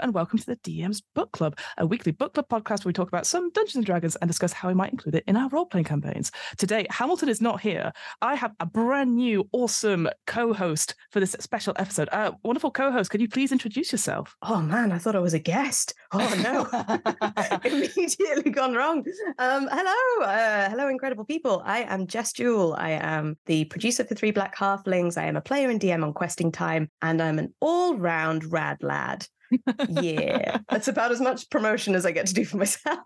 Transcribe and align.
and 0.00 0.14
welcome 0.14 0.38
to 0.38 0.46
the 0.46 0.56
DM's 0.56 1.02
Book 1.14 1.32
Club, 1.32 1.58
a 1.76 1.86
weekly 1.86 2.12
book 2.12 2.34
club 2.34 2.46
podcast 2.48 2.84
where 2.84 2.90
we 2.90 2.92
talk 2.92 3.08
about 3.08 3.26
some 3.26 3.50
Dungeons 3.50 3.76
and 3.76 3.86
Dragons 3.86 4.16
and 4.16 4.28
discuss 4.28 4.52
how 4.52 4.68
we 4.68 4.74
might 4.74 4.92
include 4.92 5.16
it 5.16 5.24
in 5.26 5.36
our 5.36 5.48
role 5.48 5.66
playing 5.66 5.86
campaigns. 5.86 6.30
Today, 6.56 6.86
Hamilton 6.90 7.28
is 7.28 7.40
not 7.40 7.60
here. 7.60 7.92
I 8.22 8.36
have 8.36 8.52
a 8.60 8.66
brand 8.66 9.16
new, 9.16 9.48
awesome 9.52 10.08
co 10.26 10.52
host 10.52 10.94
for 11.10 11.20
this 11.20 11.34
special 11.40 11.74
episode. 11.78 12.08
Uh, 12.12 12.32
wonderful 12.44 12.70
co 12.70 12.92
host, 12.92 13.10
could 13.10 13.20
you 13.20 13.28
please 13.28 13.50
introduce 13.50 13.90
yourself? 13.90 14.36
Oh 14.42 14.60
man, 14.60 14.92
I 14.92 14.98
thought 14.98 15.16
I 15.16 15.20
was 15.20 15.34
a 15.34 15.38
guest. 15.38 15.94
Oh 16.12 16.34
no, 16.42 17.60
immediately 17.64 18.50
gone 18.50 18.74
wrong. 18.74 19.04
Um, 19.38 19.68
hello, 19.70 20.26
uh, 20.26 20.70
hello, 20.70 20.88
incredible 20.88 21.24
people. 21.24 21.62
I 21.64 21.80
am 21.82 22.06
Jess 22.06 22.32
Jewell. 22.32 22.74
I 22.74 22.90
am 22.90 23.36
the 23.46 23.64
producer 23.64 24.04
for 24.04 24.14
Three 24.14 24.30
Black 24.30 24.56
Halflings. 24.56 25.18
I 25.18 25.24
am 25.24 25.36
a 25.36 25.40
player 25.40 25.70
in 25.70 25.78
DM 25.78 26.04
on 26.04 26.12
Questing 26.12 26.52
Time, 26.52 26.90
and 27.02 27.20
I'm 27.20 27.38
an 27.38 27.54
all 27.60 27.96
round 27.96 28.52
rad 28.52 28.82
lad 28.82 29.26
yeah, 29.88 30.58
that's 30.68 30.88
about 30.88 31.12
as 31.12 31.20
much 31.20 31.48
promotion 31.50 31.94
as 31.94 32.04
I 32.04 32.12
get 32.12 32.26
to 32.26 32.34
do 32.34 32.44
for 32.44 32.56
myself. 32.56 32.98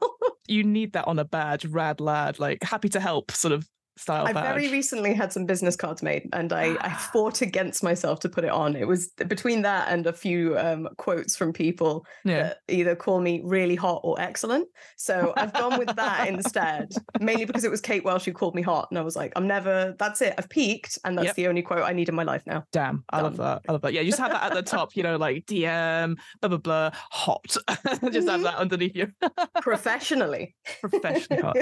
you 0.48 0.64
need 0.64 0.92
that 0.94 1.06
on 1.06 1.18
a 1.18 1.24
badge, 1.24 1.64
rad 1.66 2.00
lad, 2.00 2.38
like 2.38 2.62
happy 2.62 2.88
to 2.90 3.00
help 3.00 3.30
sort 3.30 3.52
of 3.52 3.68
style 3.96 4.26
I 4.26 4.32
badge. 4.32 4.44
very 4.54 4.68
recently 4.70 5.12
had 5.14 5.32
some 5.32 5.44
business 5.46 5.76
cards 5.76 6.02
made 6.02 6.28
and 6.32 6.52
I, 6.52 6.76
I 6.80 6.92
fought 7.12 7.42
against 7.42 7.82
myself 7.82 8.20
to 8.20 8.28
put 8.28 8.44
it 8.44 8.50
on. 8.50 8.74
It 8.76 8.86
was 8.88 9.08
between 9.28 9.62
that 9.62 9.88
and 9.90 10.06
a 10.06 10.12
few 10.12 10.58
um, 10.58 10.88
quotes 10.96 11.36
from 11.36 11.52
people 11.52 12.06
Yeah. 12.24 12.42
that 12.44 12.58
either 12.68 12.96
call 12.96 13.20
me 13.20 13.42
really 13.44 13.74
hot 13.74 14.00
or 14.04 14.20
excellent. 14.20 14.68
So 14.96 15.32
I've 15.36 15.52
gone 15.52 15.78
with 15.78 15.94
that 15.96 16.28
instead, 16.28 16.92
mainly 17.20 17.44
because 17.44 17.64
it 17.64 17.70
was 17.70 17.80
Kate 17.80 18.04
Welsh 18.04 18.24
who 18.24 18.32
called 18.32 18.54
me 18.54 18.62
hot. 18.62 18.88
And 18.90 18.98
I 18.98 19.02
was 19.02 19.14
like, 19.16 19.32
I'm 19.36 19.46
never, 19.46 19.94
that's 19.98 20.22
it. 20.22 20.34
I've 20.38 20.48
peaked. 20.48 20.98
And 21.04 21.16
that's 21.18 21.26
Yep. 21.26 21.36
the 21.36 21.48
only 21.48 21.62
quote 21.62 21.82
I 21.84 21.92
need 21.92 22.08
in 22.08 22.14
my 22.14 22.22
life 22.24 22.42
now. 22.46 22.64
Damn, 22.72 23.04
I 23.10 23.20
love 23.20 23.36
that. 23.36 23.62
I 23.68 23.72
love 23.72 23.82
that. 23.82 23.92
Yeah, 23.92 24.00
you 24.00 24.10
just 24.10 24.20
have 24.20 24.32
that 24.32 24.42
at 24.44 24.54
the 24.54 24.62
top, 24.70 24.96
you 24.96 25.02
know, 25.02 25.16
like 25.16 25.46
DM, 25.46 26.16
blah 26.40 26.48
blah 26.48 26.58
blah, 26.58 26.90
hot. 27.10 27.44
just 27.48 28.28
have 28.28 28.40
Mhm. 28.40 28.42
that 28.44 28.56
underneath 28.56 28.96
you. 28.96 29.12
Professionally. 29.60 30.54
Professionally 30.80 31.42
hot. 31.42 31.56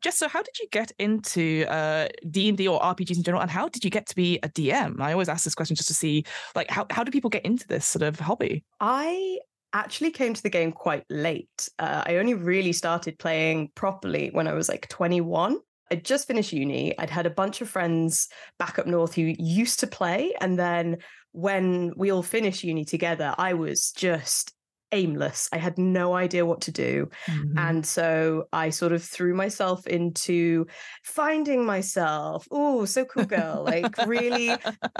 Jess, 0.00 0.18
so 0.18 0.28
how 0.28 0.42
did 0.42 0.56
you 0.60 0.68
get 0.70 0.92
into 1.00 1.64
uh 1.68 2.08
D 2.30 2.48
and 2.48 2.58
D 2.58 2.66
or 2.68 2.80
RPGs 2.80 3.16
in 3.16 3.22
general, 3.22 3.42
and 3.42 3.50
how 3.50 3.68
did 3.68 3.84
you 3.84 3.90
get 3.90 4.06
to 4.06 4.16
be 4.16 4.38
a 4.42 4.48
DM? 4.48 5.00
I 5.00 5.12
always 5.12 5.28
ask 5.28 5.44
this 5.44 5.54
question 5.54 5.76
just 5.76 5.88
to 5.88 5.94
see, 5.94 6.24
like, 6.54 6.70
how 6.70 6.86
how 6.90 7.04
do 7.04 7.10
people 7.10 7.30
get 7.30 7.44
into 7.44 7.66
this 7.66 7.86
sort 7.86 8.02
of 8.02 8.18
hobby? 8.18 8.64
I 8.80 9.38
actually 9.72 10.10
came 10.10 10.34
to 10.34 10.42
the 10.42 10.50
game 10.50 10.72
quite 10.72 11.04
late. 11.10 11.68
Uh, 11.78 12.02
I 12.06 12.16
only 12.16 12.34
really 12.34 12.72
started 12.72 13.18
playing 13.18 13.70
properly 13.74 14.30
when 14.32 14.48
I 14.48 14.54
was 14.54 14.68
like 14.68 14.88
21. 14.88 15.58
I'd 15.90 16.04
just 16.04 16.26
finished 16.26 16.52
uni. 16.52 16.98
I'd 16.98 17.10
had 17.10 17.26
a 17.26 17.30
bunch 17.30 17.60
of 17.60 17.68
friends 17.68 18.28
back 18.58 18.78
up 18.78 18.86
north 18.86 19.14
who 19.14 19.34
used 19.38 19.80
to 19.80 19.86
play. 19.86 20.34
And 20.40 20.58
then 20.58 20.98
when 21.32 21.92
we 21.96 22.10
all 22.10 22.22
finished 22.22 22.64
uni 22.64 22.84
together, 22.84 23.34
I 23.38 23.54
was 23.54 23.92
just 23.92 24.52
aimless. 24.92 25.48
I 25.52 25.58
had 25.58 25.78
no 25.78 26.14
idea 26.14 26.46
what 26.46 26.60
to 26.62 26.72
do. 26.72 27.08
Mm-hmm. 27.26 27.58
And 27.58 27.86
so 27.86 28.46
I 28.52 28.70
sort 28.70 28.92
of 28.92 29.02
threw 29.02 29.34
myself 29.34 29.86
into 29.86 30.66
finding 31.04 31.64
myself. 31.64 32.46
Oh, 32.50 32.84
so 32.84 33.04
cool 33.04 33.24
girl. 33.24 33.64
Like 33.64 33.96
really 34.06 34.48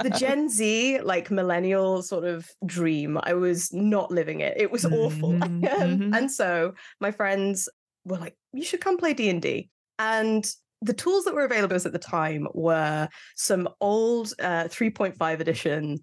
the 0.01 0.09
Gen 0.09 0.49
Z, 0.49 1.01
like 1.01 1.31
millennial 1.31 2.03
sort 2.03 2.25
of 2.25 2.47
dream. 2.65 3.19
I 3.23 3.33
was 3.33 3.73
not 3.73 4.11
living 4.11 4.41
it. 4.41 4.55
It 4.57 4.71
was 4.71 4.85
awful. 4.85 5.33
Mhm, 5.33 5.69
Um, 5.79 5.99
mhm. 5.99 6.17
And 6.17 6.31
so 6.31 6.73
my 6.99 7.11
friends 7.11 7.69
were 8.05 8.17
like, 8.17 8.35
you 8.53 8.63
should 8.63 8.81
come 8.81 8.97
play 8.97 9.13
D&D. 9.13 9.69
And 9.97 10.49
the 10.81 10.93
tools 10.93 11.25
that 11.25 11.33
were 11.33 11.43
available 11.43 11.75
at 11.75 11.91
the 11.91 11.99
time 11.99 12.47
were 12.53 13.09
some 13.35 13.67
old 13.81 14.33
uh, 14.39 14.63
3.5 14.65 15.39
edition 15.39 15.99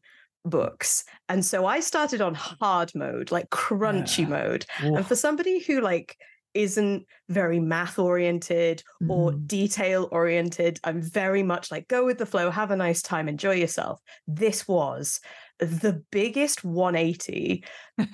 books. 0.48 1.04
And 1.28 1.44
so 1.44 1.66
I 1.66 1.80
started 1.80 2.20
on 2.20 2.34
hard 2.34 2.92
mode, 2.94 3.30
like 3.30 3.50
crunchy 3.50 4.26
Yeah. 4.26 4.28
mode. 4.28 4.66
And 4.94 5.06
for 5.06 5.16
somebody 5.16 5.60
who 5.60 5.80
like 5.80 6.16
isn't 6.54 7.06
very 7.28 7.60
math 7.60 7.98
oriented 7.98 8.82
or 9.08 9.32
Mhm. 9.32 9.46
detail 9.46 10.08
oriented, 10.12 10.80
I'm 10.84 11.00
very 11.02 11.42
much 11.42 11.70
like 11.70 11.88
go 11.88 12.04
with 12.04 12.18
the 12.18 12.26
flow, 12.26 12.50
have 12.50 12.70
a 12.70 12.76
nice 12.76 13.02
time, 13.02 13.28
enjoy 13.28 13.54
yourself. 13.54 14.00
This 14.26 14.66
was 14.66 15.20
the 15.58 16.02
biggest 16.10 16.64
180 16.64 17.64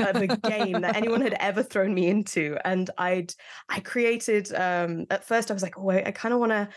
of 0.04 0.20
a 0.20 0.26
game 0.26 0.81
that 0.81 0.97
anyone 0.97 1.20
had 1.20 1.34
ever 1.41 1.62
thrown 1.62 1.94
me 1.94 2.09
into. 2.09 2.56
And 2.64 2.91
I'd 2.99 3.32
I 3.69 3.81
created 3.81 4.53
um 4.54 5.06
at 5.10 5.25
first 5.25 5.50
I 5.50 5.54
was 5.54 5.62
like, 5.62 5.78
oh, 5.78 5.91
I, 5.91 6.09
I 6.09 6.10
kind 6.10 6.34
of 6.34 6.41
want 6.41 6.50
to 6.53 6.69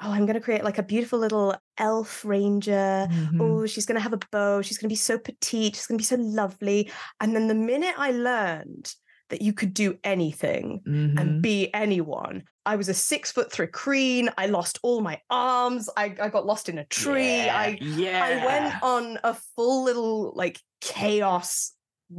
oh, 0.00 0.10
I'm 0.10 0.26
going 0.26 0.34
to 0.34 0.40
create 0.40 0.64
like 0.64 0.78
a 0.78 0.82
beautiful 0.82 1.18
little 1.18 1.54
elf 1.78 2.24
ranger. 2.24 3.08
Mhm. 3.10 3.40
Oh, 3.40 3.66
she's 3.66 3.86
going 3.86 3.96
to 3.96 4.02
have 4.02 4.12
a 4.12 4.20
bow. 4.30 4.62
She's 4.62 4.78
going 4.78 4.88
to 4.88 4.92
be 4.92 4.96
so 4.96 5.18
petite. 5.18 5.76
She's 5.76 5.86
going 5.86 5.98
to 5.98 6.02
be 6.02 6.06
so 6.06 6.16
lovely. 6.16 6.90
And 7.20 7.34
then 7.36 7.48
the 7.48 7.54
minute 7.54 7.94
I 7.98 8.12
learned 8.12 8.92
that 9.28 9.42
you 9.42 9.52
could 9.52 9.72
do 9.74 9.98
anything 10.04 10.80
Mhm. 10.86 11.18
and 11.20 11.42
be 11.42 11.72
anyone, 11.74 12.44
I 12.64 12.76
was 12.76 12.88
a 12.88 12.94
six 12.94 13.32
foot 13.32 13.50
thri-kreen. 13.50 14.32
I 14.38 14.46
lost 14.46 14.78
all 14.82 15.00
my 15.00 15.20
arms. 15.30 15.88
I, 15.96 16.14
I 16.20 16.28
got 16.28 16.46
lost 16.46 16.68
in 16.68 16.78
a 16.78 16.84
tree. 16.84 17.36
Yeah, 17.44 17.56
I 17.56 17.78
yeah. 17.80 18.24
I 18.24 18.46
went 18.46 18.82
on 18.82 19.18
a 19.24 19.34
full 19.56 19.84
little 19.84 20.32
like 20.36 20.60
chaos 20.80 21.72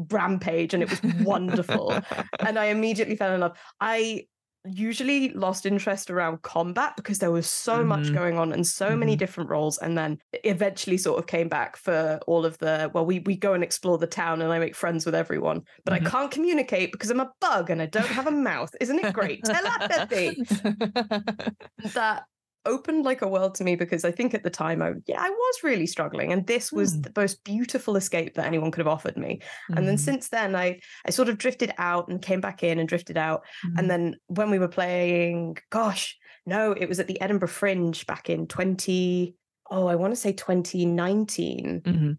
rampage 0.10 0.74
and 0.74 0.82
it 0.84 0.90
was 0.90 1.02
wonderful. 1.24 1.94
and 2.40 2.58
I 2.58 2.66
immediately 2.66 3.16
fell 3.16 3.34
in 3.34 3.42
love. 3.42 3.58
I 3.80 4.26
usually 4.66 5.30
lost 5.34 5.66
interest 5.66 6.10
around 6.10 6.42
combat 6.42 6.94
because 6.96 7.20
there 7.20 7.32
was 7.32 7.48
so 7.50 7.84
much 7.84 8.12
Mhm. 8.12 8.14
going 8.14 8.38
on 8.38 8.54
and 8.54 8.66
so 8.66 8.96
many 8.96 9.16
Mhm. 9.16 9.18
different 9.18 9.50
roles 9.50 9.78
and 9.78 9.98
then 9.98 10.20
eventually 10.46 10.98
sort 10.98 11.20
of 11.20 11.28
came 11.28 11.50
back 11.50 11.76
for 11.76 12.20
all 12.28 12.46
of 12.46 12.58
the 12.60 12.90
well 12.94 13.06
we 13.06 13.20
we 13.20 13.36
go 13.36 13.54
and 13.54 13.64
explore 13.64 13.98
the 13.98 14.08
town 14.08 14.42
and 14.42 14.54
I 14.54 14.60
make 14.60 14.76
friends 14.76 15.06
with 15.06 15.16
everyone 15.16 15.64
but 15.86 15.94
Mhm. 15.94 15.96
I 15.96 16.00
can't 16.00 16.32
communicate 16.32 16.92
because 16.94 17.10
I'm 17.10 17.20
a 17.20 17.32
bug 17.42 17.70
and 17.70 17.82
I 17.82 17.88
don't 17.88 18.12
have 18.12 18.28
a 18.28 18.32
mouth 18.32 18.74
isn't 18.80 19.00
it 19.00 19.12
great 19.12 19.44
telepathy 19.46 20.42
that 21.94 22.24
opened 22.66 23.04
like 23.06 23.22
a 23.22 23.28
world 23.28 23.56
to 23.56 23.64
me 23.64 23.76
because 23.76 24.06
I 24.06 24.12
think 24.12 24.34
at 24.34 24.44
the 24.44 24.50
time 24.50 24.82
I 24.82 24.94
yeah 25.06 25.22
I 25.22 25.30
was 25.30 25.64
really 25.64 25.86
struggling 25.88 26.32
and 26.32 26.48
this 26.48 26.72
was 26.72 26.94
Hmm. 26.94 27.02
the 27.02 27.12
most 27.16 27.44
beautiful 27.44 27.96
escape 27.96 28.36
that 28.36 28.46
anyone 28.46 28.72
could 28.72 28.80
have 28.80 28.88
offered 28.88 29.18
me 29.18 29.42
and 29.70 29.88
then 29.88 29.96
Mhm. 29.96 30.00
since 30.00 30.30
then 30.30 30.56
I 30.56 30.80
I 31.06 31.12
sort 31.12 31.30
of 31.30 31.38
drifted 31.38 31.74
out 31.78 32.08
and 32.08 32.22
came 32.22 32.42
back 32.42 32.64
in 32.64 32.80
and 32.80 32.88
drifted 32.88 33.18
out 33.18 33.44
Mhm. 33.66 33.80
and 33.80 33.90
then 33.90 34.16
when 34.28 34.50
we 34.50 34.60
were 34.60 34.68
playing 34.70 35.58
gosh 35.72 36.18
no 36.46 36.72
it 36.72 36.88
was 36.88 37.00
at 37.00 37.08
the 37.08 37.20
Edinburgh 37.22 37.50
Fringe 37.50 38.06
back 38.08 38.30
in 38.30 38.48
20 38.48 39.36
oh 39.70 39.88
I 39.88 39.96
want 39.96 40.12
to 40.14 40.20
say 40.20 40.32
2019 40.34 41.82
Mhm. 41.82 42.18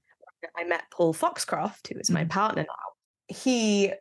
I 0.56 0.64
met 0.64 0.84
Paul 0.90 1.14
Foxcroft 1.14 1.88
who 1.88 1.98
is 1.98 2.10
my 2.10 2.24
Mhm. 2.24 2.30
partner 2.30 2.62
now 2.68 3.34
he 3.34 3.92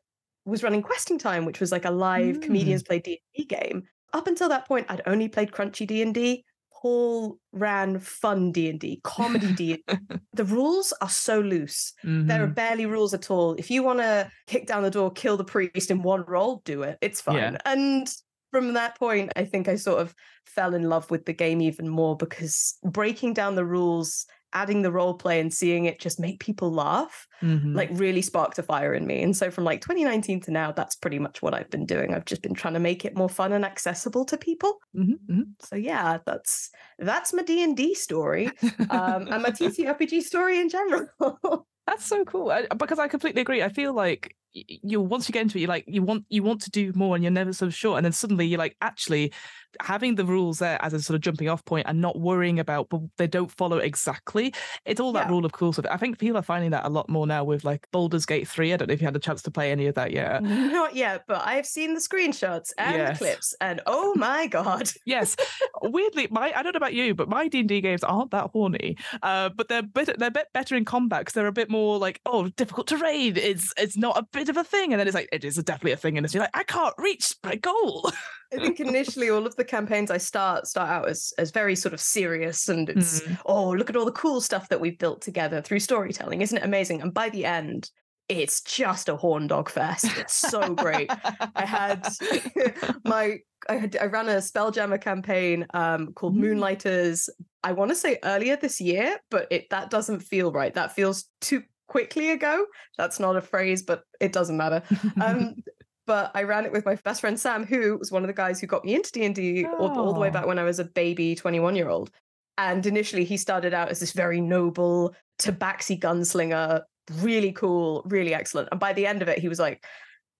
was 0.45 0.61
running 0.61 0.81
Questing 0.81 1.17
Time 1.17 1.45
which 1.45 1.61
was 1.61 1.71
like 1.71 1.85
a 1.85 1.91
live 1.91 2.37
Mm. 2.37 2.41
comedians 2.41 2.83
play 2.83 2.99
D&D 2.99 3.45
game 3.45 3.83
up 4.13 4.27
until 4.27 4.49
that 4.49 4.67
point 4.67 4.85
I'd 4.89 5.01
only 5.05 5.27
played 5.27 5.51
crunchy 5.51 5.85
D&D 5.87 6.43
Paul 6.81 7.37
ran 7.53 7.97
fun 7.99 8.51
D&D 8.51 8.99
comedy 9.05 9.53
D&D 9.53 9.83
the 10.33 10.43
rules 10.43 10.93
are 11.01 11.09
so 11.09 11.39
loose 11.39 11.93
there 12.03 12.43
are 12.43 12.47
Mhm. 12.47 12.55
barely 12.55 12.85
rules 12.85 13.13
at 13.13 13.31
all. 13.31 13.53
If 13.53 13.71
you 13.71 13.83
want 13.83 13.99
to 13.99 14.29
kick 14.47 14.67
down 14.67 14.83
the 14.83 14.91
door, 14.91 15.09
kill 15.11 15.37
the 15.37 15.45
priest 15.45 15.89
in 15.91 16.01
one 16.03 16.25
roll, 16.27 16.61
do 16.65 16.83
it. 16.83 16.97
It's 17.01 17.21
fine. 17.21 17.35
Yeah. 17.37 17.57
And 17.65 18.13
from 18.51 18.73
that 18.73 18.99
point, 18.99 19.31
I 19.37 19.45
think 19.45 19.67
I 19.69 19.75
sort 19.77 20.01
of 20.01 20.13
fell 20.45 20.73
in 20.75 20.89
love 20.89 21.09
with 21.09 21.23
the 21.25 21.31
game 21.33 21.61
even 21.61 21.87
more 21.87 22.17
because 22.17 22.75
breaking 22.83 23.33
down 23.33 23.55
the 23.55 23.65
rules, 23.65 24.25
adding 24.53 24.81
the 24.81 24.91
role 24.91 25.13
play, 25.15 25.39
and 25.39 25.53
seeing 25.53 25.85
it 25.85 25.99
just 25.99 26.19
make 26.19 26.39
people 26.39 26.71
laugh, 26.71 27.27
Mhm. 27.41 27.73
like 27.73 27.89
really 27.93 28.21
sparked 28.21 28.59
a 28.59 28.63
fire 28.63 28.93
in 28.93 29.07
me. 29.07 29.21
And 29.23 29.35
so 29.35 29.51
from 29.51 29.63
like 29.63 29.81
2019 29.81 30.39
to 30.41 30.51
now, 30.51 30.71
that's 30.71 30.95
pretty 30.95 31.19
much 31.19 31.41
what 31.41 31.53
I've 31.53 31.69
been 31.69 31.85
doing. 31.85 32.13
I've 32.13 32.25
just 32.25 32.41
been 32.43 32.53
trying 32.53 32.75
to 32.75 32.79
make 32.79 33.05
it 33.05 33.15
more 33.17 33.29
fun 33.29 33.51
and 33.53 33.65
accessible 33.65 34.25
to 34.25 34.37
people. 34.37 34.79
Mhm, 34.93 35.17
mhm. 35.27 35.55
So 35.59 35.75
yeah, 35.75 36.19
that's 36.25 36.71
that's 36.99 37.33
my 37.33 37.43
D 37.43 37.63
and 37.63 37.77
D 37.77 37.93
story, 37.95 38.57
um, 38.89 39.27
and 39.31 39.43
my 39.43 39.51
TTRPG 39.51 40.21
story 40.21 40.59
in 40.59 40.69
general. 40.69 41.07
That's 41.87 42.05
so 42.05 42.23
cool 42.23 42.49
I, 42.49 42.67
because 42.77 42.97
I 42.99 43.07
completely 43.07 43.41
agree. 43.41 43.61
I 43.61 43.69
feel 43.69 43.93
like 43.93 44.35
you 44.53 45.01
once 45.01 45.27
you 45.27 45.33
get 45.33 45.41
into 45.41 45.57
it, 45.57 45.61
you 45.61 45.67
like 45.67 45.83
you 45.87 46.01
want 46.01 46.25
you 46.29 46.41
want 46.41 46.61
to 46.61 46.71
do 46.71 46.93
more, 46.95 47.15
and 47.15 47.23
you're 47.23 47.31
never 47.31 47.51
so 47.51 47.69
sure. 47.69 47.97
And 47.97 48.05
then 48.05 48.13
suddenly 48.13 48.45
you're 48.45 48.57
like, 48.59 48.77
actually, 48.81 49.33
having 49.81 50.15
the 50.15 50.25
rules 50.25 50.59
there 50.59 50.77
as 50.83 50.93
a 50.93 51.01
sort 51.01 51.15
of 51.15 51.21
jumping 51.21 51.49
off 51.49 51.63
point 51.65 51.85
and 51.87 51.99
not 52.01 52.19
worrying 52.19 52.59
about, 52.59 52.89
but 52.89 53.01
they 53.17 53.27
don't 53.27 53.51
follow 53.51 53.77
exactly. 53.77 54.53
It's 54.85 54.99
all 54.99 55.11
that 55.13 55.25
Yeah. 55.27 55.31
rule 55.31 55.45
of 55.45 55.51
cool 55.53 55.73
stuff. 55.73 55.85
I 55.89 55.97
think 55.97 56.19
people 56.19 56.37
are 56.37 56.41
finding 56.43 56.71
that 56.71 56.85
a 56.85 56.89
lot 56.89 57.09
more 57.09 57.25
now 57.27 57.43
with 57.43 57.63
like 57.63 57.87
Baldur's 57.91 58.25
Gate 58.25 58.47
three. 58.47 58.73
I 58.73 58.77
don't 58.77 58.87
know 58.87 58.93
if 58.93 59.01
you 59.01 59.07
had 59.07 59.15
a 59.15 59.19
chance 59.19 59.41
to 59.43 59.51
play 59.51 59.71
any 59.71 59.87
of 59.87 59.95
that 59.95 60.11
yet. 60.11 60.43
Not 60.43 60.95
yet, 60.95 61.23
but 61.27 61.41
I've 61.45 61.65
seen 61.65 61.93
the 61.93 61.99
screenshots 61.99 62.71
and 62.77 62.95
Yes. 62.97 63.19
the 63.19 63.25
clips, 63.25 63.55
and 63.61 63.81
oh 63.85 64.13
my 64.15 64.47
god, 64.47 64.89
yes 65.05 65.35
weirdly 65.81 66.27
my 66.31 66.53
i 66.55 66.63
don't 66.63 66.73
know 66.73 66.77
about 66.77 66.93
you 66.93 67.13
but 67.13 67.27
my 67.27 67.47
d&d 67.47 67.81
games 67.81 68.03
aren't 68.03 68.31
that 68.31 68.49
horny 68.53 68.95
uh 69.21 69.49
but 69.49 69.67
they're 69.67 69.81
bit 69.83 70.17
they're 70.17 70.29
a 70.29 70.31
bit 70.31 70.47
better 70.53 70.75
in 70.75 70.85
combat 70.85 71.21
because 71.21 71.33
they're 71.33 71.47
a 71.47 71.51
bit 71.51 71.69
more 71.69 71.97
like 71.97 72.21
oh 72.25 72.47
difficult 72.49 72.87
terrain 72.87 73.35
it's 73.35 73.73
it's 73.77 73.97
not 73.97 74.17
a 74.17 74.23
bit 74.31 74.49
of 74.49 74.57
a 74.57 74.63
thing 74.63 74.93
and 74.93 74.99
then 74.99 75.07
it's 75.07 75.15
like 75.15 75.27
it 75.31 75.43
is 75.43 75.55
definitely 75.55 75.91
a 75.91 75.97
thing 75.97 76.17
and 76.17 76.25
it's 76.25 76.35
like 76.35 76.49
i 76.53 76.63
can't 76.63 76.93
reach 76.97 77.35
my 77.43 77.55
goal 77.55 78.09
I 78.53 78.57
think 78.57 78.79
initially 78.79 79.31
all 79.31 79.47
of 79.47 79.55
the 79.55 79.62
campaigns 79.63 80.11
I 80.11 80.17
start 80.17 80.67
start 80.67 80.89
out 80.89 81.09
as 81.09 81.33
as 81.37 81.51
very 81.51 81.75
sort 81.75 81.93
of 81.93 81.99
serious, 82.01 82.69
and 82.69 82.89
it's 82.89 83.21
Mm. 83.21 83.37
oh 83.45 83.69
look 83.71 83.89
at 83.89 83.95
all 83.95 84.05
the 84.05 84.11
cool 84.11 84.41
stuff 84.41 84.69
that 84.69 84.79
we've 84.81 84.97
built 84.97 85.21
together 85.21 85.61
through 85.61 85.79
storytelling, 85.79 86.41
isn't 86.41 86.57
it 86.57 86.63
amazing? 86.63 87.01
And 87.01 87.13
by 87.13 87.29
the 87.29 87.45
end, 87.45 87.89
it's 88.29 88.61
just 88.61 89.09
a 89.09 89.15
horn 89.17 89.47
dog 89.47 89.69
fest. 89.69 90.05
It's 90.17 90.35
so 90.35 90.73
great. 90.73 91.09
I 91.55 91.65
had 91.65 92.07
my 93.05 93.39
I 93.69 93.75
had 93.75 93.97
I 93.99 94.05
ran 94.05 94.27
a 94.29 94.37
Spelljammer 94.37 94.99
campaign 95.01 95.65
um, 95.73 96.13
called 96.13 96.35
Mm. 96.35 96.39
Moonlighters. 96.39 97.29
I 97.63 97.71
want 97.73 97.91
to 97.91 97.95
say 97.95 98.19
earlier 98.23 98.55
this 98.57 98.81
year, 98.81 99.17
but 99.29 99.47
it 99.51 99.69
that 99.69 99.89
doesn't 99.89 100.19
feel 100.21 100.51
right. 100.51 100.73
That 100.73 100.93
feels 100.95 101.25
too 101.41 101.63
quickly 101.87 102.31
ago. 102.31 102.65
That's 102.97 103.19
not 103.19 103.35
a 103.37 103.41
phrase, 103.41 103.83
but 103.83 104.03
it 104.19 104.31
doesn't 104.33 104.57
matter. 104.57 104.81
Um, 105.21 105.55
but 106.05 106.31
I 106.33 106.43
ran 106.43 106.65
it 106.65 106.71
with 106.71 106.85
my 106.85 106.95
best 106.95 107.21
friend 107.21 107.39
Sam, 107.39 107.65
who 107.65 107.97
was 107.97 108.11
one 108.11 108.23
of 108.23 108.27
the 108.27 108.33
guys 108.33 108.59
who 108.59 108.67
got 108.67 108.85
me 108.85 108.95
into 108.95 109.11
D 109.11 109.25
and 109.25 109.35
D 109.35 109.65
all, 109.65 110.13
the 110.13 110.19
way 110.19 110.29
Oh. 110.29 110.31
back 110.31 110.45
when 110.45 110.59
I 110.59 110.63
was 110.63 110.79
a 110.79 110.83
baby 110.85 111.35
twenty 111.35 111.59
one 111.59 111.75
year 111.75 111.89
old. 111.89 112.11
And 112.57 112.85
initially, 112.85 113.23
he 113.23 113.37
started 113.37 113.73
out 113.73 113.89
as 113.89 113.99
this 113.99 114.11
very 114.11 114.39
noble 114.39 115.15
tabaxi 115.39 115.99
gunslinger, 115.99 116.81
really 117.15 117.51
cool, 117.51 118.03
really 118.05 118.33
excellent. 118.33 118.69
And 118.71 118.79
by 118.79 118.93
the 118.93 119.07
end 119.07 119.21
of 119.21 119.27
it, 119.27 119.39
he 119.39 119.47
was 119.49 119.59
like, 119.59 119.83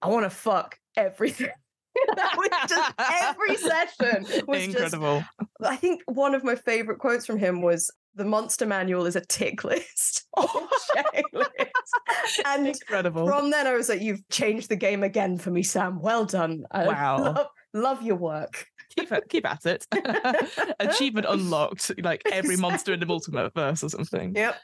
"I 0.02 0.10
want 0.10 0.26
to 0.26 0.30
fuck 0.30 0.78
everything." 0.96 1.50
that 2.16 2.36
was 2.38 2.50
just 2.70 2.94
every 3.00 3.56
session 3.56 4.46
was 4.48 4.66
just 4.66 4.70
Incredible. 4.76 5.24
I 5.62 5.76
think 5.76 6.02
one 6.06 6.34
of 6.36 6.44
my 6.44 6.56
favorite 6.56 7.00
quotes 7.00 7.26
from 7.26 7.38
him 7.38 7.62
was 7.62 7.92
the 8.16 8.26
monster 8.26 8.66
manual 8.66 9.06
is 9.06 9.16
a 9.16 9.22
tick 9.22 9.64
list 9.64 10.28
checklist. 10.38 11.48
And 12.46 12.68
Incredible. 12.68 13.28
from 13.28 13.52
then 13.52 13.68
I 13.68 13.74
was 13.76 13.90
like, 13.90 14.02
You've 14.02 14.28
changed 14.30 14.70
the 14.70 14.76
game 14.76 15.04
again 15.04 15.38
for 15.38 15.52
me, 15.52 15.64
Sam. 15.64 16.00
Well 16.00 16.26
done. 16.26 16.64
I 16.72 16.86
Wow. 16.88 17.18
Love, 17.24 17.48
love 17.74 18.02
your 18.04 18.16
work. 18.16 18.66
keep 18.96 19.12
keep 19.30 19.46
at 19.50 19.66
it. 19.66 19.86
Achievement 20.80 21.28
unlocked, 21.30 21.92
like 22.04 22.22
every 22.32 22.56
monster 22.58 22.94
in 22.94 23.00
the 23.00 23.06
multiverse 23.06 23.84
or 23.84 23.90
something. 23.90 24.36
Yep. 24.36 24.56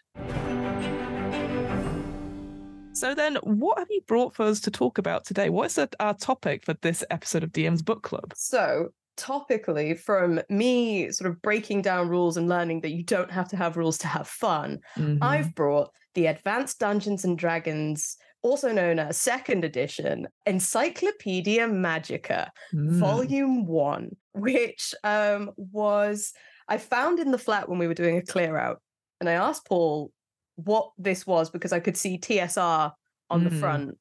So 2.94 3.16
then, 3.16 3.38
what 3.44 3.78
have 3.78 3.88
you 3.90 4.02
brought 4.08 4.36
for 4.36 4.44
us 4.44 4.60
to 4.62 4.72
talk 4.72 4.98
about 4.98 5.26
today? 5.26 5.50
What 5.50 5.66
is 5.78 5.80
our 6.00 6.14
topic 6.16 6.66
for 6.66 6.74
this 6.82 7.04
episode 7.10 7.44
of 7.44 7.52
DM's 7.52 7.82
Book 7.82 8.04
Club? 8.04 8.34
So 8.36 8.90
topically 9.20 10.00
from 10.00 10.42
me 10.50 11.12
sort 11.12 11.30
of 11.30 11.42
breaking 11.42 11.82
down 11.82 12.08
rules 12.10 12.38
and 12.38 12.48
learning 12.48 12.82
that 12.82 12.92
you 12.92 13.04
don't 13.04 13.32
have 13.32 13.48
to 13.50 13.58
have 13.58 13.78
rules 13.78 13.98
to 14.00 14.08
have 14.08 14.28
fun 14.28 14.80
Mhm. 14.98 15.20
I've 15.22 15.54
brought 15.54 15.92
the 16.16 16.26
Advanced 16.28 16.80
Dungeons 16.80 17.24
and 17.26 17.38
Dragons, 17.38 18.18
also 18.42 18.72
known 18.72 18.98
as 19.00 19.18
Second 19.18 19.64
Edition, 19.66 20.28
Encyclopedia 20.46 21.68
Magica, 21.68 22.50
Mm. 22.74 22.90
Volume 23.00 23.66
One, 23.66 24.16
which 24.34 24.94
um, 25.04 25.52
was 25.58 26.34
I 26.68 26.78
found 26.78 27.20
in 27.20 27.32
the 27.32 27.38
flat 27.38 27.68
when 27.68 27.80
we 27.80 27.88
were 27.88 27.94
doing 27.94 28.18
a 28.18 28.22
clear 28.22 28.58
out, 28.58 28.82
and 29.20 29.28
I 29.30 29.34
asked 29.34 29.66
Paul 29.68 30.12
what 30.56 30.92
this 30.98 31.26
was 31.26 31.50
because 31.50 31.74
I 31.74 31.80
could 31.80 31.98
see 31.98 32.18
TSR 32.18 32.94
on 33.30 33.44
the 33.44 33.50
Mm. 33.50 33.60
front. 33.60 33.98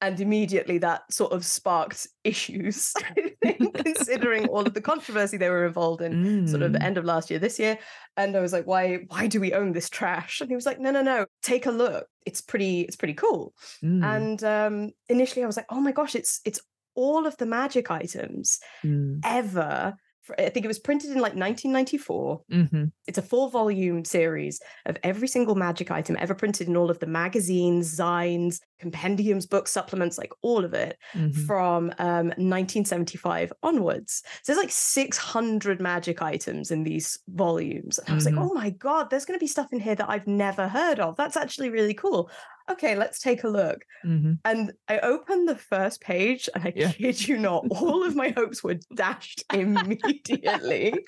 And 0.00 0.20
immediately 0.20 0.78
that 0.78 1.12
sort 1.12 1.32
of 1.32 1.44
sparked 1.44 2.06
issues, 2.22 2.92
think, 3.42 3.74
considering 3.84 4.46
all 4.46 4.64
of 4.66 4.72
the 4.74 4.80
controversy 4.80 5.36
they 5.36 5.50
were 5.50 5.66
involved 5.66 6.02
in 6.02 6.46
sort 6.46 6.62
of 6.62 6.72
Mm. 6.72 6.82
end 6.82 6.98
of 6.98 7.04
last 7.04 7.30
year, 7.30 7.40
this 7.40 7.58
year. 7.58 7.78
And 8.16 8.36
I 8.36 8.40
was 8.40 8.52
like, 8.52 8.66
why 8.66 9.00
why 9.08 9.26
do 9.26 9.40
we 9.40 9.52
own 9.52 9.72
this 9.72 9.90
trash? 9.90 10.40
And 10.40 10.48
he 10.50 10.54
was 10.54 10.66
like, 10.66 10.78
no, 10.78 10.90
no, 10.92 11.02
no, 11.02 11.26
take 11.42 11.66
a 11.66 11.70
look. 11.72 12.06
It's 12.26 12.40
pretty, 12.40 12.82
it's 12.82 12.96
pretty 12.96 13.14
cool. 13.14 13.54
Mm. 13.82 14.04
And 14.04 14.44
um 14.44 14.90
initially 15.08 15.42
I 15.42 15.46
was 15.46 15.56
like, 15.56 15.66
oh 15.70 15.80
my 15.80 15.92
gosh, 15.92 16.14
it's 16.14 16.40
it's 16.44 16.60
all 16.94 17.26
of 17.26 17.36
the 17.38 17.46
magic 17.46 17.90
items 17.90 18.60
Mm. 18.84 19.20
ever. 19.24 19.94
I 20.38 20.48
think 20.48 20.64
it 20.64 20.68
was 20.68 20.78
printed 20.78 21.10
in 21.10 21.18
like 21.20 21.34
1994. 21.34 22.42
Mhm. 22.52 22.92
It's 23.06 23.18
a 23.18 23.22
four 23.22 23.50
volume 23.50 24.04
series 24.04 24.60
of 24.86 24.96
every 25.02 25.28
single 25.28 25.54
magic 25.54 25.90
item 25.90 26.16
ever 26.18 26.34
printed 26.34 26.68
in 26.68 26.76
all 26.76 26.90
of 26.90 26.98
the 26.98 27.06
magazines, 27.06 27.96
zines, 27.96 28.60
compendiums, 28.80 29.46
books, 29.46 29.70
supplements, 29.72 30.18
like 30.18 30.32
all 30.42 30.64
of 30.64 30.72
it 30.74 30.96
Mhm. 31.14 31.34
from 31.46 31.92
um, 31.98 32.32
1975 32.36 33.52
onwards. 33.62 34.22
So 34.42 34.52
there's 34.52 34.62
like 34.62 34.70
600 34.72 35.80
magic 35.80 36.22
items 36.22 36.70
in 36.70 36.84
these 36.84 37.18
volumes. 37.28 37.98
And 37.98 38.10
I 38.10 38.14
was 38.14 38.26
Mhm. 38.26 38.36
like, 38.36 38.44
oh 38.50 38.54
my 38.54 38.70
God, 38.70 39.10
there's 39.10 39.24
going 39.24 39.38
to 39.38 39.42
be 39.42 39.46
stuff 39.48 39.72
in 39.72 39.80
here 39.80 39.94
that 39.94 40.08
I've 40.08 40.26
never 40.26 40.68
heard 40.68 41.00
of. 41.00 41.16
That's 41.16 41.36
actually 41.36 41.70
really 41.70 41.94
cool. 41.94 42.30
Okay, 42.70 42.94
let's 42.96 43.20
take 43.20 43.44
a 43.44 43.48
look. 43.48 43.84
Mhm. 44.04 44.38
And 44.44 44.72
I 44.88 44.98
opened 45.00 45.48
the 45.48 45.56
first 45.56 46.00
page, 46.00 46.48
and 46.54 46.64
I 46.64 46.72
Yeah. 46.76 46.92
kid 46.92 47.26
you 47.28 47.38
not, 47.38 47.66
all 47.70 48.04
of 48.04 48.14
my 48.16 48.30
hopes 48.30 48.62
were 48.62 48.78
dashed 48.94 49.44
immediately 49.52 51.06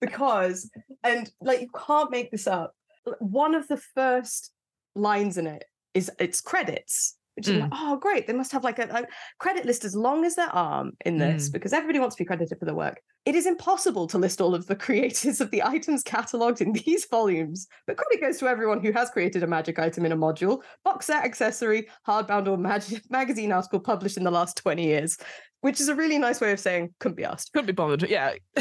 because, 0.00 0.70
and 1.04 1.30
like, 1.40 1.60
you 1.60 1.70
can't 1.86 2.10
make 2.10 2.30
this 2.30 2.46
up. 2.46 2.74
One 3.18 3.54
of 3.54 3.68
the 3.68 3.76
first 3.76 4.52
lines 4.94 5.38
in 5.38 5.46
it 5.46 5.64
is 5.94 6.10
it's 6.18 6.40
credits, 6.40 7.16
which 7.40 7.48
is 7.56 7.60
like, 7.60 7.70
oh, 7.72 7.96
great. 7.96 8.26
They 8.26 8.32
must 8.32 8.52
have 8.52 8.64
like 8.64 8.78
a, 8.78 8.84
a 8.84 9.06
credit 9.38 9.64
list 9.64 9.84
as 9.84 9.94
long 9.96 10.24
as 10.24 10.34
their 10.36 10.48
arm 10.54 10.92
in 11.04 11.18
this 11.18 11.48
Mm. 11.48 11.52
because 11.52 11.72
everybody 11.72 11.98
wants 11.98 12.16
to 12.16 12.22
be 12.22 12.26
credited 12.26 12.58
for 12.58 12.64
their 12.64 12.74
work. 12.74 13.00
It 13.26 13.34
is 13.34 13.46
impossible 13.46 14.06
to 14.08 14.18
list 14.18 14.40
all 14.40 14.54
of 14.54 14.66
the 14.66 14.76
creators 14.86 15.40
of 15.40 15.50
the 15.50 15.62
items 15.62 16.02
catalogued 16.02 16.60
in 16.60 16.72
these 16.72 17.06
volumes, 17.10 17.66
but 17.86 17.96
credit 17.96 18.20
goes 18.20 18.38
to 18.38 18.48
everyone 18.48 18.80
who 18.82 18.92
has 18.92 19.10
created 19.10 19.42
a 19.42 19.46
magic 19.46 19.78
item 19.78 20.04
in 20.06 20.12
a 20.12 20.16
module, 20.16 20.62
box 20.84 21.06
set, 21.06 21.24
accessory, 21.24 21.88
hardbound, 22.06 22.46
or 22.48 22.56
mag- 22.56 23.02
magazine 23.10 23.52
article 23.52 23.80
published 23.80 24.16
in 24.16 24.24
the 24.24 24.30
last 24.30 24.56
20 24.58 24.84
years, 24.84 25.16
which 25.62 25.80
is 25.80 25.88
a 25.88 25.94
really 25.94 26.18
nice 26.18 26.40
way 26.40 26.52
of 26.52 26.60
saying 26.60 26.94
couldn't 27.00 27.16
be 27.16 27.24
asked. 27.24 27.52
Couldn't 27.52 27.66
be 27.66 27.72
bothered. 27.72 28.08
Yeah. 28.08 28.32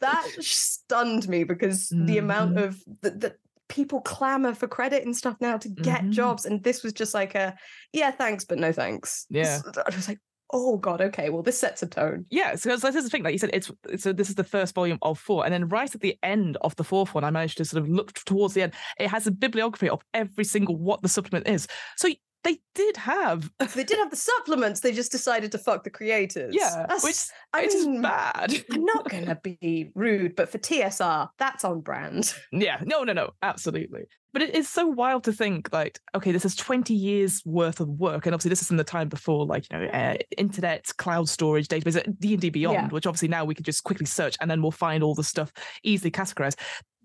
that 0.00 0.26
stunned 0.40 1.28
me 1.28 1.44
because 1.44 1.88
the 1.90 2.18
amount 2.18 2.56
Mhm. 2.56 2.64
of 2.64 2.82
the, 3.02 3.10
the 3.10 3.36
people 3.70 4.02
clamor 4.02 4.52
for 4.54 4.68
credit 4.68 5.06
and 5.06 5.16
stuff 5.16 5.36
now 5.40 5.56
to 5.56 5.68
get 5.70 6.02
Mhm. 6.02 6.10
jobs, 6.10 6.44
and 6.44 6.62
this 6.62 6.82
was 6.82 6.92
just 6.92 7.14
like 7.14 7.34
a 7.34 7.56
yeah, 7.94 8.10
thanks, 8.10 8.44
but 8.44 8.58
no 8.58 8.72
thanks. 8.72 9.24
Yeah. 9.30 9.60
I 9.64 9.96
was 9.96 10.08
like, 10.08 10.18
oh 10.52 10.76
god, 10.76 11.00
okay, 11.00 11.30
well 11.30 11.42
this 11.42 11.58
sets 11.58 11.82
a 11.82 11.86
tone. 11.86 12.26
Yeah, 12.28 12.56
so 12.56 12.76
this 12.76 12.94
is 12.96 13.04
the 13.04 13.08
thing. 13.10 13.22
Like 13.22 13.32
you 13.32 13.38
said, 13.38 13.50
it's 13.54 13.70
so 13.96 14.12
this 14.12 14.28
is 14.28 14.34
the 14.34 14.44
first 14.44 14.74
volume 14.74 14.98
of 15.00 15.18
four, 15.18 15.44
and 15.44 15.54
then 15.54 15.68
right 15.68 15.94
at 15.94 16.00
the 16.02 16.18
end 16.22 16.58
of 16.60 16.74
the 16.76 16.84
fourth 16.84 17.14
one, 17.14 17.24
I 17.24 17.30
managed 17.30 17.56
to 17.58 17.64
sort 17.64 17.82
of 17.82 17.88
look 17.88 18.12
towards 18.12 18.52
the 18.54 18.62
end. 18.62 18.74
It 18.98 19.08
has 19.08 19.26
a 19.26 19.30
bibliography 19.30 19.88
of 19.88 20.02
every 20.12 20.44
single 20.44 20.76
what 20.76 21.00
the 21.00 21.08
supplement 21.08 21.46
is. 21.48 21.66
So 21.96 22.08
they 22.42 22.58
did 22.74 22.96
have, 22.96 23.50
They 23.74 23.84
did 23.84 23.98
have 23.98 24.10
the 24.10 24.16
supplements. 24.16 24.80
They 24.80 24.92
just 24.92 25.12
decided 25.12 25.52
to 25.52 25.58
fuck 25.58 25.84
the 25.84 25.90
creators. 25.90 26.54
yeah, 26.56 26.70
That's- 26.88 27.04
which 27.04 27.16
I 27.52 27.62
which 27.62 27.74
is 27.74 27.86
mean, 27.86 28.02
bad. 28.02 28.54
I'm 28.72 28.84
not 28.84 29.08
gonna 29.10 29.38
be 29.42 29.90
rude, 29.94 30.36
but 30.36 30.48
for 30.48 30.58
TSR, 30.58 31.28
that's 31.38 31.64
on 31.64 31.80
brand. 31.80 32.32
Yeah, 32.52 32.80
no, 32.84 33.02
no, 33.04 33.12
no, 33.12 33.30
absolutely. 33.42 34.02
But 34.32 34.42
it 34.42 34.54
is 34.54 34.68
so 34.68 34.86
wild 34.86 35.24
to 35.24 35.32
think, 35.32 35.70
like, 35.72 35.98
okay, 36.14 36.30
this 36.30 36.44
is 36.44 36.54
20 36.54 36.94
years 36.94 37.42
worth 37.44 37.80
of 37.80 37.88
work, 37.88 38.26
and 38.26 38.34
obviously 38.34 38.50
this 38.50 38.62
is 38.62 38.70
in 38.70 38.76
the 38.76 38.84
time 38.84 39.08
before, 39.08 39.44
like, 39.44 39.66
you 39.70 39.78
know, 39.78 39.86
uh, 39.86 40.14
internet, 40.38 40.86
cloud 40.98 41.28
storage, 41.28 41.66
database, 41.68 42.00
D 42.20 42.34
and 42.34 42.40
D 42.40 42.48
Beyond, 42.50 42.74
Yeah. 42.74 42.88
which 42.88 43.06
obviously 43.06 43.28
now 43.28 43.44
we 43.44 43.54
can 43.56 43.64
just 43.64 43.82
quickly 43.82 44.06
search, 44.06 44.36
and 44.40 44.48
then 44.50 44.62
we'll 44.62 44.70
find 44.70 45.02
all 45.02 45.14
the 45.16 45.24
stuff 45.24 45.52
easily 45.82 46.10
categorized. 46.12 46.58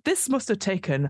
This 0.04 0.30
must 0.30 0.48
have 0.50 0.60
taken 0.60 1.10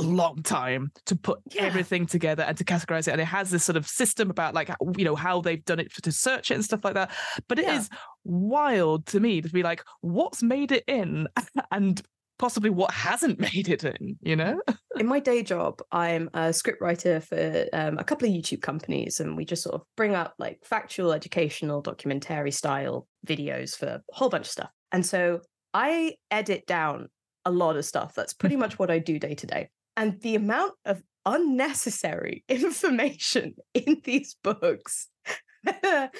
long 0.00 0.42
time 0.42 0.90
to 1.06 1.16
put 1.16 1.40
Yeah. 1.52 1.62
everything 1.64 2.06
together 2.06 2.42
and 2.42 2.56
to 2.58 2.64
categorize 2.64 3.08
it, 3.08 3.12
and 3.12 3.20
it 3.20 3.24
has 3.26 3.50
this 3.50 3.64
sort 3.64 3.76
of 3.76 3.86
system 3.86 4.30
about, 4.30 4.54
like, 4.54 4.70
you 4.96 5.04
know, 5.04 5.16
how 5.16 5.40
they've 5.40 5.64
done 5.64 5.80
it 5.80 5.92
to 6.02 6.12
search 6.12 6.50
it 6.50 6.54
and 6.54 6.64
stuff 6.64 6.84
like 6.84 6.94
that. 6.94 7.10
But 7.48 7.58
it 7.58 7.68
is 7.68 7.88
Yeah. 7.90 7.98
wild 8.24 9.06
to 9.06 9.20
me 9.20 9.40
to 9.40 9.48
be 9.48 9.62
like, 9.62 9.82
what's 10.00 10.42
made 10.42 10.72
it 10.72 10.84
in, 10.86 11.28
and 11.70 12.02
possibly 12.38 12.70
what 12.70 12.90
hasn't 12.90 13.38
made 13.54 13.68
it 13.68 13.84
in, 13.84 14.18
you 14.20 14.36
know? 14.36 14.60
in 14.98 15.06
my 15.06 15.20
day 15.20 15.42
job, 15.42 15.80
I'm 15.92 16.28
a 16.34 16.50
scriptwriter 16.50 17.22
for 17.22 17.68
um, 17.72 17.98
a 17.98 18.04
couple 18.04 18.28
of 18.28 18.34
YouTube 18.34 18.62
companies, 18.62 19.20
and 19.20 19.36
we 19.36 19.44
just 19.44 19.62
sort 19.62 19.74
of 19.76 19.82
bring 19.96 20.14
up 20.14 20.34
like 20.38 20.58
factual, 20.64 21.12
educational, 21.12 21.80
documentary 21.80 22.50
style 22.50 23.06
videos 23.26 23.76
for 23.76 23.86
a 23.86 24.02
whole 24.12 24.28
bunch 24.30 24.46
of 24.46 24.52
stuff. 24.52 24.70
And 24.92 25.04
so 25.06 25.40
I 25.72 26.16
edit 26.30 26.66
down 26.66 27.08
a 27.44 27.50
lot 27.50 27.76
of 27.76 27.84
stuff. 27.84 28.14
That's 28.14 28.32
pretty 28.32 28.56
much 28.56 28.78
what 28.78 28.90
I 28.90 28.98
do 28.98 29.18
day 29.18 29.34
to 29.34 29.46
day. 29.46 29.68
And 29.96 30.20
the 30.20 30.34
amount 30.34 30.74
of 30.84 31.02
unnecessary 31.26 32.44
information 32.48 33.54
in 33.74 34.00
these 34.04 34.36
books. 34.42 35.08
I 35.66 36.10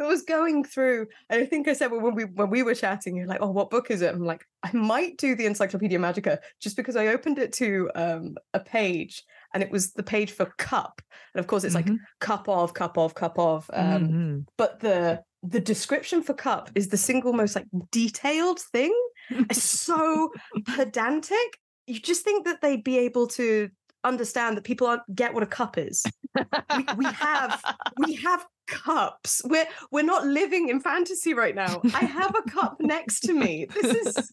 was 0.00 0.22
going 0.22 0.64
through, 0.64 1.06
and 1.30 1.40
I 1.42 1.46
think 1.46 1.68
I 1.68 1.74
said 1.74 1.92
when 1.92 2.14
we 2.16 2.24
when 2.24 2.50
we 2.50 2.64
were 2.64 2.74
chatting, 2.74 3.16
you're 3.16 3.26
like, 3.28 3.38
"Oh, 3.40 3.50
what 3.52 3.70
book 3.70 3.88
is 3.88 4.02
it?" 4.02 4.12
I'm 4.12 4.24
like, 4.24 4.44
"I 4.64 4.72
might 4.72 5.16
do 5.16 5.36
the 5.36 5.46
Encyclopedia 5.46 5.98
Magica 5.98 6.38
just 6.60 6.76
because 6.76 6.96
I 6.96 7.06
opened 7.08 7.38
it 7.38 7.52
to 7.54 7.88
um, 7.94 8.34
a 8.52 8.58
page, 8.58 9.22
and 9.54 9.62
it 9.62 9.70
was 9.70 9.92
the 9.92 10.02
page 10.02 10.32
for 10.32 10.46
cup, 10.58 11.00
and 11.34 11.40
of 11.40 11.46
course 11.46 11.62
it's 11.62 11.76
like 11.76 11.86
Mhm. 11.86 11.98
cup 12.20 12.48
of, 12.48 12.74
cup 12.74 12.98
of, 12.98 13.14
cup 13.14 13.38
of, 13.38 13.70
um, 13.72 14.08
Mhm. 14.08 14.46
but 14.58 14.80
the 14.80 15.22
the 15.44 15.60
description 15.60 16.20
for 16.22 16.34
cup 16.34 16.70
is 16.74 16.88
the 16.88 16.96
single 16.96 17.32
most 17.32 17.54
like 17.54 17.68
detailed 17.92 18.58
thing. 18.72 18.92
It's 19.30 19.62
so 19.62 20.32
pedantic. 20.66 21.60
You 21.86 22.00
just 22.00 22.22
think 22.22 22.44
that 22.46 22.60
they'd 22.60 22.84
be 22.84 22.98
able 22.98 23.26
to 23.28 23.70
understand 24.04 24.56
that 24.56 24.62
people 24.64 24.86
aren't 24.86 25.02
get 25.14 25.34
what 25.34 25.42
a 25.42 25.46
cup 25.46 25.76
is. 25.78 26.04
we, 26.76 26.86
we 26.96 27.04
have 27.06 27.62
we 27.98 28.14
have 28.26 28.44
cups. 28.68 29.42
We're 29.44 29.66
we're 29.90 30.02
not 30.04 30.26
living 30.26 30.68
in 30.68 30.80
fantasy 30.80 31.34
right 31.34 31.54
now. 31.54 31.80
I 31.94 32.00
have 32.04 32.34
a 32.34 32.42
cup 32.50 32.76
next 32.80 33.20
to 33.20 33.32
me. 33.32 33.66
This 33.72 33.94
is 34.16 34.30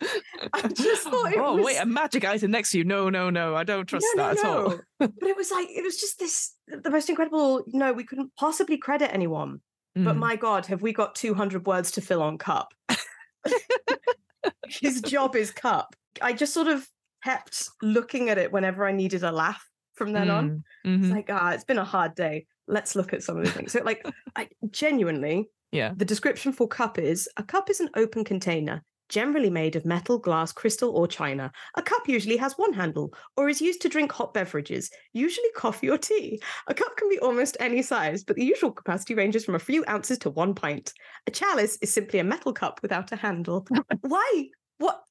I 0.53 0.67
just 0.67 1.03
thought 1.03 1.31
it 1.31 1.37
oh 1.39 1.55
was 1.57 1.65
wait, 1.65 1.77
a 1.77 1.85
magic 1.85 2.25
item 2.25 2.51
next 2.51 2.71
to 2.71 2.79
you. 2.79 2.83
No, 2.83 3.09
no, 3.09 3.29
no. 3.29 3.55
I 3.55 3.63
don't 3.63 3.85
trust 3.87 4.05
no, 4.15 4.23
that 4.23 4.43
no, 4.43 4.49
at 4.49 4.55
all. 4.73 4.79
but 4.99 5.11
it 5.29 5.37
was 5.37 5.51
like 5.51 5.67
it 5.69 5.83
was 5.83 5.97
just 5.99 6.19
this 6.19 6.53
the 6.67 6.89
most 6.89 7.09
incredible, 7.09 7.63
you 7.67 7.77
know, 7.79 7.93
we 7.93 8.03
couldn't 8.03 8.31
possibly 8.37 8.77
credit 8.77 9.13
anyone. 9.13 9.61
But 9.95 10.15
Mm. 10.15 10.19
my 10.19 10.35
God, 10.35 10.65
have 10.67 10.81
we 10.81 10.91
got 10.91 11.13
200 11.13 11.67
words 11.67 11.91
to 11.91 12.01
fill 12.01 12.23
on 12.23 12.39
cup? 12.39 12.73
His 14.67 15.01
job 15.01 15.35
is 15.35 15.51
cup. 15.51 15.95
I 16.21 16.33
just 16.33 16.51
sort 16.53 16.67
of 16.67 16.87
kept 17.23 17.69
looking 17.81 18.29
at 18.29 18.37
it 18.37 18.51
whenever 18.51 18.85
I 18.85 18.91
needed 18.91 19.23
a 19.23 19.31
laugh 19.31 19.67
from 19.95 20.11
then 20.13 20.29
on. 20.29 20.63
Mm, 20.85 21.03
It's 21.03 21.11
like, 21.11 21.29
ah, 21.29 21.51
it's 21.51 21.63
been 21.63 21.77
a 21.77 21.85
hard 21.85 22.15
day. 22.15 22.45
Let's 22.67 22.95
look 22.95 23.13
at 23.13 23.23
some 23.23 23.37
of 23.37 23.45
the 23.45 23.51
things. 23.51 23.71
So, 23.73 23.81
like, 23.83 24.05
I 24.35 24.49
genuinely, 24.71 25.49
yeah. 25.71 25.93
the 25.95 26.05
description 26.05 26.51
for 26.53 26.67
cup 26.67 26.97
is 26.97 27.29
a 27.37 27.43
cup 27.43 27.69
is 27.69 27.79
an 27.79 27.89
open 27.95 28.23
container, 28.23 28.83
generally 29.09 29.49
made 29.49 29.75
of 29.75 29.85
metal, 29.85 30.17
glass, 30.17 30.51
crystal, 30.51 30.89
or 30.91 31.07
china. 31.07 31.51
A 31.75 31.81
cup 31.81 32.07
usually 32.07 32.37
has 32.37 32.53
one 32.53 32.73
handle 32.73 33.13
or 33.37 33.49
is 33.49 33.61
used 33.61 33.81
to 33.81 33.89
drink 33.89 34.11
hot 34.11 34.33
beverages, 34.33 34.89
usually 35.13 35.49
coffee 35.55 35.89
or 35.89 35.97
tea. 35.97 36.41
A 36.67 36.73
cup 36.73 36.95
can 36.97 37.09
be 37.09 37.19
almost 37.19 37.57
any 37.59 37.81
size, 37.81 38.23
but 38.23 38.35
the 38.37 38.45
usual 38.45 38.71
capacity 38.71 39.13
ranges 39.13 39.45
from 39.45 39.55
a 39.55 39.59
few 39.59 39.83
ounces 39.87 40.17
to 40.19 40.29
one 40.29 40.55
pint. 40.55 40.93
A 41.27 41.31
chalice 41.31 41.77
is 41.81 41.93
simply 41.93 42.19
a 42.19 42.23
metal 42.23 42.53
cup 42.53 42.79
without 42.81 43.11
a 43.11 43.15
handle. 43.17 43.67
Why? 44.01 44.45
What? 44.79 45.03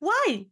Why? 0.00 0.46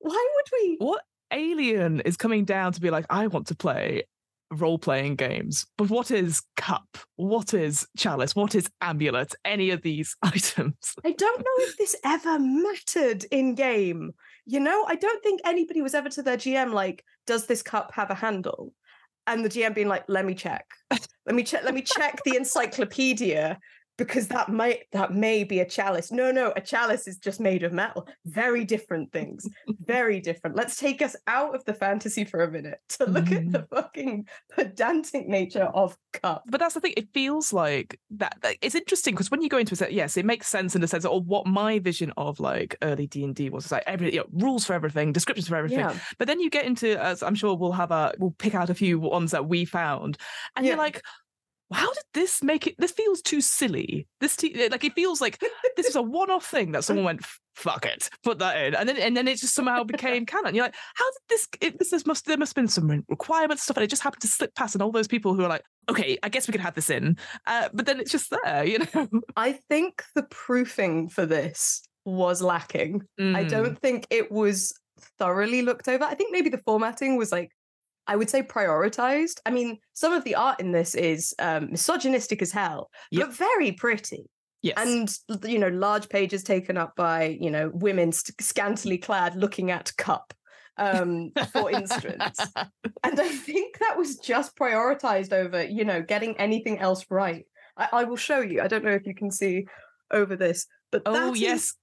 Why 0.00 0.28
would 0.34 0.60
we? 0.60 0.76
What 0.78 1.02
alien 1.32 2.00
is 2.00 2.16
coming 2.16 2.44
down 2.44 2.72
to 2.72 2.80
be 2.80 2.90
like, 2.90 3.06
I 3.10 3.26
want 3.26 3.46
to 3.48 3.54
play 3.54 4.04
role 4.50 4.78
playing 4.78 5.16
games? 5.16 5.66
But 5.76 5.90
what 5.90 6.10
is 6.10 6.42
cup? 6.56 6.98
What 7.16 7.54
is 7.54 7.86
chalice? 7.96 8.34
What 8.34 8.54
is 8.54 8.68
amulet? 8.80 9.34
Any 9.44 9.70
of 9.70 9.82
these 9.82 10.16
items? 10.22 10.94
I 11.04 11.12
don't 11.12 11.40
know 11.40 11.64
if 11.64 11.76
this 11.76 11.94
ever 12.04 12.38
mattered 12.38 13.24
in 13.30 13.54
game. 13.54 14.12
You 14.46 14.60
know, 14.60 14.84
I 14.88 14.96
don't 14.96 15.22
think 15.22 15.40
anybody 15.44 15.82
was 15.82 15.94
ever 15.94 16.08
to 16.10 16.22
their 16.22 16.36
GM 16.36 16.72
like, 16.72 17.04
does 17.26 17.46
this 17.46 17.62
cup 17.62 17.92
have 17.94 18.10
a 18.10 18.14
handle? 18.14 18.72
And 19.26 19.44
the 19.44 19.48
GM 19.48 19.74
being 19.74 19.88
like, 19.88 20.04
let 20.08 20.24
me 20.24 20.34
check. 20.34 20.66
Let 21.26 21.34
me 21.36 21.44
check, 21.44 21.62
let 21.62 21.74
me 21.74 21.82
check 21.82 22.20
the 22.24 22.36
encyclopedia 22.36 23.58
because 24.00 24.28
that 24.28 24.48
might 24.48 24.84
that 24.92 25.12
may 25.12 25.44
be 25.44 25.60
a 25.60 25.64
chalice. 25.64 26.10
No, 26.10 26.32
no, 26.32 26.54
a 26.56 26.60
chalice 26.62 27.06
is 27.06 27.18
just 27.18 27.38
made 27.38 27.62
of 27.62 27.72
metal. 27.72 28.08
Very 28.24 28.64
different 28.64 29.12
things. 29.12 29.46
Very 29.84 30.20
different. 30.20 30.56
Let's 30.56 30.76
take 30.76 31.02
us 31.02 31.14
out 31.26 31.54
of 31.54 31.62
the 31.66 31.74
fantasy 31.74 32.24
for 32.24 32.42
a 32.42 32.50
minute 32.50 32.80
to 32.90 33.04
look 33.04 33.30
at 33.30 33.52
the 33.52 33.58
mm-hmm. 33.60 33.74
fucking 33.74 34.28
pedantic 34.56 35.28
nature 35.28 35.64
of 35.64 35.98
cup. 36.14 36.44
but 36.46 36.60
that's 36.60 36.72
the 36.74 36.80
thing. 36.80 36.94
It 36.96 37.12
feels 37.12 37.52
like 37.52 38.00
that. 38.12 38.36
that- 38.40 38.56
it's 38.62 38.74
interesting 38.74 39.14
because 39.14 39.30
when 39.30 39.42
you 39.42 39.50
go 39.50 39.58
into 39.58 39.74
it, 39.84 39.92
yes, 39.92 40.16
it 40.16 40.24
makes 40.24 40.48
sense 40.48 40.74
in 40.74 40.80
the 40.80 40.88
sense 40.88 41.04
of 41.04 41.26
what 41.26 41.46
my 41.46 41.78
vision 41.78 42.10
of 42.16 42.40
like 42.40 42.76
early 42.80 43.06
D 43.06 43.22
and 43.22 43.34
D 43.34 43.50
was. 43.50 43.66
It's 43.66 43.72
like 43.72 43.84
every 43.86 44.14
you 44.14 44.20
know, 44.20 44.26
rules 44.32 44.64
for 44.64 44.72
everything, 44.72 45.12
descriptions 45.12 45.48
for 45.48 45.56
everything. 45.56 45.80
Yeah. 45.80 45.94
But 46.18 46.26
then 46.26 46.40
you 46.40 46.48
get 46.48 46.64
into, 46.64 46.98
as 46.98 47.22
I'm 47.22 47.34
sure 47.34 47.54
we'll 47.54 47.72
have 47.72 47.90
a, 47.90 48.14
we'll 48.18 48.34
pick 48.38 48.54
out 48.54 48.70
a 48.70 48.74
few 48.74 48.98
ones 48.98 49.32
that 49.32 49.46
we 49.46 49.66
found, 49.66 50.16
and 50.56 50.64
Yeah. 50.64 50.70
you're 50.70 50.78
like, 50.78 51.02
how 51.72 51.92
did 51.92 52.02
this 52.14 52.42
make 52.42 52.66
it? 52.66 52.74
This 52.78 52.90
feels 52.92 53.22
too 53.22 53.40
silly. 53.40 54.06
This 54.20 54.36
te- 54.36 54.68
like 54.68 54.84
it 54.84 54.94
feels 54.94 55.20
like 55.20 55.38
this 55.76 55.86
is 55.86 55.96
a 55.96 56.02
one-off 56.02 56.46
thing 56.46 56.72
that 56.72 56.84
someone 56.84 57.04
went, 57.04 57.24
fuck 57.54 57.86
it, 57.86 58.10
put 58.24 58.38
that 58.40 58.56
in, 58.64 58.74
and 58.74 58.88
then 58.88 58.96
and 58.96 59.16
then 59.16 59.28
it 59.28 59.38
just 59.38 59.54
somehow 59.54 59.84
became 59.84 60.26
canon. 60.26 60.54
You're 60.54 60.64
like, 60.64 60.74
how 60.94 61.04
did 61.10 61.20
this? 61.28 61.48
It, 61.60 61.78
this, 61.78 61.90
this 61.90 62.06
must 62.06 62.26
there 62.26 62.36
must 62.36 62.50
have 62.50 62.62
been 62.62 62.68
some 62.68 63.04
requirements 63.08 63.62
stuff, 63.62 63.76
and 63.76 63.84
it 63.84 63.90
just 63.90 64.02
happened 64.02 64.22
to 64.22 64.28
slip 64.28 64.54
past, 64.54 64.74
and 64.74 64.82
all 64.82 64.90
those 64.92 65.08
people 65.08 65.34
who 65.34 65.44
are 65.44 65.48
like, 65.48 65.64
okay, 65.88 66.18
I 66.22 66.28
guess 66.28 66.48
we 66.48 66.52
could 66.52 66.60
have 66.60 66.74
this 66.74 66.90
in, 66.90 67.16
uh, 67.46 67.68
but 67.72 67.86
then 67.86 68.00
it's 68.00 68.10
just 68.12 68.32
there, 68.44 68.64
you 68.64 68.78
know. 68.94 69.08
I 69.36 69.52
think 69.68 70.02
the 70.14 70.24
proofing 70.24 71.08
for 71.08 71.24
this 71.26 71.82
was 72.04 72.42
lacking. 72.42 73.02
I 73.18 73.22
Mm. 73.44 73.50
don't 73.50 73.78
think 73.78 74.06
it 74.10 74.32
was 74.32 74.72
thoroughly 75.18 75.62
looked 75.62 75.86
over. 75.88 76.04
I 76.04 76.14
think 76.14 76.32
maybe 76.32 76.48
the 76.50 76.58
formatting 76.58 77.16
was 77.16 77.30
like, 77.30 77.50
I 78.10 78.16
would 78.16 78.28
say 78.28 78.42
prioritized. 78.42 79.38
I 79.46 79.50
mean, 79.50 79.78
some 79.94 80.12
of 80.12 80.24
the 80.24 80.34
art 80.34 80.58
in 80.60 80.72
this 80.72 80.94
is 80.94 81.32
um, 81.38 81.70
misogynistic 81.70 82.42
as 82.42 82.50
hell, 82.52 82.90
Yep. 83.12 83.28
but 83.28 83.36
very 83.36 83.72
pretty. 83.72 84.26
Yes. 84.62 84.74
And, 84.76 85.44
you 85.50 85.58
know, 85.58 85.68
large 85.68 86.08
pages 86.10 86.42
taken 86.42 86.76
up 86.76 86.94
by, 86.96 87.38
you 87.40 87.50
know, 87.50 87.70
women 87.72 88.12
scantily 88.12 88.98
clad 88.98 89.36
looking 89.36 89.70
at 89.70 89.96
cup, 89.96 90.34
um, 90.76 91.30
for 91.52 91.70
instance. 91.70 92.38
And 93.02 93.18
I 93.18 93.28
think 93.28 93.78
that 93.78 93.96
was 93.96 94.16
just 94.18 94.54
prioritized 94.56 95.32
over, 95.32 95.64
you 95.64 95.84
know, 95.86 96.02
getting 96.02 96.36
anything 96.36 96.78
else 96.78 97.06
right. 97.10 97.46
I, 97.78 97.88
I 97.92 98.04
will 98.04 98.16
show 98.18 98.40
you. 98.40 98.60
I 98.60 98.68
don't 98.68 98.84
know 98.84 98.90
if 98.90 99.06
you 99.06 99.14
can 99.14 99.30
see 99.30 99.66
over 100.12 100.36
this, 100.36 100.66
but 100.92 101.02
Oh 101.06 101.12
that 101.14 101.32
is- 101.32 101.40
yes, 101.40 101.74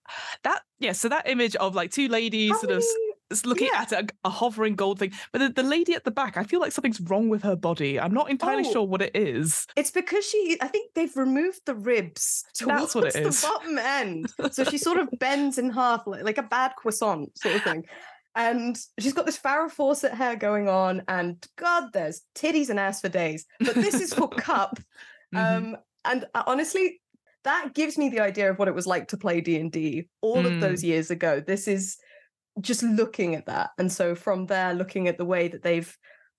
that 0.43 0.61
yes. 0.79 0.99
So 0.99 1.09
that 1.09 1.27
image 1.27 1.55
of 1.55 1.73
like 1.73 1.89
two 1.91 2.07
ladies 2.09 2.51
how 2.51 2.59
sort 2.59 2.73
of 2.73 2.83
s- 3.31 3.43
many- 3.43 3.43
s- 3.43 3.45
looking 3.45 3.69
yeah. 3.73 3.81
at 3.81 3.91
a, 3.91 4.07
a 4.23 4.29
hovering 4.29 4.75
gold 4.75 4.99
thing, 4.99 5.11
but 5.31 5.39
the, 5.39 5.49
the 5.49 5.63
lady 5.67 5.93
at 5.93 6.03
the 6.03 6.11
back, 6.11 6.37
I 6.37 6.43
feel 6.43 6.59
like 6.59 6.71
something's 6.71 7.01
wrong 7.01 7.29
with 7.29 7.43
her 7.43 7.55
body. 7.55 7.99
I'm 7.99 8.13
not 8.13 8.29
entirely 8.29 8.63
Oh. 8.67 8.71
sure 8.71 8.83
what 8.87 9.01
it 9.01 9.15
is. 9.15 9.65
It's 9.75 9.91
because 9.91 10.25
she, 10.25 10.57
I 10.61 10.67
think 10.67 10.93
they've 10.93 11.15
removed 11.15 11.61
the 11.65 11.75
ribs 11.75 12.43
towards 12.53 12.81
That's 12.81 12.95
what 12.95 13.03
it 13.05 13.15
is. 13.27 13.41
the 13.41 13.47
bottom 13.47 13.77
end. 13.77 14.27
So 14.51 14.63
she 14.63 14.77
sort 14.77 14.97
of 14.97 15.09
bends 15.19 15.57
in 15.57 15.69
half 15.69 16.05
like, 16.07 16.23
like 16.23 16.37
a 16.37 16.43
bad 16.43 16.73
croissant 16.77 17.37
sort 17.37 17.55
of 17.55 17.63
thing. 17.63 17.85
And 18.35 18.77
she's 18.99 19.13
got 19.13 19.25
this 19.25 19.39
Farrah 19.39 19.71
Fawcett 19.71 20.13
hair 20.13 20.35
going 20.35 20.69
on, 20.69 21.01
and 21.07 21.43
God, 21.57 21.85
there's 21.93 22.21
titties 22.35 22.69
and 22.69 22.79
ass 22.79 23.01
for 23.01 23.09
days. 23.09 23.45
But 23.59 23.73
this 23.73 23.95
is 23.95 24.13
for 24.13 24.27
Cup. 24.29 24.79
Mhm. 25.33 25.57
Um, 25.57 25.77
and 26.05 26.25
uh, 26.35 26.43
honestly, 26.45 27.01
that 27.45 27.73
gives 27.73 27.97
me 27.97 28.09
the 28.09 28.19
idea 28.19 28.51
of 28.51 28.59
what 28.59 28.67
it 28.67 28.75
was 28.75 28.85
like 28.85 29.07
to 29.07 29.17
play 29.17 29.41
D 29.41 29.57
and 29.59 29.71
D 29.71 30.07
all 30.21 30.45
of 30.45 30.53
Mm. 30.53 30.61
those 30.61 30.83
years 30.83 31.09
ago. 31.09 31.39
This 31.45 31.67
is 31.67 31.97
just 32.61 32.83
looking 32.83 33.35
at 33.35 33.45
that, 33.47 33.71
and 33.77 33.91
so 33.91 34.15
from 34.15 34.45
there, 34.47 34.73
looking 34.73 35.07
at 35.07 35.17
the 35.17 35.25
way 35.25 35.47
that 35.47 35.63
they've 35.63 35.95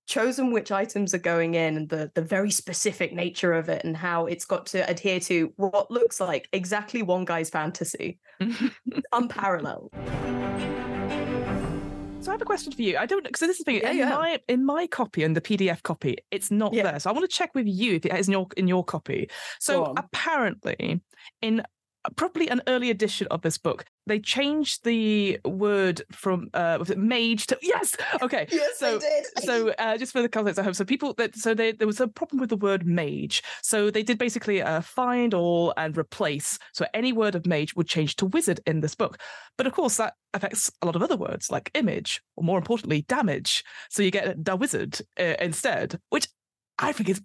chosen 0.06 0.52
which 0.52 0.72
items 0.72 1.12
are 1.12 1.18
going 1.18 1.54
in 1.54 1.76
and 1.76 1.88
the 1.90 2.10
the 2.14 2.22
very 2.22 2.50
specific 2.50 3.12
nature 3.12 3.52
of 3.52 3.68
it 3.68 3.84
and 3.84 3.94
how 3.94 4.25
it's 4.25 4.46
got 4.46 4.64
to 4.64 4.78
adhere 4.90 5.20
to 5.20 5.52
what 5.56 5.90
looks 5.90 6.18
like 6.18 6.48
exactly 6.54 7.02
one 7.02 7.26
guy's 7.26 7.50
fantasy 7.50 8.18
unparalleled 9.12 9.92
So 12.20 12.32
I 12.32 12.34
have 12.34 12.42
a 12.42 12.44
question 12.46 12.72
for 12.72 12.82
you. 12.82 12.96
I 12.98 13.06
don't 13.06 13.22
because 13.22 13.40
this 13.40 13.50
is 13.50 13.58
the 13.58 13.64
thing 13.64 13.80
Yeah, 13.82 13.90
in 13.90 13.96
yeah. 13.98 14.08
my 14.10 14.40
in 14.48 14.64
my 14.66 14.87
copy 14.87 15.22
and 15.25 15.37
the 15.37 15.40
PDF 15.40 15.82
copy, 15.82 16.16
it's 16.30 16.50
not 16.50 16.72
Yeah. 16.75 16.84
there. 16.84 17.00
So 17.00 17.10
I 17.10 17.12
want 17.12 17.28
to 17.30 17.34
check 17.37 17.54
with 17.54 17.66
you 17.66 17.94
if 17.96 18.06
it 18.06 18.12
is 18.14 18.28
in 18.28 18.32
your 18.32 18.46
in 18.56 18.66
your 18.66 18.84
copy. 18.84 19.30
So 19.60 19.92
apparently, 19.96 21.00
in 21.42 21.62
probably 22.17 22.49
an 22.49 22.62
early 22.67 22.91
edition 22.91 23.27
of 23.31 23.43
this 23.43 23.59
book, 23.59 23.85
they 24.07 24.19
changed 24.19 24.85
the 24.85 25.38
word 25.45 26.03
from 26.12 26.49
uh 26.55 26.77
was 26.79 26.91
it 26.91 26.99
mage 26.99 27.47
to 27.49 27.59
yes. 27.62 27.97
Okay. 28.23 28.47
yes 28.53 28.79
So- 28.79 28.99
did 28.99 29.25
So 29.45 29.71
uh, 29.79 29.97
just 29.97 30.12
for 30.12 30.23
the 30.23 30.29
context, 30.29 30.59
I 30.59 30.62
hope 30.62 30.75
so. 30.75 30.85
People 30.85 31.15
that 31.15 31.37
so 31.37 31.55
they, 31.55 31.73
there 31.73 31.87
was 31.87 32.00
a 32.00 32.09
problem 32.09 32.41
with 32.41 32.50
the 32.50 32.57
word 32.57 32.87
mage, 32.87 33.43
so 33.62 33.91
they 33.91 34.03
did 34.03 34.19
basically 34.19 34.61
uh, 34.62 34.81
find 34.81 35.35
all 35.35 35.73
and 35.77 35.97
replace. 35.97 36.59
So 36.73 36.87
any 36.95 37.12
word 37.12 37.35
of 37.35 37.47
mage 37.47 37.75
would 37.75 37.88
change 37.88 38.17
to 38.17 38.27
wizard 38.27 38.61
in 38.67 38.81
this 38.81 38.95
book, 38.95 39.19
but 39.57 39.67
of 39.67 39.73
course 39.73 39.97
that 39.97 40.15
affects 40.35 40.71
a 40.83 40.87
lot 40.87 40.97
of 40.97 41.03
other 41.03 41.17
words 41.17 41.50
like 41.50 41.71
image, 41.75 42.21
or 42.37 42.45
more 42.45 42.59
importantly, 42.59 43.03
damage. 43.03 43.65
So 43.91 44.03
you 44.03 44.11
get 44.11 44.43
da 44.43 44.55
wizard 44.55 45.00
uh, 45.19 45.35
instead, 45.41 45.99
which 46.11 46.29
I 46.79 46.93
think 46.93 47.09
is 47.09 47.21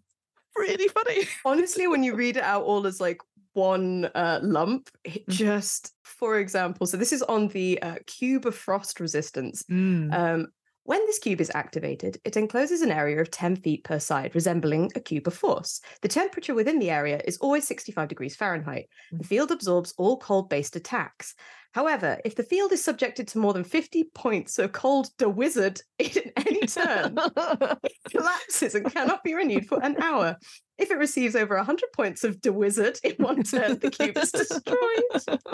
really 0.55 0.87
funny. 0.87 1.27
honestly 1.45 1.87
when 1.87 2.03
you 2.03 2.13
read 2.15 2.37
it 2.37 2.43
out 2.43 2.63
all 2.63 2.85
as 2.85 3.01
like 3.01 3.19
one 3.53 4.05
uh, 4.15 4.39
lump 4.43 4.89
it 5.03 5.27
Mhm. 5.27 5.53
just 5.53 5.93
for 6.03 6.39
example 6.39 6.87
so 6.87 6.97
this 6.97 7.13
is 7.13 7.21
on 7.23 7.47
the 7.49 7.81
uh, 7.81 7.95
cube 8.07 8.45
of 8.45 8.55
frost 8.55 8.99
resistance 8.99 9.65
Mm. 9.69 10.15
Um, 10.15 10.47
when 10.85 11.05
this 11.05 11.19
cube 11.19 11.39
is 11.39 11.51
activated, 11.55 12.17
it 12.25 12.35
encloses 12.35 12.81
an 12.81 12.91
area 12.91 13.21
of 13.21 13.31
10 13.31 13.55
feet 13.57 13.83
per 13.83 13.99
side, 13.99 14.35
resembling 14.35 14.91
a 14.95 14.99
cube 14.99 15.27
of 15.27 15.33
force. 15.33 15.79
The 16.01 16.07
temperature 16.07 16.53
within 16.53 16.79
the 16.79 16.89
area 16.89 17.21
is 17.25 17.37
always 17.37 17.67
65 17.67 18.09
degrees 18.09 18.35
Fahrenheit. 18.35 18.89
Hmm. 19.11 19.17
The 19.19 19.23
field 19.23 19.51
absorbs 19.51 19.93
all 19.97 20.17
cold 20.17 20.49
based 20.49 20.75
attacks. 20.75 21.35
However, 21.73 22.19
if 22.23 22.35
the 22.35 22.43
field 22.43 22.71
is 22.71 22.83
subjected 22.83 23.27
to 23.29 23.39
more 23.39 23.53
than 23.53 23.63
50 23.63 24.03
points 24.13 24.59
of 24.59 24.73
cold 24.73 25.09
the 25.17 25.27
wizard 25.27 25.81
in 25.97 26.31
any 26.35 26.67
turn, 26.67 27.17
it 27.17 27.91
collapses 28.11 28.75
and 28.75 28.91
cannot 28.91 29.23
be 29.23 29.33
renewed 29.33 29.65
for 29.65 29.83
an 29.83 29.99
hour. 29.99 30.37
If 30.77 30.91
it 30.91 30.97
receives 30.97 31.35
over 31.35 31.55
100 31.55 31.91
points 31.95 32.23
of 32.23 32.39
the 32.41 32.53
wizard 32.53 32.99
in 33.03 33.13
one 33.13 33.41
turn, 33.41 33.79
the 33.79 33.89
cube 33.89 34.17
is 34.17 34.31
destroyed. 34.31 35.39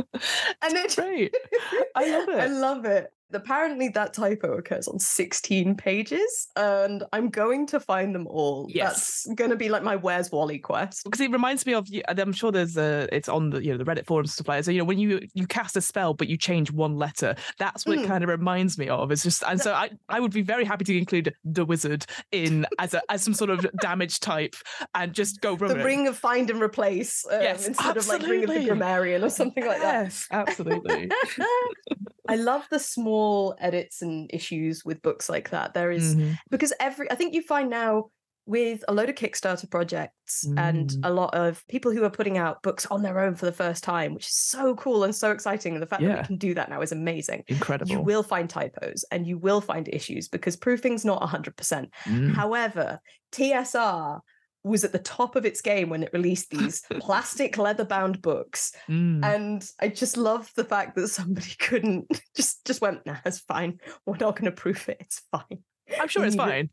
And 0.61 0.75
it 0.75 0.95
Great. 0.95 1.33
I 1.95 2.09
love 2.09 2.29
it. 2.29 2.39
I 2.39 2.47
love 2.47 2.85
it. 2.85 3.09
Apparently, 3.31 3.89
that 3.89 4.13
typo 4.13 4.53
occurs 4.57 4.87
on 4.87 4.97
16 4.99 5.75
pages, 5.75 6.47
and 6.55 7.03
I'm 7.13 7.29
going 7.29 7.67
to 7.67 7.79
find 7.79 8.13
them 8.15 8.25
all. 8.27 8.67
Yes. 8.69 9.23
That's 9.25 9.35
going 9.35 9.51
to 9.51 9.55
be 9.55 9.69
like 9.69 9.83
my 9.83 9.95
Where's 9.95 10.31
Wally 10.31 10.57
quest. 10.59 11.03
because 11.03 11.21
it 11.21 11.31
reminds 11.31 11.65
me 11.65 11.73
of 11.73 11.87
you- 11.87 12.01
and 12.07 12.17
I'm 12.19 12.31
sure 12.33 12.51
there's 12.51 12.77
a 12.77 13.07
it's 13.11 13.29
on 13.29 13.51
the 13.51 13.63
you 13.63 13.71
know 13.71 13.77
the 13.77 13.83
Reddit 13.85 14.05
forums 14.05 14.29
and 14.29 14.33
stuff 14.33 14.47
like 14.47 14.59
that. 14.59 14.65
So 14.65 14.71
you 14.71 14.79
know 14.79 14.85
when 14.85 14.97
you 14.99 15.19
you 15.33 15.45
cast 15.47 15.77
a 15.77 15.81
spell 15.81 16.13
but 16.13 16.27
you 16.27 16.37
change 16.37 16.71
one 16.71 16.95
letter, 16.97 17.35
that's 17.57 17.85
what 17.85 17.97
it 17.99 18.05
Mm. 18.05 18.07
kind 18.07 18.23
of 18.23 18.29
reminds 18.29 18.77
me 18.77 18.89
of. 18.89 19.11
It's 19.11 19.23
just 19.23 19.43
and 19.47 19.59
so 19.61 19.73
I 19.73 19.91
I 20.09 20.19
would 20.19 20.31
be 20.33 20.41
very 20.41 20.65
happy 20.65 20.85
to 20.85 20.97
include 20.97 21.33
the 21.43 21.65
wizard 21.65 22.05
in 22.31 22.65
as 22.79 22.93
a 22.93 23.01
as 23.09 23.21
some 23.23 23.33
sort 23.33 23.49
of 23.51 23.65
damage 23.79 24.19
type 24.21 24.55
and 24.95 25.13
just 25.13 25.41
go 25.41 25.55
The 25.55 25.79
it. 25.79 25.83
ring 25.83 26.07
of 26.07 26.17
find 26.17 26.49
and 26.49 26.61
replace 26.61 27.25
um, 27.31 27.41
Yes, 27.41 27.67
instead 27.67 27.95
of 27.97 28.07
like 28.07 28.21
ring 28.21 28.43
of 28.43 28.49
the 28.49 28.55
absolutely. 28.55 28.65
grammarian 28.65 29.23
or 29.23 29.29
something 29.29 29.65
like 29.65 29.81
that. 29.81 30.03
Yes, 30.05 30.27
absolutely. 30.31 31.11
I 32.29 32.35
love 32.35 32.65
the 32.71 32.79
small 32.79 33.55
edits 33.59 34.01
and 34.01 34.29
issues 34.33 34.83
with 34.85 35.01
books 35.01 35.29
like 35.29 35.49
that. 35.49 35.73
There 35.73 35.91
is 35.91 36.15
Mhm. 36.15 36.37
because 36.49 36.73
every 36.79 37.09
I 37.11 37.15
think 37.15 37.33
you 37.33 37.41
find 37.41 37.69
now 37.69 38.09
with 38.45 38.83
a 38.87 38.93
load 38.93 39.09
of 39.09 39.15
Kickstarter 39.15 39.69
projects 39.69 40.43
and 40.57 40.89
Mm. 40.89 40.99
a 41.03 41.11
lot 41.13 41.35
of 41.35 41.63
people 41.67 41.91
who 41.91 42.03
are 42.03 42.09
putting 42.09 42.35
out 42.39 42.63
books 42.63 42.87
on 42.89 43.03
their 43.03 43.19
own 43.19 43.35
for 43.35 43.45
the 43.45 43.51
first 43.51 43.83
time, 43.83 44.15
which 44.15 44.25
is 44.25 44.33
so 44.35 44.73
cool 44.73 45.03
and 45.03 45.13
so 45.13 45.29
exciting. 45.29 45.73
And 45.73 45.83
the 45.83 45.85
fact 45.85 46.01
that 46.01 46.17
we 46.21 46.25
can 46.25 46.37
do 46.37 46.55
that 46.55 46.67
now 46.67 46.81
is 46.81 46.91
amazing. 46.91 47.43
Incredible. 47.47 47.91
You 47.91 47.99
will 48.01 48.23
find 48.23 48.49
typos 48.49 49.05
and 49.11 49.27
you 49.27 49.37
will 49.37 49.61
find 49.61 49.87
issues 49.89 50.27
because 50.27 50.55
proofing's 50.55 51.05
not 51.05 51.21
100%. 51.21 51.91
Mm. 52.05 52.33
However, 52.33 52.99
TSR 53.31 54.21
was 54.63 54.83
at 54.83 54.91
the 54.91 54.99
top 54.99 55.35
of 55.35 55.45
its 55.45 55.61
game 55.61 55.89
when 55.89 56.03
it 56.03 56.09
released 56.13 56.49
these 56.51 56.81
plastic 56.99 57.57
leather 57.57 57.85
bound 57.85 58.21
books 58.21 58.73
Mm. 58.89 59.23
and 59.23 59.65
I 59.79 59.87
just 59.87 60.17
love 60.17 60.51
the 60.55 60.65
fact 60.65 60.95
that 60.95 61.07
somebody 61.09 61.51
couldn't 61.59 62.07
just 62.35 62.65
just 62.65 62.81
went, 62.81 63.05
nah, 63.05 63.17
it's 63.25 63.39
fine. 63.39 63.79
We're 64.05 64.17
not 64.17 64.35
going 64.35 64.45
to 64.45 64.51
proof 64.51 64.89
it. 64.89 64.97
It's 64.99 65.21
fine. 65.31 65.59
I'm 65.99 66.07
sure 66.07 66.23
it's 66.25 66.35
fine. 66.35 66.69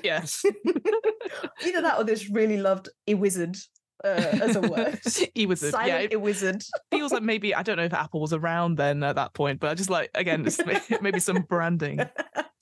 Yes. 0.04 0.44
Either 1.64 1.82
that 1.82 1.98
or 1.98 2.04
just 2.04 2.28
really 2.28 2.58
loved 2.58 2.88
a 3.08 3.14
wizard 3.14 3.56
uh, 4.06 4.38
as 4.44 4.56
a 4.56 4.60
word. 4.60 4.98
he 5.34 5.46
was 5.46 5.62
a, 5.62 5.66
yeah, 5.66 5.70
Silent 5.72 6.12
it 6.12 6.20
wizard. 6.20 6.62
feels 6.90 7.12
like 7.12 7.22
maybe 7.22 7.54
I 7.54 7.62
don't 7.62 7.76
know 7.76 7.84
if 7.84 7.94
Apple 7.94 8.20
was 8.20 8.32
around 8.32 8.76
then 8.76 9.02
at 9.02 9.16
that 9.16 9.34
point, 9.34 9.60
but 9.60 9.70
I 9.70 9.74
just 9.74 9.90
like 9.90 10.10
again 10.14 10.46
maybe 11.00 11.20
some 11.20 11.42
branding. 11.48 12.00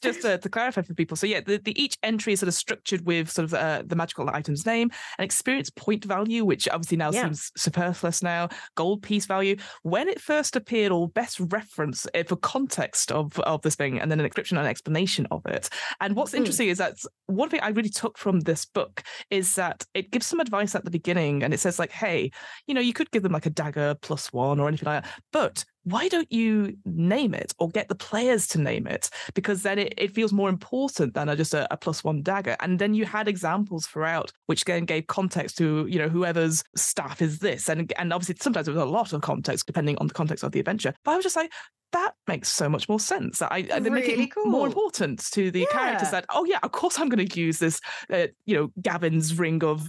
Just 0.02 0.20
to, 0.20 0.36
to 0.36 0.50
clarify 0.50 0.82
for 0.82 0.92
people, 0.92 1.16
so 1.16 1.26
yeah, 1.26 1.40
the, 1.40 1.56
the 1.56 1.72
each 1.82 1.96
entry 2.02 2.34
is 2.34 2.40
sort 2.40 2.48
of 2.48 2.52
structured 2.54 3.06
with 3.06 3.30
sort 3.30 3.44
of 3.46 3.54
uh, 3.54 3.82
the 3.86 3.96
magical 3.96 4.28
item's 4.28 4.66
name, 4.66 4.90
an 5.16 5.24
experience 5.24 5.70
point 5.70 6.04
value, 6.04 6.44
which 6.44 6.68
obviously 6.68 6.98
now 6.98 7.10
Yeah. 7.10 7.22
seems 7.22 7.50
superfluous 7.56 8.22
now, 8.22 8.50
gold 8.74 9.00
piece 9.02 9.24
value, 9.24 9.56
when 9.82 10.08
it 10.10 10.20
first 10.20 10.56
appeared, 10.56 10.92
or 10.92 11.08
best 11.08 11.40
reference 11.40 12.06
uh, 12.14 12.22
for 12.24 12.36
context 12.36 13.12
of 13.12 13.38
of 13.40 13.62
this 13.62 13.76
thing, 13.76 13.98
and 13.98 14.10
then 14.10 14.20
an 14.20 14.26
description 14.26 14.58
and 14.58 14.68
explanation 14.68 15.26
of 15.30 15.40
it. 15.46 15.70
And 16.02 16.14
what's 16.16 16.32
Mm. 16.32 16.38
interesting 16.38 16.68
is 16.68 16.76
that 16.76 16.96
one 17.24 17.48
thing 17.48 17.60
I 17.62 17.68
really 17.70 17.88
took 17.88 18.18
from 18.18 18.40
this 18.40 18.66
book 18.66 19.02
is 19.30 19.54
that 19.54 19.86
it 19.94 20.10
gives 20.10 20.26
some 20.26 20.38
advice 20.38 20.74
at 20.74 20.84
the 20.84 20.90
beginning, 20.90 21.33
and 21.42 21.52
it 21.52 21.60
says 21.60 21.78
like, 21.78 21.90
hey, 21.90 22.30
you 22.66 22.74
know, 22.74 22.80
you 22.80 22.92
could 22.92 23.10
give 23.10 23.22
them 23.22 23.32
like 23.32 23.46
a 23.46 23.50
dagger 23.50 23.94
plus 24.00 24.32
one 24.32 24.60
or 24.60 24.68
anything 24.68 24.86
like 24.86 25.02
that. 25.02 25.12
But 25.32 25.64
why 25.84 26.08
don't 26.08 26.30
you 26.32 26.76
name 26.84 27.34
it 27.34 27.52
or 27.58 27.68
get 27.68 27.88
the 27.88 27.94
players 27.94 28.46
to 28.48 28.60
name 28.60 28.86
it? 28.86 29.10
Because 29.34 29.62
then 29.62 29.78
it, 29.78 29.94
it 29.98 30.12
feels 30.12 30.32
more 30.32 30.48
important 30.48 31.14
than 31.14 31.28
a, 31.28 31.36
just 31.36 31.52
a, 31.52 31.66
a 31.72 31.76
plus 31.76 32.02
one 32.02 32.22
dagger. 32.22 32.56
And 32.60 32.78
then 32.78 32.94
you 32.94 33.04
had 33.04 33.28
examples 33.28 33.86
throughout, 33.86 34.32
which 34.46 34.64
then 34.64 34.84
gave 34.84 35.06
context 35.06 35.58
to, 35.58 35.86
you 35.86 35.98
know, 35.98 36.08
whoever's 36.08 36.64
staff 36.76 37.20
is 37.20 37.38
this. 37.40 37.68
And 37.68 37.92
and 37.98 38.12
obviously 38.12 38.36
sometimes 38.40 38.66
there 38.66 38.74
was 38.74 38.82
a 38.82 38.86
lot 38.86 39.12
of 39.12 39.20
context 39.20 39.66
depending 39.66 39.98
on 39.98 40.06
the 40.06 40.14
context 40.14 40.44
of 40.44 40.52
the 40.52 40.60
adventure. 40.60 40.94
But 41.04 41.12
I 41.12 41.16
was 41.16 41.24
just 41.24 41.36
like, 41.36 41.52
that 41.92 42.14
makes 42.26 42.48
so 42.48 42.68
much 42.68 42.88
more 42.88 42.98
sense. 42.98 43.40
I, 43.40 43.68
I 43.72 43.78
they 43.78 43.90
make 43.90 44.06
Really 44.06 44.24
it 44.24 44.32
m- 44.36 44.50
more 44.50 44.66
important 44.66 45.24
to 45.32 45.50
the 45.52 45.64
characters 45.70 46.10
that, 46.10 46.24
oh 46.30 46.44
yeah, 46.44 46.58
of 46.62 46.72
course 46.72 46.98
I'm 46.98 47.08
going 47.08 47.24
to 47.24 47.40
use 47.40 47.58
this, 47.58 47.80
uh, 48.10 48.26
you 48.46 48.56
know, 48.56 48.72
Gavin's 48.82 49.38
ring 49.38 49.62
of 49.62 49.88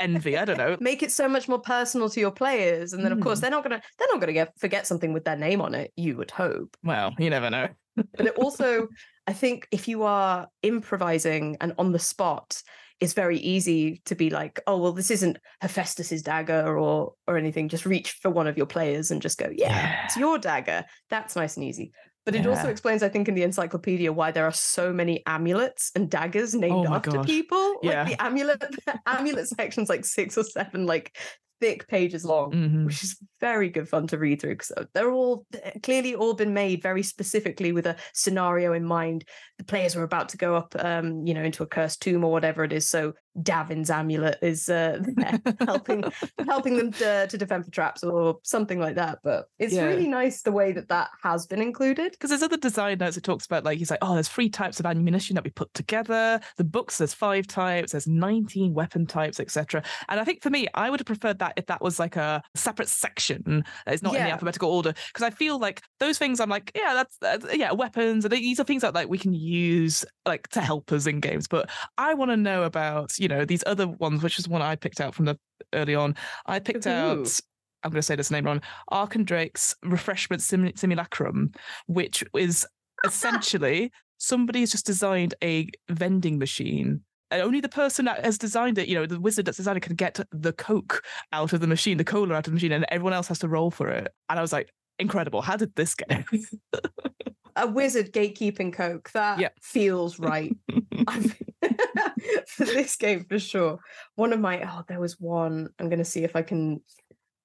envy. 0.00 0.36
I 0.36 0.44
don't 0.44 0.58
know. 0.58 0.76
Make 0.80 1.02
it 1.02 1.10
so 1.12 1.28
much 1.28 1.48
more 1.48 1.60
personal 1.60 2.08
to 2.10 2.20
your 2.20 2.30
players, 2.30 2.92
and 2.92 3.04
then 3.04 3.12
of 3.12 3.20
course 3.20 3.38
Mm. 3.38 3.42
they're 3.42 3.50
not 3.50 3.62
gonna 3.62 3.82
they're 3.98 4.08
not 4.10 4.20
gonna 4.20 4.32
get 4.32 4.58
forget 4.58 4.86
something 4.86 5.12
with 5.12 5.24
their 5.24 5.36
name 5.36 5.60
on 5.60 5.74
it. 5.74 5.92
You 5.96 6.16
would 6.18 6.30
hope. 6.30 6.76
Well, 6.82 7.14
you 7.18 7.30
never 7.30 7.50
know. 7.50 7.68
but 7.96 8.26
it 8.26 8.36
also 8.36 8.88
i 9.26 9.32
think 9.32 9.66
if 9.72 9.86
you 9.88 10.04
are 10.04 10.46
improvising 10.62 11.56
and 11.60 11.74
on 11.78 11.92
the 11.92 11.98
spot 11.98 12.62
it's 13.00 13.12
very 13.14 13.38
easy 13.38 14.00
to 14.04 14.14
be 14.14 14.30
like 14.30 14.60
oh 14.66 14.78
well 14.78 14.92
this 14.92 15.10
isn't 15.10 15.38
hephaestus's 15.60 16.22
dagger 16.22 16.78
or 16.78 17.12
or 17.26 17.36
anything 17.36 17.68
just 17.68 17.84
reach 17.84 18.12
for 18.22 18.30
one 18.30 18.46
of 18.46 18.56
your 18.56 18.66
players 18.66 19.10
and 19.10 19.20
just 19.20 19.38
go 19.38 19.50
yeah, 19.52 20.04
it's 20.04 20.16
your 20.16 20.38
dagger 20.38 20.84
that's 21.10 21.36
nice 21.36 21.56
and 21.56 21.64
easy 21.66 21.92
but 22.26 22.34
it 22.34 22.46
also 22.46 22.68
explains 22.68 23.02
i 23.02 23.08
think 23.08 23.28
in 23.28 23.34
the 23.34 23.42
encyclopedia 23.42 24.12
why 24.12 24.30
there 24.30 24.44
are 24.44 24.52
so 24.52 24.92
many 24.92 25.22
amulets 25.26 25.90
and 25.94 26.10
daggers 26.10 26.54
named 26.54 26.86
Oh 26.86 26.94
after 26.94 27.10
God. 27.12 27.26
people 27.26 27.76
Yeah. 27.82 28.04
like 28.04 28.18
the 28.18 28.22
amulet 28.24 28.62
amulet 29.06 29.48
section's 29.48 29.88
like 29.88 30.04
six 30.04 30.36
or 30.38 30.44
seven 30.44 30.86
like 30.86 31.16
thick 31.60 31.86
pages 31.88 32.24
long 32.24 32.52
Mhm. 32.52 32.86
which 32.86 33.04
is 33.04 33.16
very 33.40 33.68
good 33.68 33.88
fun 33.88 34.06
to 34.06 34.18
read 34.18 34.40
through 34.40 34.54
because 34.56 34.72
they're 34.94 35.10
all 35.12 35.46
clearly 35.82 36.14
all 36.14 36.34
been 36.34 36.52
made 36.54 36.82
very 36.82 37.02
specifically 37.02 37.72
with 37.72 37.86
a 37.86 37.96
scenario 38.12 38.72
in 38.74 38.84
mind. 38.84 39.24
The 39.58 39.64
players 39.64 39.96
are 39.96 40.02
about 40.02 40.28
to 40.30 40.36
go 40.36 40.54
up, 40.56 40.74
um, 40.78 41.26
you 41.26 41.32
know, 41.34 41.42
into 41.42 41.62
a 41.62 41.66
cursed 41.66 42.02
tomb 42.02 42.22
or 42.24 42.32
whatever 42.32 42.64
it 42.64 42.72
is. 42.72 42.88
So 42.88 43.14
Davin's 43.42 43.88
amulet 43.90 44.38
is 44.42 44.68
uh, 44.68 45.02
helping 45.60 46.04
helping 46.46 46.76
them 46.76 46.92
to, 46.92 47.26
to 47.28 47.38
defend 47.38 47.64
for 47.64 47.70
traps 47.70 48.02
or 48.02 48.38
something 48.42 48.78
like 48.80 48.96
that. 48.96 49.18
But 49.22 49.46
it's 49.58 49.72
Yeah. 49.72 49.84
really 49.86 50.08
nice 50.08 50.42
the 50.42 50.52
way 50.52 50.72
that 50.72 50.88
that 50.88 51.08
has 51.22 51.46
been 51.46 51.62
included. 51.62 52.12
because 52.12 52.30
there's 52.30 52.42
other 52.42 52.56
design 52.56 52.98
notes 52.98 53.16
it 53.16 53.22
talks 53.24 53.46
about 53.46 53.64
like 53.64 53.78
he's 53.78 53.90
like 53.90 54.00
oh 54.02 54.14
there's 54.14 54.28
three 54.28 54.48
types 54.50 54.80
of 54.80 54.86
ammunition 54.86 55.34
that 55.34 55.44
we 55.44 55.50
put 55.50 55.72
together 55.74 56.40
the 56.56 56.64
books 56.64 56.98
there's 56.98 57.14
five 57.14 57.46
types 57.46 57.92
there's 57.92 58.06
19 58.06 58.74
weapon 58.74 59.06
types 59.06 59.38
etc 59.40 59.82
and 60.08 60.18
i 60.20 60.24
think 60.24 60.42
for 60.42 60.50
me 60.50 60.66
i 60.74 60.90
would 60.90 61.00
have 61.00 61.06
preferred 61.06 61.38
that 61.38 61.49
if 61.56 61.66
that 61.66 61.82
was 61.82 61.98
like 61.98 62.16
a 62.16 62.42
separate 62.54 62.88
section 62.88 63.64
that 63.86 63.94
is 63.94 64.02
not 64.02 64.14
in 64.14 64.24
the 64.24 64.30
alphabetical 64.30 64.70
order 64.70 64.92
because 65.12 65.22
i 65.22 65.30
feel 65.30 65.58
like 65.58 65.82
those 65.98 66.18
things 66.18 66.40
i'm 66.40 66.50
like 66.50 66.70
yeah 66.74 66.94
that's, 66.94 67.16
that's 67.20 67.56
yeah 67.56 67.72
weapons 67.72 68.24
and 68.24 68.32
these 68.32 68.60
are 68.60 68.64
things 68.64 68.82
that 68.82 68.94
like 68.94 69.08
we 69.08 69.18
can 69.18 69.32
use 69.32 70.04
like 70.26 70.48
to 70.48 70.60
help 70.60 70.92
us 70.92 71.06
in 71.06 71.20
games 71.20 71.46
but 71.46 71.70
i 71.98 72.14
want 72.14 72.30
to 72.30 72.36
know 72.36 72.62
about 72.64 73.18
you 73.18 73.28
know 73.28 73.44
these 73.44 73.64
other 73.66 73.86
ones 73.86 74.22
which 74.22 74.38
is 74.38 74.48
one 74.48 74.62
i 74.62 74.76
picked 74.76 75.00
out 75.00 75.14
from 75.14 75.24
the 75.24 75.38
early 75.72 75.94
on 75.94 76.14
i 76.46 76.58
picked 76.58 76.86
Ooh. 76.86 76.90
out 76.90 77.40
I'm 77.82 77.90
going 77.90 77.98
to 77.98 78.02
say 78.02 78.14
this 78.14 78.30
name 78.30 78.44
wrong. 78.44 78.60
Ark 78.88 79.14
and 79.14 79.26
Drake's 79.26 79.74
Refreshment 79.82 80.42
Sim- 80.42 80.76
Simulacrum, 80.76 81.50
which 81.86 82.22
is 82.34 82.66
ah! 83.04 83.08
essentially 83.08 83.90
somebody's 84.18 84.70
just 84.70 84.86
designed 84.86 85.34
a 85.42 85.68
vending 85.88 86.38
machine. 86.38 87.02
And 87.30 87.42
only 87.42 87.60
the 87.60 87.68
person 87.68 88.04
that 88.06 88.24
has 88.24 88.38
designed 88.38 88.78
it, 88.78 88.88
you 88.88 88.94
know, 88.94 89.06
the 89.06 89.20
wizard 89.20 89.44
that's 89.46 89.56
designed 89.56 89.76
it 89.78 89.82
can 89.82 89.94
get 89.96 90.18
the 90.32 90.52
Coke 90.52 91.04
out 91.32 91.52
of 91.52 91.60
the 91.60 91.66
machine, 91.66 91.96
the 91.96 92.04
cola 92.04 92.34
out 92.34 92.38
of 92.38 92.44
the 92.44 92.50
machine, 92.52 92.72
and 92.72 92.84
everyone 92.88 93.12
else 93.12 93.28
has 93.28 93.38
to 93.40 93.48
roll 93.48 93.70
for 93.70 93.88
it. 93.88 94.08
And 94.28 94.38
I 94.38 94.42
was 94.42 94.52
like, 94.52 94.70
incredible. 94.98 95.40
How 95.42 95.56
did 95.56 95.74
this 95.76 95.94
get? 95.94 96.24
A 97.56 97.66
wizard 97.66 98.12
gatekeeping 98.12 98.72
Coke 98.72 99.10
that 99.12 99.38
Yeah. 99.40 99.48
feels 99.60 100.18
right. 100.18 100.52
For 102.46 102.64
this 102.64 102.96
game 102.96 103.24
for 103.28 103.38
sure. 103.38 103.78
One 104.14 104.32
of 104.32 104.40
my 104.40 104.62
oh, 104.62 104.82
there 104.88 105.00
was 105.00 105.18
one. 105.18 105.68
I'm 105.78 105.88
going 105.88 105.98
to 105.98 106.04
see 106.04 106.24
if 106.24 106.36
I 106.36 106.42
can 106.42 106.80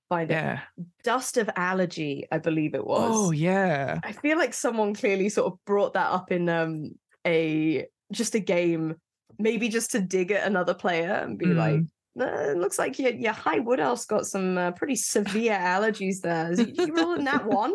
find 0.09 0.29
it. 0.31 0.59
Dust 1.03 1.37
of 1.37 1.49
Allergy, 1.55 2.27
I 2.31 2.37
believe 2.39 2.75
it 2.75 2.85
was. 2.85 3.11
Oh, 3.13 3.31
yeah. 3.31 3.99
I 4.03 4.11
feel 4.11 4.37
like 4.37 4.53
someone 4.53 4.93
clearly 4.93 5.29
sort 5.29 5.51
of 5.51 5.59
brought 5.65 5.93
that 5.93 6.11
up 6.11 6.31
in 6.31 6.49
um 6.49 6.91
a 7.25 7.85
just 8.11 8.35
a 8.35 8.39
game, 8.39 8.95
maybe 9.39 9.69
just 9.69 9.91
to 9.91 9.99
dig 9.99 10.31
at 10.31 10.45
another 10.47 10.73
player 10.73 11.11
and 11.13 11.37
be 11.37 11.47
like, 11.47 11.81
"Uh, 12.19 12.25
it 12.51 12.57
looks 12.57 12.77
like 12.79 12.97
your 12.99 13.11
your 13.13 13.33
high 13.33 13.59
wood 13.59 13.79
elf's 13.79 14.05
got 14.05 14.25
some 14.25 14.57
uh, 14.57 14.71
pretty 14.71 14.95
severe 14.95 15.53
allergies 15.57 16.21
there. 16.21 16.51
Is 16.51 16.59
you 16.59 16.93
rolling 16.95 17.25
that 17.25 17.45
one? 17.45 17.73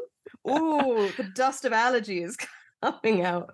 Ooh, 0.49 1.11
the 1.16 1.29
dust 1.35 1.64
of 1.64 1.73
allergy 1.73 2.23
is 2.23 2.37
coming 2.83 3.23
out. 3.25 3.51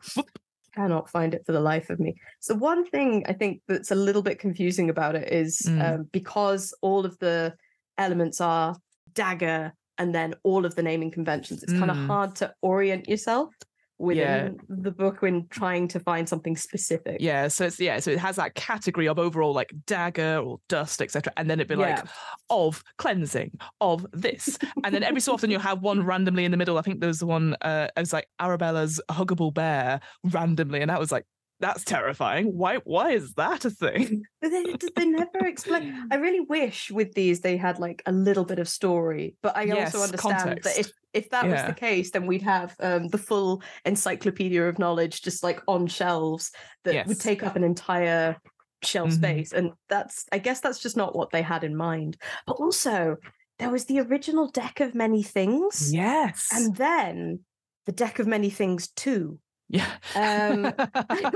Cannot 0.75 1.09
find 1.09 1.33
it 1.35 1.43
for 1.47 1.53
the 1.53 1.61
life 1.61 1.89
of 1.89 1.99
me. 1.99 2.15
So 2.41 2.55
one 2.55 2.85
thing 2.85 3.25
I 3.27 3.33
think 3.33 3.63
that's 3.67 3.91
a 3.91 3.95
little 3.95 4.23
bit 4.23 4.39
confusing 4.39 4.91
about 4.91 5.15
it 5.15 5.33
is 5.33 5.61
Mm. 5.67 5.83
um, 5.95 6.09
because 6.13 6.75
all 6.83 7.07
of 7.07 7.19
the 7.19 7.55
elements 7.97 8.41
are 8.43 8.77
dagger 9.15 9.73
and 9.97 10.15
then 10.15 10.35
all 10.43 10.67
of 10.67 10.75
the 10.75 10.83
naming 10.83 11.11
conventions, 11.11 11.63
it's 11.63 11.73
kind 11.73 11.91
of 11.91 11.97
Mm. 11.97 12.07
hard 12.07 12.35
to 12.37 12.53
orient 12.61 13.09
yourself 13.09 13.55
within 13.99 14.19
Yeah. 14.27 14.51
the 14.69 14.91
book 14.91 15.23
when 15.23 15.47
trying 15.49 15.89
to 15.89 16.01
find 16.01 16.29
something 16.29 16.57
specific. 16.57 17.17
Yeah, 17.21 17.49
so 17.49 17.67
it's 17.67 17.81
yeah, 17.81 17.99
so 17.99 18.11
it 18.11 18.19
has 18.19 18.37
that 18.37 18.55
category 18.55 19.09
of 19.09 19.19
overall 19.19 19.53
like 19.55 19.73
dagger 19.87 20.39
or 20.39 20.59
dust, 20.69 21.01
etc. 21.01 21.33
And 21.37 21.49
then 21.49 21.61
it'd 21.61 21.69
be 21.69 21.77
like 21.77 22.05
of 22.51 22.83
cleansing, 22.99 23.53
of 23.81 24.07
this. 24.13 24.59
And 24.85 24.95
then 24.95 25.03
every 25.03 25.21
so 25.21 25.33
often 25.33 25.51
you'll 25.51 25.61
have 25.61 25.83
one 25.83 26.05
randomly 26.05 26.45
in 26.45 26.51
the 26.51 26.57
middle. 26.57 26.79
I 26.79 26.83
think 26.83 27.01
there 27.01 27.09
was 27.09 27.21
the 27.21 27.27
one 27.27 27.57
uh 27.63 27.89
it 27.97 28.01
was 28.01 28.13
like 28.13 28.29
Arabella's 28.41 29.01
huggable 29.11 29.53
bear 29.53 30.01
randomly, 30.25 30.81
and 30.81 30.91
that 30.91 31.01
was 31.01 31.11
like 31.13 31.25
that's 31.61 31.85
terrifying. 31.85 32.47
Why 32.57 32.77
why 32.85 33.11
is 33.13 33.33
that 33.35 33.65
a 33.65 33.71
thing? 33.71 34.23
But 34.41 34.51
they, 34.51 34.65
they 34.97 35.07
never 35.07 35.47
explain. 35.47 36.09
I 36.11 36.17
really 36.17 36.41
wish 36.41 36.91
with 36.91 37.15
these 37.15 37.41
they 37.41 37.57
had 37.57 37.79
like 37.79 38.03
a 38.07 38.13
little 38.13 38.45
bit 38.45 38.59
of 38.59 38.69
story, 38.69 39.37
but 39.43 39.57
I 39.57 39.67
Yes, 39.67 39.95
also 39.95 40.03
understand 40.05 40.39
context. 40.41 40.65
that 40.65 40.79
if 40.81 40.93
if 41.13 41.31
that 41.31 41.49
was 41.49 41.65
the 41.65 41.73
case, 41.73 42.11
then 42.11 42.27
we'd 42.27 42.43
have 42.43 42.77
um, 42.81 43.09
the 43.09 43.19
full 43.19 43.63
encyclopedia 43.87 44.63
of 44.69 44.79
knowledge 44.79 45.23
just 45.23 45.43
like 45.43 45.61
on 45.67 45.87
shelves 45.87 46.53
that 46.85 47.07
would 47.07 47.19
take 47.21 47.43
up 47.43 47.57
an 47.57 47.65
entire 47.65 48.37
shelf 48.83 49.09
Mhm. 49.11 49.15
space, 49.15 49.53
and 49.53 49.73
that's 49.89 50.27
I 50.33 50.39
guess 50.39 50.61
that's 50.61 50.79
just 50.81 50.97
not 50.97 51.17
what 51.17 51.31
they 51.31 51.43
had 51.43 51.65
in 51.65 51.75
mind. 51.77 52.19
But 52.47 52.57
also, 52.61 53.17
there 53.59 53.71
was 53.71 53.87
the 53.87 54.01
original 54.01 54.49
deck 54.51 54.81
of 54.81 54.95
many 54.95 55.23
things, 55.23 55.91
Yes. 55.95 56.49
and 56.53 56.77
then 56.77 57.41
the 57.87 57.93
deck 57.93 58.19
of 58.19 58.27
many 58.27 58.51
things 58.51 58.89
too. 58.89 59.41
Yeah. 59.69 59.87
Um, 60.15 60.65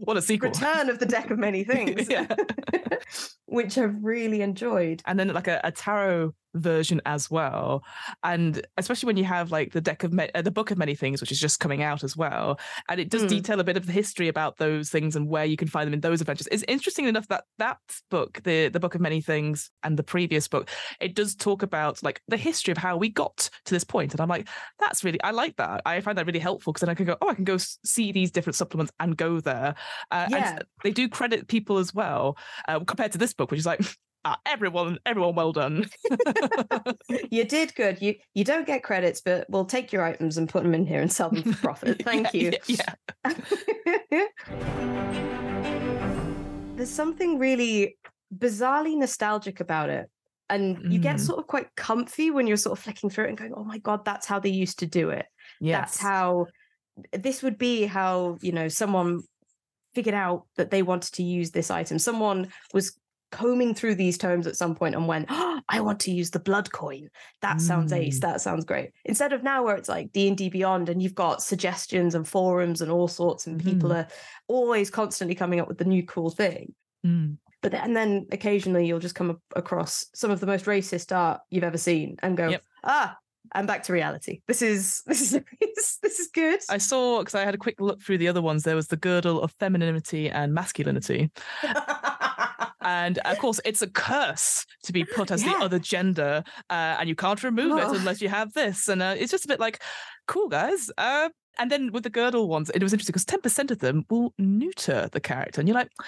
what 0.00 0.16
a 0.16 0.22
sequel. 0.22 0.50
Return 0.50 0.88
of 0.88 0.98
the 0.98 1.06
deck 1.06 1.30
of 1.30 1.38
many 1.38 1.64
things, 1.72 2.08
which 3.46 3.76
I've 3.78 3.96
really 4.02 4.42
enjoyed. 4.42 5.02
and 5.06 5.18
then 5.18 5.28
like 5.28 5.48
a, 5.48 5.60
a 5.64 5.72
tarot 5.72 6.32
version 6.54 7.00
as 7.06 7.30
well 7.30 7.82
and 8.22 8.66
especially 8.76 9.06
when 9.06 9.16
you 9.16 9.24
have 9.24 9.50
like 9.50 9.72
the 9.72 9.80
deck 9.80 10.04
of 10.04 10.12
ma- 10.12 10.26
uh, 10.34 10.42
the 10.42 10.50
book 10.50 10.70
of 10.70 10.76
many 10.76 10.94
things 10.94 11.22
which 11.22 11.32
is 11.32 11.40
just 11.40 11.60
coming 11.60 11.82
out 11.82 12.04
as 12.04 12.14
well 12.14 12.60
and 12.90 13.00
it 13.00 13.08
does 13.08 13.22
Hmm. 13.22 13.28
detail 13.28 13.58
a 13.60 13.64
bit 13.64 13.78
of 13.78 13.86
the 13.86 13.92
history 13.92 14.28
about 14.28 14.58
those 14.58 14.90
things 14.90 15.16
and 15.16 15.26
where 15.30 15.46
you 15.46 15.56
can 15.56 15.66
find 15.66 15.86
them 15.86 15.94
in 15.94 16.00
those 16.02 16.20
adventures 16.20 16.46
it's 16.52 16.62
interesting 16.68 17.06
enough 17.06 17.26
that 17.28 17.44
that 17.56 17.78
book 18.10 18.42
the 18.44 18.68
the 18.68 18.78
book 18.78 18.94
of 18.94 19.00
many 19.00 19.22
things 19.22 19.70
and 19.82 19.96
the 19.98 20.02
previous 20.02 20.46
book 20.46 20.68
it 21.00 21.14
does 21.14 21.34
talk 21.34 21.62
about 21.62 22.02
like 22.02 22.20
the 22.28 22.36
history 22.36 22.70
of 22.70 22.76
how 22.76 22.98
we 22.98 23.08
got 23.08 23.48
to 23.64 23.72
this 23.72 23.84
point 23.84 24.12
and 24.12 24.20
i'm 24.20 24.28
like 24.28 24.46
that's 24.78 25.02
really 25.04 25.22
i 25.22 25.30
like 25.30 25.56
that 25.56 25.80
i 25.86 26.02
find 26.02 26.18
that 26.18 26.26
really 26.26 26.38
helpful 26.38 26.70
because 26.74 26.82
then 26.82 26.90
i 26.90 26.94
can 26.94 27.06
go 27.06 27.16
oh 27.22 27.30
i 27.30 27.34
can 27.34 27.44
go 27.44 27.56
see 27.84 28.12
these 28.12 28.30
different 28.30 28.56
supplements 28.56 28.92
and 29.00 29.16
go 29.16 29.40
there 29.40 29.74
uh, 30.10 30.24
and 30.24 30.32
Yeah. 30.32 30.58
they 30.84 30.90
do 30.90 31.08
credit 31.08 31.48
people 31.48 31.78
as 31.78 31.94
well 31.94 32.36
uh, 32.68 32.80
compared 32.80 33.12
to 33.12 33.18
this 33.18 33.32
book 33.34 33.50
which 33.50 33.60
is 33.60 33.66
like 33.66 33.80
ah, 34.24 34.38
everyone 34.46 34.98
everyone 35.06 35.34
well 35.34 35.52
done 35.52 35.86
You 37.30 37.44
did 37.44 37.74
good. 37.74 38.00
You 38.00 38.14
you 38.34 38.44
don't 38.44 38.66
get 38.66 38.82
credits, 38.82 39.20
but 39.20 39.46
we'll 39.50 39.64
take 39.64 39.92
your 39.92 40.02
items 40.04 40.36
and 40.38 40.48
put 40.48 40.62
them 40.62 40.74
in 40.74 40.86
here 40.86 41.00
and 41.00 41.10
sell 41.12 41.30
them 41.30 41.42
for 41.42 41.58
profit. 41.62 42.02
Thank 42.02 42.32
Yeah, 42.34 42.40
you. 42.40 42.52
Yeah, 42.66 42.94
yeah. 44.10 44.26
There's 46.76 46.90
something 46.90 47.38
really 47.38 47.96
bizarrely 48.36 48.96
nostalgic 48.96 49.60
about 49.60 49.90
it. 49.90 50.08
And 50.48 50.92
you 50.92 50.98
get 50.98 51.16
Mm. 51.16 51.20
sort 51.20 51.38
of 51.38 51.46
quite 51.46 51.68
comfy 51.76 52.30
when 52.30 52.46
you're 52.46 52.56
sort 52.56 52.76
of 52.78 52.82
flicking 52.84 53.08
through 53.08 53.24
it 53.26 53.28
and 53.30 53.38
going, 53.38 53.54
oh 53.54 53.64
my 53.64 53.78
God, 53.78 54.04
that's 54.04 54.26
how 54.26 54.38
they 54.38 54.50
used 54.50 54.80
to 54.80 54.86
do 54.86 55.10
it. 55.10 55.26
Yes. 55.60 55.78
That's 55.80 56.00
how 56.02 56.46
this 57.12 57.42
would 57.42 57.58
be 57.58 57.84
how, 57.84 58.38
you 58.42 58.52
know, 58.52 58.68
someone 58.68 59.20
figured 59.94 60.14
out 60.14 60.46
that 60.56 60.70
they 60.70 60.82
wanted 60.82 61.12
to 61.14 61.22
use 61.22 61.50
this 61.50 61.70
item. 61.70 61.98
Someone 61.98 62.48
was 62.72 62.96
combing 63.30 63.74
through 63.74 63.94
these 63.94 64.18
tomes 64.18 64.46
at 64.46 64.56
some 64.56 64.74
point 64.74 64.94
and 64.94 65.06
went, 65.08 65.26
oh, 65.30 65.60
I 65.68 65.80
want 65.80 66.00
to 66.00 66.10
use 66.12 66.30
the 66.30 66.38
blood 66.38 66.70
coin. 66.70 67.08
That 67.40 67.60
sounds 67.62 67.90
ace. 67.92 68.18
Mm. 68.18 68.22
That 68.22 68.40
sounds 68.42 68.64
great. 68.66 68.90
Instead 69.06 69.32
of 69.32 69.42
now 69.42 69.64
where 69.64 69.76
it's 69.76 69.88
like 69.88 70.12
D&D 70.12 70.50
Beyond 70.50 70.88
and 70.90 71.02
you've 71.02 71.14
got 71.14 71.42
suggestions 71.42 72.14
and 72.14 72.28
forums 72.28 72.82
and 72.82 72.90
all 72.90 73.08
sorts 73.08 73.46
and 73.46 73.62
people 73.62 73.88
Mhm. 73.90 73.96
are 74.04 74.08
always 74.48 74.90
constantly 74.90 75.34
coming 75.34 75.60
up 75.60 75.68
with 75.68 75.78
the 75.78 75.86
new 75.86 76.04
cool 76.04 76.30
thing. 76.30 76.74
Mm. 77.06 77.38
But 77.62 77.72
then, 77.72 77.80
and 77.84 77.96
then 77.96 78.26
occasionally 78.32 78.86
you'll 78.86 78.98
just 78.98 79.14
come 79.14 79.40
across 79.56 80.04
some 80.14 80.30
of 80.30 80.40
the 80.40 80.46
most 80.46 80.66
racist 80.66 81.14
art 81.16 81.40
you've 81.48 81.64
ever 81.64 81.78
seen 81.78 82.16
and 82.22 82.36
go, 82.36 82.48
Yep. 82.50 82.62
ah, 82.84 83.16
I'm 83.54 83.66
back 83.66 83.82
to 83.84 83.92
reality. 83.92 84.40
This 84.48 84.62
is 84.62 85.02
this 85.06 85.20
is 85.20 85.40
this 86.02 86.18
is 86.20 86.28
good. 86.32 86.60
I 86.70 86.78
saw 86.78 87.18
because 87.20 87.34
I 87.34 87.44
had 87.44 87.54
a 87.54 87.58
quick 87.58 87.80
look 87.80 88.00
through 88.02 88.18
the 88.18 88.28
other 88.28 88.42
ones. 88.42 88.62
There 88.62 88.76
was 88.76 88.88
the 88.88 88.96
girdle 88.96 89.42
of 89.42 89.52
femininity 89.60 90.30
and 90.30 90.54
masculinity, 90.54 91.30
and 92.82 93.18
of 93.18 93.38
course, 93.38 93.60
it's 93.64 93.82
a 93.82 93.88
curse 93.88 94.64
to 94.84 94.92
be 94.92 95.04
put 95.04 95.30
as 95.30 95.44
Yeah. 95.44 95.58
the 95.58 95.64
other 95.64 95.78
gender, 95.78 96.42
uh, 96.70 96.96
and 96.98 97.08
you 97.08 97.14
can't 97.14 97.42
remove 97.42 97.78
it 97.78 97.84
unless 97.96 98.20
you 98.20 98.28
have 98.28 98.52
this. 98.52 98.88
And 98.88 99.02
uh, 99.02 99.14
it's 99.18 99.30
just 99.30 99.44
a 99.44 99.48
bit 99.48 99.60
like, 99.60 99.82
cool, 100.26 100.48
guys. 100.48 100.90
Uh, 100.98 101.28
and 101.58 101.70
then 101.70 101.92
with 101.92 102.02
the 102.04 102.10
girdle 102.10 102.48
ones, 102.48 102.70
it 102.70 102.82
was 102.82 102.92
interesting 102.92 103.12
because 103.12 103.24
ten 103.24 103.40
percent 103.40 103.70
of 103.70 103.78
them 103.80 104.04
will 104.10 104.32
neuter 104.38 105.08
the 105.12 105.20
character, 105.20 105.60
and 105.60 105.68
you're 105.68 105.76
like, 105.76 105.90
I 106.00 106.04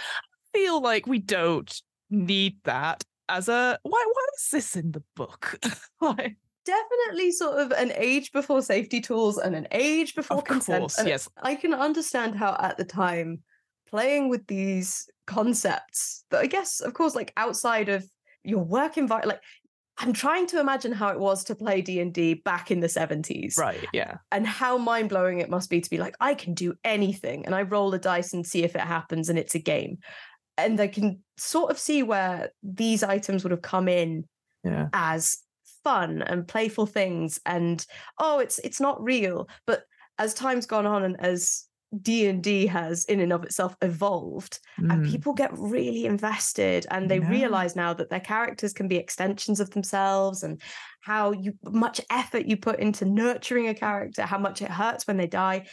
feel 0.59 0.81
like 0.81 1.07
we 1.07 1.19
don't 1.19 1.73
need 2.11 2.59
that 2.65 3.05
as 3.29 3.49
a 3.49 3.79
why? 3.83 4.05
Why 4.13 4.27
is 4.37 4.49
this 4.51 4.77
in 4.77 4.93
the 4.93 5.03
book? 5.17 5.59
like, 6.01 6.37
Definitely 6.65 7.33
sort 7.33 7.59
of 7.59 7.71
an 7.73 7.93
age 7.95 8.33
before 8.33 8.63
safety 8.63 9.01
tools 9.01 9.39
and 9.39 9.55
an 9.55 9.69
age 9.71 10.15
before 10.15 10.39
of 10.39 10.45
consent. 10.45 10.81
course, 10.81 11.05
yes. 11.05 11.29
I 11.43 11.55
can 11.55 11.75
understand 11.75 12.37
how 12.37 12.57
at 12.59 12.77
the 12.79 12.85
time 12.85 13.43
playing 13.89 14.29
with 14.29 14.47
these 14.47 15.09
concepts 15.27 16.25
that 16.31 16.41
I 16.41 16.47
guess, 16.47 16.81
of 16.81 16.95
course, 16.95 17.15
like 17.15 17.33
outside 17.37 17.89
of 17.89 18.05
your 18.45 18.61
work 18.65 18.97
environment, 18.97 19.29
like 19.37 19.43
I'm 19.99 20.13
trying 20.13 20.47
to 20.49 20.59
imagine 20.59 20.91
how 20.93 21.09
it 21.11 21.21
was 21.21 21.45
to 21.45 21.55
play 21.55 21.81
D&D 21.81 22.35
back 22.45 22.71
in 22.71 22.81
the 22.81 22.89
70s. 22.89 23.57
Right, 23.57 23.87
yeah. 23.93 24.17
and 24.33 24.47
how 24.47 24.77
mind 24.77 25.09
blowing 25.09 25.39
it 25.41 25.49
must 25.49 25.71
be 25.71 25.81
to 25.81 25.89
be 25.91 25.99
like, 25.99 26.17
I 26.21 26.35
can 26.35 26.55
do 26.55 26.75
anything 26.83 27.47
and 27.47 27.55
I 27.55 27.63
roll 27.63 27.95
a 27.95 27.99
dice 27.99 28.33
and 28.33 28.45
see 28.45 28.65
if 28.65 28.75
it 28.75 28.81
happens 28.81 29.29
and 29.29 29.39
it's 29.39 29.55
a 29.55 29.61
game. 29.61 29.99
And 30.59 30.81
I 30.81 30.89
can 30.89 31.23
sort 31.37 31.71
of 31.71 31.79
see 31.79 32.03
where 32.03 32.51
these 32.63 33.03
items 33.03 33.45
would 33.45 33.51
have 33.53 33.63
come 33.63 33.87
in 33.89 34.25
Yeah. 34.65 34.89
as 34.93 35.39
fun 35.85 36.23
and 36.23 36.49
playful 36.49 36.87
things 36.87 37.39
and 37.47 37.87
oh 38.19 38.39
it's 38.41 38.59
it's 38.61 38.81
not 38.81 39.03
real 39.03 39.49
but 39.67 39.85
as 40.19 40.33
time's 40.35 40.67
gone 40.67 40.87
on 40.87 41.05
and 41.05 41.17
as 41.21 41.65
D&D 42.03 42.67
has 42.67 43.05
in 43.05 43.21
and 43.21 43.33
of 43.33 43.45
itself 43.45 43.77
evolved 43.81 44.59
and 44.79 45.05
Mm. 45.05 45.11
people 45.11 45.33
get 45.33 45.57
really 45.57 46.07
invested 46.07 46.87
and 46.91 47.09
they 47.09 47.21
Yeah. 47.21 47.31
realize 47.31 47.77
now 47.77 47.95
that 47.95 48.11
their 48.11 48.19
characters 48.21 48.73
can 48.73 48.89
be 48.89 48.97
extensions 48.97 49.61
of 49.61 49.71
themselves 49.71 50.43
and 50.43 50.61
how 51.03 51.31
you 51.33 51.53
much 51.71 52.01
effort 52.11 52.47
you 52.47 52.57
put 52.57 52.81
into 52.81 53.05
nurturing 53.05 53.69
a 53.69 53.75
character 53.75 54.23
how 54.23 54.39
much 54.39 54.61
it 54.63 54.71
hurts 54.71 55.07
when 55.07 55.19
they 55.19 55.29
die 55.29 55.67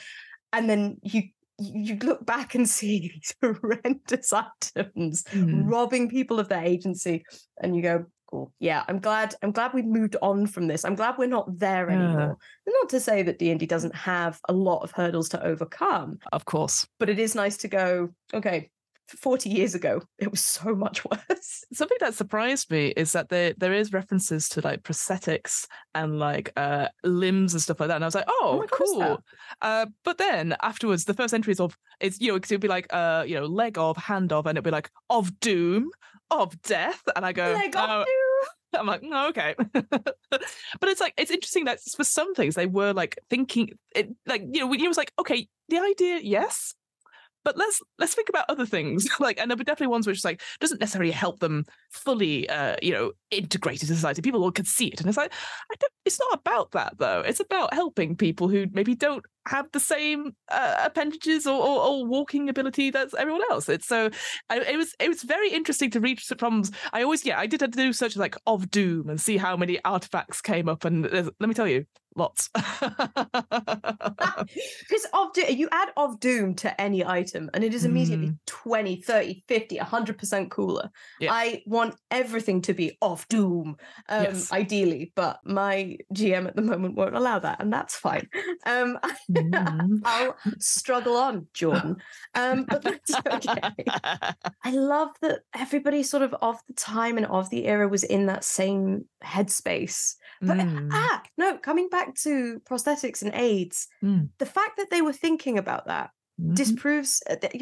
and 0.54 0.70
then 0.70 0.98
you 1.02 1.24
you 1.58 1.96
look 2.04 2.24
back 2.26 2.54
and 2.56 2.68
see 2.78 3.00
these 3.14 3.34
horrendous 3.42 4.32
items 4.44 5.24
Mm. 5.34 5.72
robbing 5.72 6.08
people 6.10 6.40
of 6.40 6.50
their 6.50 6.64
agency 6.64 7.24
and 7.62 7.76
you 7.76 7.82
go 7.82 8.06
cool 8.32 8.52
yeah 8.60 8.84
i'm 8.88 9.00
glad 9.00 9.36
i'm 9.42 9.52
glad 9.52 9.74
we 9.74 9.82
moved 9.82 10.16
on 10.22 10.48
from 10.48 10.68
this 10.68 10.86
i'm 10.86 10.96
glad 10.96 11.18
we're 11.18 11.28
not 11.28 11.60
there 11.60 11.90
Yeah. 11.90 11.96
anymore 11.96 12.38
And 12.66 12.76
not 12.82 12.90
to 12.90 13.00
say 13.00 13.22
that 13.24 13.38
d&d 13.40 13.66
doesn't 13.66 13.96
have 13.96 14.40
a 14.50 14.54
lot 14.54 14.80
of 14.84 14.92
hurdles 14.92 15.30
to 15.30 15.44
overcome 15.44 16.18
Of 16.32 16.46
course. 16.46 16.88
but 17.00 17.10
it 17.10 17.20
is 17.20 17.36
nice 17.36 17.58
to 17.58 17.68
go 17.68 18.10
okay 18.34 18.70
40 19.08 19.50
years 19.50 19.76
ago 19.76 20.02
it 20.20 20.32
was 20.32 20.40
so 20.42 20.74
much 20.74 21.04
worse 21.12 21.66
something 21.74 21.98
that 22.00 22.14
surprised 22.14 22.72
me 22.72 22.94
is 22.96 23.12
that 23.12 23.28
there 23.28 23.54
there 23.58 23.74
is 23.74 23.92
references 23.92 24.48
to 24.50 24.62
like 24.62 24.84
prosthetics 24.84 25.66
and 25.94 26.18
like 26.18 26.54
uh 26.56 26.88
limbs 27.04 27.52
and 27.54 27.62
stuff 27.62 27.82
like 27.82 27.90
that 27.90 27.96
and 27.96 28.06
i 28.06 28.08
was 28.08 28.16
like 28.16 28.30
oh, 28.30 28.62
is 28.64 28.70
that? 28.70 28.78
cool 28.78 29.24
uh 29.62 29.86
but 30.06 30.18
then 30.18 30.56
afterwards 30.62 31.04
the 31.04 31.14
first 31.14 31.34
entries 31.34 31.60
of 31.60 31.78
it's 32.00 32.22
you 32.22 32.30
know 32.30 32.36
because 32.36 32.52
it 32.52 32.56
would 32.56 32.62
be 32.62 32.70
like 32.70 32.88
uh 32.94 33.26
you 33.28 33.36
know 33.36 33.46
leg 33.46 33.78
of 33.78 33.98
hand 33.98 34.32
of 34.32 34.46
and 34.46 34.56
it'd 34.58 34.64
be 34.64 34.72
like 34.72 34.90
of 35.10 35.38
doom 35.42 35.92
of 36.30 36.60
death 36.62 37.02
and 37.18 37.26
i 37.26 37.34
go 37.34 37.52
Leg 37.52 37.76
of 37.76 37.84
"Oh." 37.90 38.06
doom. 38.06 38.16
I'm 38.74 38.88
like 38.88 39.04
no 39.04 39.28
okay. 39.28 39.56
But 40.80 40.90
it's 40.90 41.02
like 41.02 41.14
it's 41.18 41.32
interesting 41.32 41.66
that 41.66 41.80
for 41.82 42.04
some 42.04 42.34
things 42.34 42.56
they 42.56 42.66
were 42.66 42.94
like 42.94 43.20
thinking 43.30 43.72
it 43.94 44.10
like 44.26 44.44
you 44.52 44.62
know 44.62 44.74
it 44.74 44.88
was 44.88 44.98
like 44.98 45.12
okay 45.20 45.48
the 45.70 45.80
idea 45.80 46.20
yes 46.22 46.74
but 47.44 47.58
let's 47.58 47.82
let's 48.00 48.14
think 48.14 48.30
about 48.30 48.46
other 48.50 48.66
things. 48.66 49.08
Like 49.22 49.40
and 49.40 49.52
there 49.52 49.58
were 49.58 49.64
definitely 49.64 49.92
ones 49.92 50.08
which 50.08 50.24
like 50.26 50.42
doesn't 50.60 50.80
necessarily 50.80 51.12
help 51.12 51.40
them 51.40 51.66
fully 51.92 52.50
uh 52.50 52.76
you 52.82 52.92
know 52.92 53.12
integrate 53.30 53.82
into 53.82 53.94
society. 53.94 54.22
People 54.22 54.44
all 54.44 54.52
can 54.52 54.66
see 54.66 54.88
it 54.88 55.00
and 55.00 55.08
it's 55.08 55.18
like 55.18 55.32
i 55.72 55.76
don't 55.80 55.92
it's 56.06 56.20
not 56.20 56.40
about 56.40 56.72
that 56.72 56.98
though. 56.98 57.22
It's 57.22 57.40
about 57.40 57.74
helping 57.74 58.16
people 58.16 58.48
who 58.48 58.66
maybe 58.72 58.96
don't 58.96 59.24
have 59.48 59.68
the 59.72 59.80
same 59.80 60.36
uh, 60.50 60.84
appendages 60.86 61.48
or, 61.48 61.60
or, 61.60 61.80
or 61.82 62.06
walking 62.06 62.48
ability 62.48 62.92
that's 62.92 63.16
everyone 63.16 63.42
else 63.50 63.68
it's 63.70 63.88
so 63.88 64.10
I, 64.50 64.60
it 64.60 64.78
was 64.78 64.94
it 65.00 65.08
was 65.08 65.24
very 65.24 65.50
interesting 65.52 65.90
to 65.92 66.00
read 66.00 66.22
problems. 66.38 66.72
i 66.94 67.02
always 67.02 67.26
yeah 67.26 67.40
i 67.40 67.48
did 67.48 67.64
a 67.64 67.68
do 67.68 67.92
search 67.92 68.16
like 68.16 68.36
of 68.46 68.70
doom 68.70 69.10
and 69.10 69.20
see 69.20 69.38
how 69.38 69.58
many 69.58 69.84
artifacts 69.84 70.42
came 70.42 70.70
up 70.70 70.86
and 70.86 71.12
let 71.12 71.34
me 71.40 71.56
tell 71.56 71.68
you 71.68 71.86
lots 72.16 72.50
Do- 75.48 75.54
you 75.54 75.68
add 75.72 75.90
of 75.98 76.20
doom 76.20 76.56
to 76.56 76.80
any 76.80 77.06
item 77.06 77.50
and 77.54 77.64
it 77.64 77.74
is 77.74 77.86
immediately 77.86 78.34
20 78.46 79.02
30 79.02 79.44
50 79.48 79.78
100% 79.78 80.50
cooler 80.52 80.90
Yeah. 81.20 81.32
i 81.34 81.64
want 81.66 81.96
everything 82.10 82.62
to 82.64 82.74
be 82.74 82.98
of 83.02 83.28
doom 83.28 83.78
um 84.10 84.24
Yes. 84.24 84.52
ideally 84.52 85.12
but 85.16 85.40
my 85.46 85.98
gm 86.14 86.48
at 86.48 86.56
the 86.56 86.62
moment 86.62 86.96
won't 86.96 87.16
allow 87.16 87.40
that 87.40 87.62
and 87.62 87.72
that's 87.74 87.96
fine 87.96 88.28
um 88.66 88.98
Mm. 89.30 90.00
i'll 90.06 90.36
struggle 90.60 91.16
on 91.18 91.48
jordan 91.54 91.98
um 92.36 92.66
but 92.70 92.84
that's 92.84 93.12
okay 93.32 93.74
I 94.64 94.72
love 94.72 95.10
that 95.22 95.40
everybody 95.56 96.04
sort 96.04 96.24
of 96.24 96.34
of 96.36 96.58
the 96.68 96.74
time 96.74 97.18
and 97.18 97.26
of 97.26 97.50
the 97.50 97.66
era 97.68 97.88
was 97.88 98.04
in 98.04 98.28
that 98.28 98.44
same 98.44 99.06
headspace. 99.24 100.16
But 100.42 100.58
Mm. 100.58 100.90
ah, 100.92 101.22
no, 101.38 101.58
coming 101.58 101.88
back 101.90 102.16
to 102.24 102.60
prosthetics 102.62 103.22
and 103.22 103.32
aids, 103.36 103.88
Mm. 104.04 104.30
the 104.40 104.46
fact 104.46 104.78
that 104.78 104.90
they 104.90 105.02
were 105.02 105.14
thinking 105.14 105.58
about 105.58 105.86
that 105.88 106.10
Mhm. 106.40 106.56
disproves 106.56 107.22
uh, 107.30 107.36
that 107.42 107.54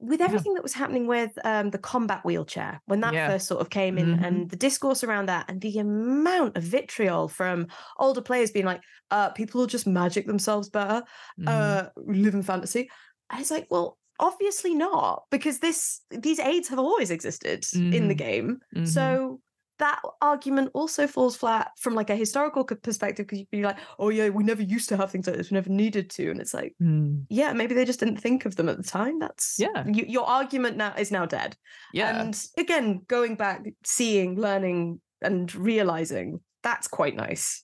with 0.00 0.20
Yeah. 0.20 0.26
everything 0.26 0.54
that 0.54 0.62
was 0.62 0.74
happening 0.74 1.06
with 1.06 1.32
um, 1.44 1.70
the 1.70 1.78
combat 1.78 2.22
wheelchair 2.24 2.82
when 2.86 3.00
that 3.00 3.14
Yeah. 3.14 3.28
first 3.28 3.46
sort 3.46 3.60
of 3.62 3.70
came 3.70 3.96
in 3.96 4.16
Mhm. 4.18 4.24
and 4.26 4.50
the 4.50 4.56
discourse 4.56 5.02
around 5.04 5.26
that 5.28 5.48
and 5.48 5.60
the 5.62 5.78
amount 5.78 6.56
of 6.56 6.62
vitriol 6.64 7.28
from 7.28 7.68
older 7.98 8.20
players 8.20 8.50
being 8.50 8.66
like 8.66 8.82
uh, 9.10 9.30
people 9.30 9.60
will 9.60 9.66
just 9.68 9.86
magic 9.86 10.26
themselves 10.26 10.68
better 10.68 11.02
Mhm. 11.40 11.48
uh, 11.48 11.88
live 11.96 12.34
in 12.34 12.42
fantasy 12.42 12.90
and 13.30 13.40
it's 13.40 13.50
like 13.50 13.66
well 13.70 13.96
obviously 14.20 14.74
not 14.74 15.24
because 15.30 15.60
this 15.60 16.00
these 16.10 16.40
aids 16.40 16.68
have 16.68 16.78
always 16.78 17.10
existed 17.10 17.64
in 17.72 18.08
the 18.08 18.14
Mhm. 18.14 18.18
game 18.18 18.58
Mhm. 18.76 18.86
so 18.88 19.40
that 19.78 20.00
argument 20.22 20.70
also 20.74 21.06
falls 21.06 21.36
flat 21.36 21.70
from 21.78 21.94
like 21.94 22.08
a 22.10 22.14
historical 22.16 22.64
perspective 22.64 23.26
because 23.26 23.40
you'd 23.40 23.50
be 23.50 23.62
like 23.62 23.76
oh 23.98 24.08
yeah 24.08 24.28
we 24.28 24.44
never 24.44 24.62
used 24.62 24.88
to 24.88 24.96
have 24.96 25.10
things 25.10 25.26
like 25.26 25.36
this 25.36 25.50
we 25.50 25.54
never 25.56 25.70
needed 25.70 26.08
to 26.10 26.30
and 26.30 26.40
it's 26.40 26.54
like 26.54 26.74
Mm. 26.82 27.24
yeah 27.28 27.52
maybe 27.52 27.74
they 27.74 27.84
just 27.84 28.00
didn't 28.00 28.18
think 28.18 28.46
of 28.46 28.56
them 28.56 28.68
at 28.68 28.76
the 28.76 28.82
time 28.82 29.18
that's 29.18 29.56
Yeah. 29.58 29.82
y- 29.86 30.04
your 30.08 30.26
argument 30.26 30.76
now 30.76 30.94
is 30.96 31.10
now 31.10 31.26
dead 31.26 31.56
yeah. 31.92 32.20
and 32.20 32.40
again 32.58 33.02
going 33.08 33.34
back 33.36 33.64
seeing 33.84 34.40
learning 34.40 35.00
and 35.22 35.54
realizing 35.54 36.40
that's 36.62 36.88
quite 36.88 37.14
nice 37.16 37.62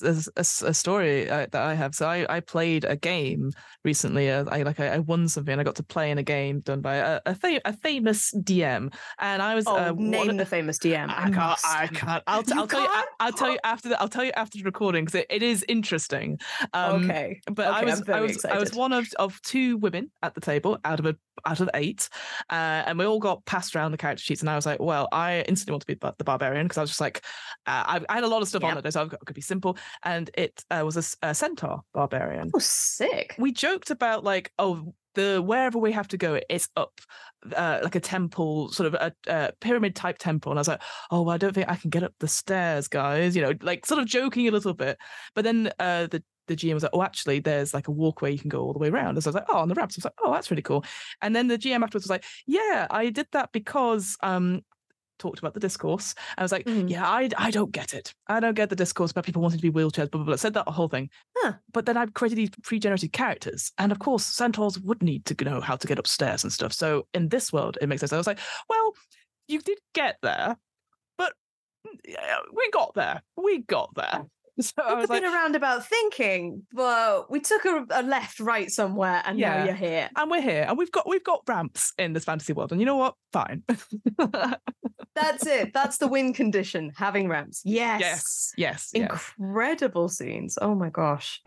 There's 0.00 0.28
a, 0.36 0.74
story 0.74 1.28
uh, 1.28 1.46
that 1.50 1.54
I 1.62 1.74
have. 1.74 1.94
So 1.94 2.06
I, 2.08 2.36
I 2.36 2.40
played 2.40 2.84
a 2.84 2.96
game 2.96 3.50
recently. 3.84 4.30
Uh, 4.30 4.44
I 4.48 4.62
like 4.62 4.78
I, 4.78 4.88
I 4.88 4.98
won 4.98 5.28
something. 5.28 5.58
I 5.58 5.64
got 5.64 5.74
to 5.76 5.82
play 5.82 6.10
in 6.10 6.18
a 6.18 6.22
game 6.22 6.60
done 6.60 6.80
by 6.80 6.96
a 6.96 7.20
a, 7.26 7.34
fa- 7.34 7.60
a 7.64 7.72
famous 7.72 8.32
DM, 8.34 8.94
and 9.18 9.42
I 9.42 9.54
was 9.54 9.66
oh 9.66 9.76
uh, 9.76 9.92
name 9.96 10.36
the 10.36 10.46
famous 10.46 10.78
dm 10.78 11.08
I 11.08 11.30
can't. 11.30 11.58
I 11.64 11.86
can't. 11.88 12.22
I'll, 12.26 12.42
t- 12.42 12.54
I'll 12.56 12.66
tell 12.68 12.80
you. 12.80 12.86
I- 12.88 12.92
can't? 12.94 13.08
I'll 13.20 13.32
tell 13.32 13.50
you 13.50 13.58
after 13.64 13.88
the. 13.88 14.00
I'll 14.00 14.08
tell 14.08 14.24
you 14.24 14.32
after 14.36 14.58
the 14.58 14.64
recording 14.64 15.04
because 15.04 15.20
it, 15.20 15.26
it 15.30 15.42
is 15.42 15.64
interesting. 15.68 16.38
Um, 16.72 17.04
okay 17.04 17.40
But 17.50 17.66
I 17.66 17.78
Okay, 17.78 17.86
was 17.86 17.98
I'm 18.00 18.04
very 18.04 18.18
I 18.18 18.22
was 18.22 18.44
I 18.44 18.58
was 18.58 18.72
one 18.74 18.92
of, 18.92 19.08
of 19.18 19.40
two 19.42 19.78
women 19.78 20.10
at 20.22 20.34
the 20.34 20.40
table 20.40 20.78
out 20.84 21.00
of 21.00 21.06
a 21.06 21.16
out 21.46 21.60
of 21.60 21.70
eight, 21.74 22.08
uh, 22.50 22.82
and 22.86 22.98
we 22.98 23.04
all 23.04 23.20
got 23.20 23.44
passed 23.46 23.74
around 23.74 23.92
the 23.92 23.96
character 23.98 24.22
sheets, 24.22 24.40
and 24.42 24.50
I 24.50 24.56
was 24.56 24.66
like, 24.66 24.80
well, 24.80 25.08
I 25.12 25.42
instantly 25.48 25.72
want 25.72 25.82
to 25.82 25.86
be 25.86 25.94
the 25.94 26.24
barbarian 26.24 26.66
because 26.66 26.78
I 26.78 26.80
was 26.82 26.90
just 26.90 27.00
like, 27.00 27.24
uh, 27.66 27.84
I, 27.86 28.00
I 28.08 28.14
had 28.16 28.24
a 28.24 28.28
lot 28.28 28.42
of 28.42 28.48
stuff 28.48 28.64
on 28.64 28.76
it, 28.78 28.92
so 28.92 29.07
I 29.14 29.24
could 29.24 29.34
be 29.34 29.40
simple, 29.40 29.76
and 30.04 30.30
it 30.34 30.64
uh, 30.70 30.82
was 30.84 31.16
a 31.22 31.34
centaur 31.34 31.82
barbarian. 31.94 32.50
oh 32.54 32.58
sick 32.58 33.34
We 33.38 33.52
joked 33.52 33.90
about 33.90 34.24
like, 34.24 34.52
oh, 34.58 34.94
the 35.14 35.42
wherever 35.42 35.78
we 35.78 35.92
have 35.92 36.08
to 36.08 36.16
go, 36.16 36.40
it's 36.48 36.68
up. 36.76 37.00
Uh, 37.54 37.78
like 37.84 37.94
a 37.94 38.00
temple, 38.00 38.68
sort 38.70 38.92
of 38.92 38.94
a, 38.94 39.12
a 39.28 39.52
pyramid 39.60 39.94
type 39.94 40.18
temple, 40.18 40.50
and 40.50 40.58
I 40.58 40.60
was 40.60 40.68
like, 40.68 40.82
"Oh, 41.12 41.22
well, 41.22 41.34
I 41.34 41.38
don't 41.38 41.54
think 41.54 41.68
I 41.68 41.76
can 41.76 41.88
get 41.88 42.02
up 42.02 42.12
the 42.18 42.26
stairs, 42.26 42.88
guys." 42.88 43.36
You 43.36 43.42
know, 43.42 43.54
like 43.62 43.86
sort 43.86 44.00
of 44.00 44.06
joking 44.06 44.48
a 44.48 44.50
little 44.50 44.74
bit. 44.74 44.98
But 45.36 45.44
then 45.44 45.70
uh, 45.78 46.08
the 46.08 46.22
the 46.48 46.56
GM 46.56 46.74
was 46.74 46.82
like, 46.82 46.92
"Oh, 46.92 47.02
actually, 47.02 47.38
there's 47.38 47.72
like 47.72 47.86
a 47.86 47.92
walkway 47.92 48.32
you 48.32 48.38
can 48.38 48.48
go 48.48 48.60
all 48.62 48.72
the 48.72 48.80
way 48.80 48.88
around." 48.88 49.14
And 49.16 49.22
so 49.22 49.28
I 49.28 49.30
was 49.30 49.34
like, 49.36 49.44
"Oh, 49.48 49.58
on 49.58 49.68
the 49.68 49.74
ramps." 49.74 49.96
I 49.96 49.98
was 49.98 50.04
like, 50.06 50.14
"Oh, 50.20 50.32
that's 50.32 50.50
really 50.50 50.62
cool." 50.62 50.84
And 51.22 51.34
then 51.34 51.46
the 51.46 51.58
GM 51.58 51.82
afterwards 51.84 52.06
was 52.06 52.10
like, 52.10 52.24
"Yeah, 52.46 52.88
I 52.90 53.10
did 53.10 53.28
that 53.32 53.52
because 53.52 54.16
um." 54.22 54.62
Talked 55.18 55.38
about 55.40 55.54
the 55.54 55.60
discourse. 55.60 56.14
I 56.36 56.42
was 56.42 56.52
like, 56.52 56.64
Mhm. 56.66 56.88
yeah, 56.88 57.08
I, 57.08 57.28
I 57.36 57.50
don't 57.50 57.72
get 57.72 57.92
it. 57.94 58.14
I 58.28 58.40
don't 58.40 58.54
get 58.54 58.70
the 58.70 58.76
discourse 58.76 59.10
about 59.10 59.24
people 59.24 59.42
wanting 59.42 59.58
to 59.58 59.62
be 59.62 59.70
wheelchairs, 59.70 60.10
blah, 60.10 60.18
blah, 60.18 60.24
blah. 60.24 60.36
Said 60.36 60.54
that 60.54 60.68
whole 60.68 60.88
thing. 60.88 61.10
Huh. 61.38 61.54
But 61.72 61.86
then 61.86 61.96
I've 61.96 62.14
created 62.14 62.36
these 62.36 62.50
pre-generated 62.62 63.12
characters. 63.12 63.72
And 63.78 63.90
of 63.90 63.98
course, 63.98 64.24
centaurs 64.24 64.78
would 64.80 65.02
need 65.02 65.24
to 65.26 65.44
know 65.44 65.60
how 65.60 65.76
to 65.76 65.86
get 65.86 65.98
upstairs 65.98 66.44
and 66.44 66.52
stuff. 66.52 66.72
So 66.72 67.06
in 67.14 67.28
this 67.28 67.52
world, 67.52 67.78
it 67.80 67.88
makes 67.88 68.00
sense. 68.00 68.12
I 68.12 68.16
was 68.16 68.26
like, 68.26 68.38
well, 68.68 68.92
you 69.48 69.60
did 69.60 69.78
get 69.94 70.18
there, 70.22 70.56
but 71.16 71.32
we 72.52 72.70
got 72.70 72.94
there. 72.94 73.22
We 73.36 73.58
got 73.62 73.94
there. 73.94 74.26
So 74.62 74.72
I 74.84 74.88
Took 74.90 74.96
was 75.00 75.08
a 75.08 75.12
like, 75.12 75.22
bit 75.22 75.28
of 75.28 75.34
roundabout 75.34 75.86
thinking, 75.86 76.62
but 76.72 77.30
we 77.30 77.38
took 77.40 77.64
a, 77.64 77.86
a 77.90 78.02
left, 78.02 78.40
right 78.40 78.68
somewhere, 78.70 79.22
and 79.24 79.38
now 79.38 79.54
Yeah. 79.58 79.64
you're 79.66 79.74
here. 79.74 80.10
and 80.16 80.30
we're 80.30 80.40
here, 80.42 80.64
and 80.68 80.76
we've 80.76 80.90
got 80.90 81.08
we've 81.08 81.22
got 81.22 81.42
ramps 81.46 81.92
in 81.96 82.12
this 82.12 82.24
fantasy 82.24 82.52
world, 82.52 82.72
and 82.72 82.80
you 82.80 82.86
know 82.86 82.96
what? 82.96 83.14
Fine. 83.32 83.62
That's 85.14 85.46
it. 85.46 85.72
That's 85.72 85.98
the 85.98 86.06
win 86.08 86.32
condition. 86.32 86.92
Having 86.96 87.28
ramps. 87.28 87.62
Yes. 87.64 88.00
yes, 88.00 88.52
yes, 88.56 88.90
yes. 88.94 89.32
Incredible 89.38 90.08
scenes. 90.08 90.58
Oh 90.60 90.74
my 90.74 90.90
gosh. 90.90 91.40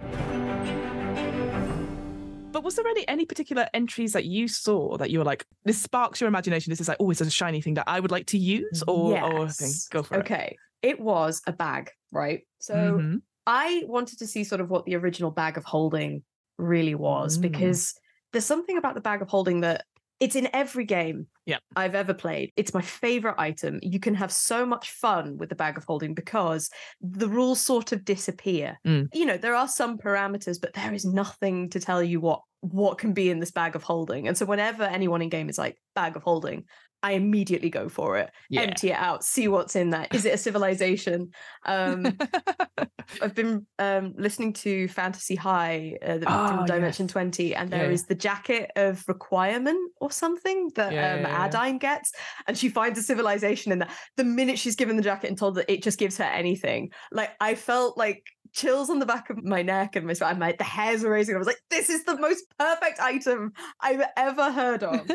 But 2.51 2.63
was 2.65 2.75
there 2.75 2.85
any 2.87 3.07
any 3.07 3.25
particular 3.25 3.67
entries 3.73 4.11
that 4.13 4.25
you 4.25 4.47
saw 4.47 4.97
that 4.97 5.09
you 5.09 5.19
were 5.19 5.25
like, 5.25 5.45
this 5.63 5.81
sparks 5.81 6.19
your 6.19 6.27
imagination? 6.27 6.69
This 6.69 6.81
is 6.81 6.87
like, 6.87 6.97
oh, 6.99 7.09
is 7.11 7.21
a 7.21 7.29
shiny 7.29 7.61
thing 7.61 7.75
that 7.75 7.85
I 7.87 7.99
would 7.99 8.11
like 8.11 8.25
to 8.27 8.37
use, 8.37 8.83
or 8.87 9.17
or 9.21 9.45
a 9.45 9.49
thing. 9.49 9.71
Go 9.89 10.03
for 10.03 10.15
it. 10.15 10.19
Okay. 10.19 10.57
It 10.81 10.99
was 10.99 11.41
a 11.47 11.53
bag, 11.53 11.91
right? 12.11 12.41
So 12.59 12.73
Mhm. 12.75 13.21
I 13.47 13.83
wanted 13.87 14.19
to 14.19 14.27
see 14.27 14.43
sort 14.43 14.61
of 14.61 14.69
what 14.69 14.85
the 14.85 14.95
original 14.95 15.31
bag 15.31 15.57
of 15.57 15.65
holding 15.65 16.23
really 16.57 16.95
was 16.95 17.37
Mm. 17.37 17.41
because 17.41 17.93
there's 18.31 18.45
something 18.45 18.77
about 18.77 18.95
the 18.95 19.01
bag 19.01 19.21
of 19.21 19.29
holding 19.29 19.61
that 19.61 19.85
it's 20.19 20.35
in 20.35 20.47
every 20.53 20.85
game 20.85 21.25
Yeah. 21.47 21.57
I've 21.75 21.95
ever 21.95 22.13
played. 22.13 22.51
It's 22.55 22.75
my 22.75 22.81
favorite 22.83 23.33
item. 23.39 23.79
You 23.81 23.99
can 23.99 24.13
have 24.13 24.31
so 24.31 24.67
much 24.67 24.91
fun 24.91 25.37
with 25.37 25.49
the 25.49 25.55
bag 25.55 25.77
of 25.77 25.83
holding 25.85 26.13
because 26.13 26.69
the 27.01 27.27
rules 27.27 27.59
sort 27.59 27.91
of 27.91 28.05
disappear. 28.05 28.77
Mm. 28.85 29.07
You 29.13 29.25
know, 29.25 29.37
there 29.37 29.55
are 29.55 29.67
some 29.67 29.97
parameters, 29.97 30.61
but 30.61 30.73
there 30.73 30.93
is 30.93 31.03
nothing 31.05 31.69
to 31.71 31.79
tell 31.79 32.03
you 32.03 32.19
what 32.21 32.41
what 32.63 32.99
can 32.99 33.11
be 33.11 33.31
in 33.31 33.39
this 33.39 33.49
bag 33.49 33.75
of 33.75 33.81
holding. 33.81 34.27
And 34.27 34.37
so 34.37 34.45
whenever 34.45 34.83
anyone 34.83 35.23
in 35.23 35.29
game 35.29 35.49
is 35.49 35.57
like 35.57 35.81
bag 35.95 36.15
of 36.15 36.21
holding, 36.21 36.65
I 37.03 37.13
immediately 37.13 37.69
go 37.69 37.89
for 37.89 38.17
it. 38.17 38.29
Yeah. 38.49 38.61
Empty 38.61 38.89
it 38.89 38.95
out, 38.95 39.23
see 39.23 39.47
what's 39.47 39.75
in 39.75 39.89
there. 39.89 40.07
Is 40.13 40.25
it 40.25 40.33
a 40.33 40.37
civilization? 40.37 41.31
Um, 41.65 42.17
I've 43.21 43.35
been 43.35 43.65
um, 43.79 44.13
listening 44.17 44.53
to 44.53 44.87
Fantasy 44.87 45.35
High 45.35 45.97
uh, 46.05 46.17
the, 46.19 46.25
Oh, 46.27 46.47
from 46.47 46.65
Dimension 46.65 47.05
yes. 47.05 47.11
20, 47.11 47.55
and 47.55 47.69
there 47.71 47.85
Yeah, 47.85 47.91
is 47.91 48.01
yeah. 48.01 48.05
the 48.09 48.15
jacket 48.15 48.71
of 48.75 49.03
requirement 49.07 49.91
or 49.99 50.11
something 50.11 50.69
that 50.75 50.91
um. 50.91 51.25
Adaine 51.31 51.79
gets, 51.79 52.11
and 52.47 52.57
she 52.57 52.69
finds 52.69 52.99
a 52.99 53.03
civilization 53.03 53.71
in 53.71 53.79
there. 53.79 53.89
The 54.17 54.23
minute 54.23 54.59
she's 54.59 54.75
given 54.75 54.95
the 54.95 55.03
jacket 55.03 55.27
and 55.27 55.37
told 55.37 55.55
that 55.55 55.71
it 55.71 55.83
just 55.83 55.97
gives 55.97 56.17
her 56.17 56.23
anything, 56.23 56.91
like 57.11 57.31
I 57.39 57.55
felt 57.55 57.97
like 57.97 58.23
chills 58.53 58.89
on 58.89 58.99
the 58.99 59.05
back 59.05 59.29
of 59.29 59.43
my 59.43 59.61
neck 59.61 59.95
and 59.95 60.05
my 60.05 60.13
spine. 60.13 60.39
My 60.39 60.53
the 60.57 60.63
hairs 60.63 61.03
were 61.03 61.09
raising. 61.11 61.35
I 61.35 61.37
was 61.37 61.47
like, 61.47 61.61
this 61.69 61.89
is 61.89 62.03
the 62.05 62.17
most 62.17 62.43
perfect 62.59 62.99
item 62.99 63.53
I've 63.79 64.03
ever 64.17 64.51
heard 64.51 64.83
of. 64.83 65.09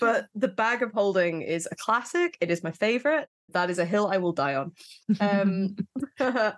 but 0.00 0.26
the 0.34 0.48
bag 0.48 0.82
of 0.82 0.92
holding 0.92 1.42
is 1.42 1.68
a 1.70 1.76
classic. 1.76 2.36
It 2.40 2.50
is 2.50 2.62
my 2.62 2.70
favorite. 2.72 3.28
That 3.52 3.70
is 3.70 3.78
a 3.78 3.84
hill 3.84 4.08
I 4.12 4.18
will 4.18 4.32
die 4.32 4.54
on. 4.54 4.72
Um, 5.20 5.76
there 6.18 6.56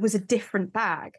was 0.00 0.14
a 0.14 0.18
different 0.18 0.72
bag, 0.72 1.14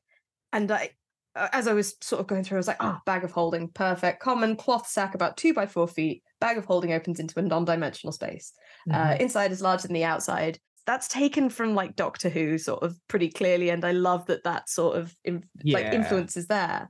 and 0.52 0.72
I, 0.72 0.90
uh, 1.36 1.48
as 1.54 1.68
I 1.68 1.74
was 1.74 1.96
sort 2.02 2.20
of 2.20 2.28
going 2.28 2.44
through, 2.44 2.58
I 2.58 2.60
was 2.60 2.68
like, 2.68 2.78
"Oh, 2.84 2.98
bag 3.06 3.24
of 3.24 3.32
holding, 3.32 3.70
perfect, 3.70 4.22
common 4.22 4.56
cloth 4.56 4.88
sack, 4.88 5.16
about 5.16 5.38
two 5.38 5.54
by 5.54 5.68
four 5.68 5.88
feet. 5.88 6.24
Bag 6.42 6.58
of 6.58 6.66
holding 6.66 6.92
opens 6.94 7.20
into 7.20 7.40
a 7.40 7.42
non-dimensional 7.42 8.12
space. 8.12 8.52
Uh, 8.92 8.96
Mhm. 9.12 9.20
inside 9.22 9.52
is 9.52 9.62
larger 9.62 9.88
than 9.88 9.94
the 9.94 10.04
outside." 10.04 10.60
That's 10.86 11.08
taken 11.08 11.50
from 11.50 11.74
like 11.76 11.95
Doctor 11.95 12.30
Who, 12.30 12.58
sort 12.58 12.84
of 12.84 12.95
pretty 13.08 13.30
clearly, 13.30 13.69
and 13.69 13.84
I 13.84 13.91
love 13.91 14.28
that 14.28 14.43
that 14.43 14.69
sort 14.69 14.98
of 14.98 15.13
in, 15.24 15.43
like 15.63 15.86
Yeah. 15.86 15.95
influence 15.95 16.38
is 16.38 16.48
there. 16.48 16.89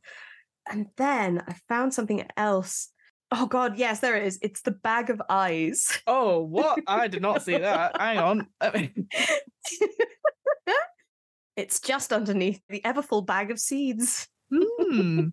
And 0.69 0.87
then 0.97 1.43
I 1.47 1.55
found 1.69 1.93
something 1.93 2.25
else. 2.35 2.89
Oh 3.31 3.45
God, 3.45 3.77
yes, 3.77 4.01
there 4.01 4.15
it 4.17 4.25
is. 4.25 4.37
It's 4.41 4.61
the 4.61 4.71
bag 4.71 5.09
of 5.09 5.21
eyes. 5.29 5.97
Oh, 6.07 6.41
what? 6.41 6.79
I 6.87 7.07
did 7.07 7.21
not 7.21 7.41
see 7.43 7.57
that. 7.57 7.99
Hang 7.99 8.17
on. 8.19 8.47
I 8.61 8.69
mean, 8.77 9.07
it's 11.55 11.79
just 11.79 12.11
underneath 12.11 12.61
the 12.69 12.81
everfull 12.81 13.25
bag 13.25 13.49
of 13.51 13.59
seeds. 13.59 14.27
hmm, 14.53 15.27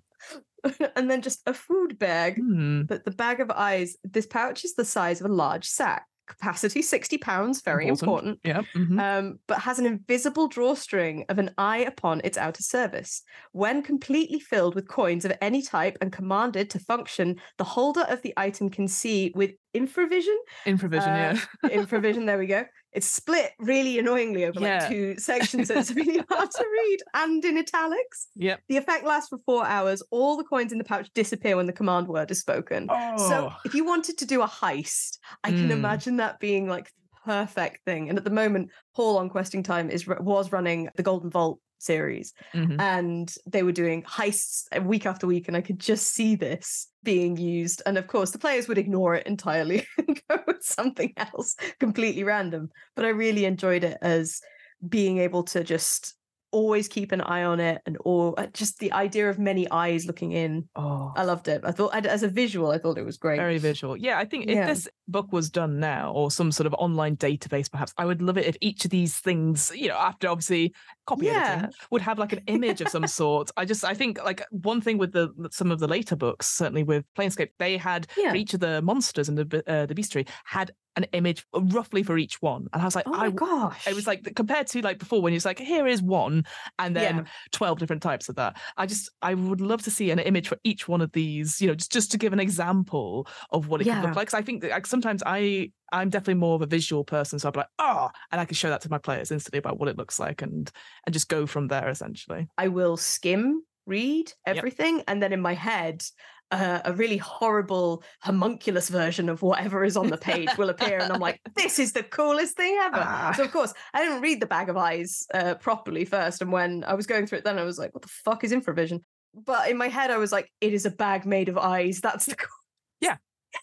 and 0.96 1.11
then 1.11 1.20
just 1.22 1.40
a 1.46 1.55
food 1.55 1.98
bag. 1.98 2.37
hmm. 2.38 2.83
But 2.83 3.05
the 3.05 3.11
bag 3.11 3.40
of 3.40 3.51
eyes, 3.51 3.96
this 4.05 4.27
pouch 4.27 4.64
is 4.64 4.75
the 4.75 4.85
size 4.85 5.20
of 5.20 5.31
a 5.31 5.35
large 5.35 5.66
sack. 5.66 6.07
Capacity 6.38 6.83
60 6.83 7.18
pounds, 7.18 7.62
very 7.62 7.87
Important. 7.88 8.38
important. 8.42 8.66
Yeah. 8.75 8.81
mhm. 8.81 9.01
Um, 9.01 9.38
but 9.47 9.59
has 9.61 9.79
an 9.79 9.87
invisible 9.87 10.49
drawstring 10.49 11.25
of 11.29 11.38
an 11.38 11.51
eye 11.59 11.79
upon 11.79 12.21
its 12.25 12.38
outer 12.38 12.62
surface. 12.62 13.23
When 13.53 13.83
completely 13.83 14.40
filled 14.40 14.75
with 14.75 14.88
coins 14.88 15.25
of 15.25 15.33
any 15.40 15.62
type 15.62 15.97
and 16.01 16.12
commanded 16.12 16.71
to 16.71 16.79
function, 16.79 17.37
the 17.59 17.64
holder 17.64 18.07
of 18.09 18.23
the 18.23 18.33
item 18.37 18.71
can 18.71 18.88
see 18.88 19.33
with 19.35 19.53
infravision. 19.75 20.37
Infravision, 20.67 21.07
uh, 21.35 21.39
yeah. 21.65 21.69
Infravision, 21.71 22.27
there 22.27 22.39
we 22.39 22.47
go. 22.47 22.65
It's 22.93 23.07
split 23.07 23.53
really 23.59 23.99
annoyingly 23.99 24.45
over 24.45 24.61
Yeah. 24.61 24.81
like 24.81 24.89
two 24.91 25.17
sections, 25.19 25.69
so 25.69 25.79
it's 25.79 25.93
really 25.95 26.23
hard 26.29 26.51
to 26.51 26.65
read 26.71 26.99
and 27.15 27.43
in 27.45 27.57
italics. 27.59 28.29
Yep. 28.37 28.61
The 28.69 28.77
effect 28.77 29.05
lasts 29.05 29.29
for 29.31 29.39
four 29.47 29.65
hours. 29.67 30.03
All 30.11 30.37
the 30.37 30.45
coins 30.45 30.73
in 30.73 30.79
the 30.79 30.85
pouch 30.85 31.09
disappear 31.15 31.57
when 31.57 31.67
the 31.67 31.73
command 31.73 32.09
word 32.09 32.31
is 32.31 32.41
spoken. 32.41 32.87
Oh. 32.91 33.17
So 33.29 33.53
if 33.65 33.75
you 33.75 33.85
wanted 33.85 34.19
to 34.19 34.27
do 34.27 34.43
a 34.43 34.47
heist, 34.49 35.19
I 35.43 35.51
can 35.51 35.69
Mm. 35.69 35.73
imagine 35.73 36.17
that 36.19 36.39
being 36.39 36.69
like 36.69 36.85
the 36.87 36.93
perfect 37.33 37.85
thing. 37.87 38.09
And 38.11 38.19
at 38.19 38.25
the 38.25 38.31
moment, 38.31 38.71
Paul 38.95 39.17
on 39.17 39.31
Questing 39.31 39.63
Time 39.63 39.89
is 39.91 40.07
was 40.07 40.53
running 40.53 40.91
the 40.97 41.03
Golden 41.03 41.31
Vault 41.31 41.61
series, 41.83 42.33
Mhm. 42.55 42.85
and 42.85 43.35
they 43.47 43.62
were 43.62 43.73
doing 43.73 44.03
heists 44.05 44.64
uh, 44.77 44.83
week 44.83 45.07
after 45.07 45.27
week, 45.27 45.49
and 45.49 45.57
I 45.57 45.61
could 45.61 45.79
just 45.81 46.14
see 46.14 46.35
this 46.37 46.88
being 47.03 47.37
used. 47.37 47.83
And 47.87 47.99
of 47.99 48.07
course, 48.07 48.31
the 48.31 48.38
players 48.38 48.68
would 48.68 48.79
ignore 48.79 49.14
it 49.14 49.27
entirely 49.27 49.87
and 49.99 50.21
go 50.29 50.38
with 50.47 50.62
something 50.62 51.12
else 51.16 51.55
completely 51.81 52.25
random. 52.25 52.71
But 52.97 53.05
I 53.05 53.11
really 53.11 53.45
enjoyed 53.45 53.85
it 53.85 53.99
as 54.03 54.40
being 54.88 55.18
able 55.18 55.42
to 55.45 55.62
just 55.64 56.14
always 56.53 56.87
keep 56.87 57.11
an 57.12 57.21
eye 57.21 57.43
on 57.45 57.59
it 57.59 57.83
and 57.87 57.97
or 58.05 58.38
uh, 58.38 58.47
just 58.53 58.79
the 58.79 58.93
idea 58.93 59.29
of 59.29 59.38
many 59.38 59.69
eyes 59.71 60.07
looking 60.07 60.33
in. 60.33 60.69
Oh, 60.77 61.12
I 61.17 61.25
loved 61.25 61.49
it. 61.49 61.62
I 61.65 61.73
thought 61.73 61.95
as 62.07 62.23
a 62.23 62.29
visual, 62.29 62.71
I 62.71 62.79
thought 62.79 62.99
it 62.99 63.05
was 63.05 63.17
great. 63.17 63.38
very 63.38 63.59
visual. 63.59 63.97
Yeah, 63.97 64.19
I 64.19 64.25
think 64.25 64.45
if 64.45 64.51
Yeah. 64.57 64.67
this 64.67 64.87
book 65.09 65.33
was 65.33 65.51
done 65.51 65.81
now, 65.81 66.12
or 66.12 66.31
some 66.31 66.53
sort 66.53 66.67
of 66.67 66.75
online 66.75 67.17
database, 67.17 67.71
perhaps, 67.71 67.93
I 67.99 68.05
would 68.05 68.23
love 68.23 68.38
it 68.38 68.47
if 68.47 68.57
each 68.61 68.85
of 68.85 68.91
these 68.91 69.17
things, 69.19 69.73
you 69.75 69.88
know, 69.88 69.97
after 69.97 70.29
obviously 70.29 70.75
copy 71.07 71.27
Yeah. 71.27 71.53
editing, 71.55 71.71
would 71.91 72.03
have 72.03 72.19
like 72.19 72.33
an 72.33 72.43
image 72.47 72.81
of 72.81 72.88
some 72.88 73.07
sort. 73.07 73.51
I 73.57 73.65
just, 73.65 73.85
I 73.85 73.95
think, 73.95 74.23
like 74.23 74.43
one 74.51 74.81
thing 74.81 74.99
with 74.99 75.12
the 75.12 75.31
some 75.51 75.71
of 75.73 75.81
the 75.81 75.88
later 75.88 76.17
books, 76.17 76.47
certainly 76.49 76.83
with 76.85 77.05
Planescape, 77.19 77.51
they 77.59 77.77
had 77.77 78.07
Yeah. 78.17 78.31
for 78.31 78.37
each 78.37 78.55
of 78.55 78.61
the 78.61 78.83
monsters 78.83 79.29
in 79.29 79.35
the 79.37 79.62
uh, 79.67 79.87
the 79.87 79.95
bestiary 79.95 80.29
had 80.45 80.73
an 80.96 81.05
image 81.12 81.44
roughly 81.55 82.02
for 82.02 82.18
each 82.18 82.40
one, 82.42 82.68
and 82.72 82.83
I 82.83 82.85
was 82.85 82.94
like, 82.96 83.07
Oh 83.07 83.16
my 83.16 83.31
I. 83.31 83.31
gosh. 83.31 83.87
It 83.87 83.94
was 83.94 84.07
like 84.07 84.22
compared 84.37 84.68
to 84.68 84.81
like 84.83 85.00
before 85.00 85.20
when 85.22 85.35
it's 85.35 85.44
like 85.44 85.59
here 85.59 85.88
is 85.88 86.00
one 86.02 86.44
and 86.78 86.94
then 86.94 87.24
Yeah. 87.24 87.26
12 87.50 87.81
different 87.81 88.00
types 88.02 88.28
of 88.28 88.37
that. 88.37 88.61
I 88.76 88.87
just 88.87 89.11
I 89.22 89.35
would 89.35 89.61
love 89.61 89.83
to 89.83 89.90
see 89.90 90.11
an 90.12 90.20
image 90.20 90.46
for 90.48 90.57
each 90.62 90.87
one 90.87 91.00
of 91.00 91.11
these, 91.12 91.61
you 91.61 91.66
know, 91.66 91.74
just 91.74 91.90
just 91.92 92.12
to 92.12 92.18
give 92.18 92.33
an 92.33 92.38
example 92.38 93.26
of 93.50 93.66
what 93.68 93.81
it 93.83 93.87
could 93.87 94.00
look 94.00 94.14
like. 94.14 94.28
'Cause 94.28 94.35
I 94.38 94.42
think 94.42 94.62
that 94.62 94.70
like 94.70 94.87
sometimes 94.87 95.20
I 95.26 95.72
I'm 95.92 96.11
definitely 96.11 96.35
more 96.35 96.55
of 96.55 96.62
a 96.62 96.66
visual 96.66 97.05
person, 97.05 97.38
so 97.40 97.48
I'd 97.48 97.55
be 97.55 97.61
like, 97.61 97.68
oh, 97.81 98.11
and 98.31 98.40
I 98.40 98.44
can 98.44 98.55
show 98.55 98.70
that 98.70 98.83
to 98.83 98.90
my 98.90 98.98
players 98.98 99.33
instantly 99.33 99.59
about 99.59 99.78
what 99.81 99.88
it 99.88 99.96
looks 99.98 100.20
like 100.20 100.42
and 100.42 100.70
and 101.07 101.12
just 101.12 101.28
go 101.28 101.46
from 101.46 101.66
there 101.68 101.88
essentially. 101.88 102.46
I 102.59 102.68
will 102.68 102.96
skim 102.96 103.64
read 103.87 104.33
Yep. 104.50 104.68
everything, 104.70 105.02
and 105.09 105.22
then 105.22 105.33
in 105.33 105.40
my 105.40 105.55
head, 105.55 106.05
uh, 106.53 106.81
a 106.85 106.93
really 106.93 107.17
horrible 107.17 108.05
homunculus 108.21 108.88
version 108.88 109.29
of 109.29 109.43
whatever 109.43 109.85
is 109.85 109.97
on 109.97 110.11
the 110.11 110.19
page 110.19 110.57
will 110.59 110.71
appear, 110.71 111.01
and 111.01 111.12
I'm 111.12 111.21
like, 111.21 111.41
"This 111.57 111.79
is 111.79 111.93
the 111.93 112.03
coolest 112.05 112.57
thing 112.57 112.77
ever!" 112.81 113.01
Ah. 113.01 113.33
So 113.33 113.45
of 113.45 113.51
course, 113.53 113.75
I 113.95 114.03
didn't 114.05 114.23
read 114.23 114.41
the 114.41 114.47
Bag 114.47 114.69
of 114.69 114.77
Eyes 114.77 115.27
uh, 115.35 115.55
properly 115.57 116.05
first, 116.05 116.43
and 116.43 116.53
when 116.53 116.85
I 116.85 116.95
was 116.95 117.07
going 117.07 117.27
through 117.27 117.38
it, 117.38 117.45
then 117.45 117.59
I 117.59 117.65
was 117.65 117.79
like, 117.79 117.95
"What 117.95 118.03
the 118.03 118.09
fuck 118.09 118.45
is 118.45 118.53
infravision?" 118.53 119.01
But 119.35 119.71
in 119.71 119.77
my 119.79 119.88
head, 119.88 120.11
I 120.11 120.19
was 120.19 120.33
like, 120.33 120.53
"It 120.61 120.75
is 120.75 120.87
a 120.87 120.91
bag 120.91 121.25
made 121.27 121.49
of 121.49 121.59
eyes. 121.59 122.01
That's 122.01 122.27
the 122.27 122.37
cool." 122.45 122.49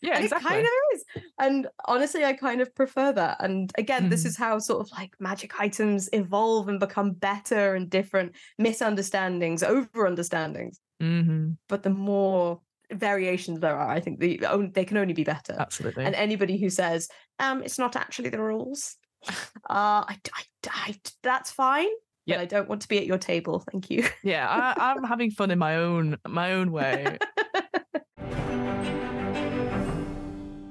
Yeah, 0.02 0.16
and 0.16 0.24
exactly. 0.26 0.46
it 0.46 0.50
kind 0.54 0.66
of 0.66 0.72
is. 0.94 1.06
And 1.40 1.68
honestly, 1.86 2.24
I 2.24 2.34
kind 2.34 2.62
of 2.62 2.74
prefer 2.76 3.12
that. 3.14 3.38
And 3.42 3.72
again, 3.78 4.10
this 4.10 4.24
Mhm. 4.24 4.28
is 4.28 4.38
how 4.38 4.60
sort 4.60 4.82
of 4.82 4.92
like 4.98 5.16
magic 5.20 5.60
items 5.60 6.10
evolve 6.14 6.70
and 6.70 6.80
become 6.80 7.12
better 7.12 7.76
and 7.76 7.90
different 7.90 8.36
misunderstandings, 8.58 9.64
over 9.64 10.06
understandings. 10.06 10.80
hmm 11.00 11.52
But 11.68 11.84
the 11.84 11.90
more 11.90 12.62
variations 12.92 13.60
there 13.60 13.76
are, 13.76 13.90
I 13.90 14.00
think 14.00 14.20
the 14.20 14.38
the 14.38 14.72
they 14.74 14.86
can 14.86 14.98
only 14.98 15.14
be 15.14 15.24
better. 15.24 15.56
Absolutely. 15.60 16.06
And 16.06 16.16
anybody 16.16 16.58
who 16.58 16.70
says, 16.70 17.08
um, 17.40 17.64
it's 17.64 17.78
not 17.80 17.96
actually 17.96 18.30
the 18.30 18.42
rules, 18.42 18.96
uh, 19.28 19.34
I, 19.70 20.18
I, 20.34 20.44
I, 20.70 20.96
that's 21.24 21.52
fine. 21.52 21.88
Yep. 22.26 22.38
But 22.38 22.42
I 22.42 22.46
don't 22.46 22.70
want 22.70 22.82
to 22.84 22.88
be 22.88 22.98
at 23.00 23.06
your 23.08 23.18
table. 23.18 23.64
Thank 23.72 23.90
you. 23.90 24.06
yeah, 24.24 24.48
I, 24.48 24.92
I'm 24.92 25.04
having 25.04 25.32
fun 25.32 25.50
in 25.52 25.58
my 25.60 25.78
own 25.78 26.18
my 26.28 26.54
own 26.54 26.72
way. 26.72 27.18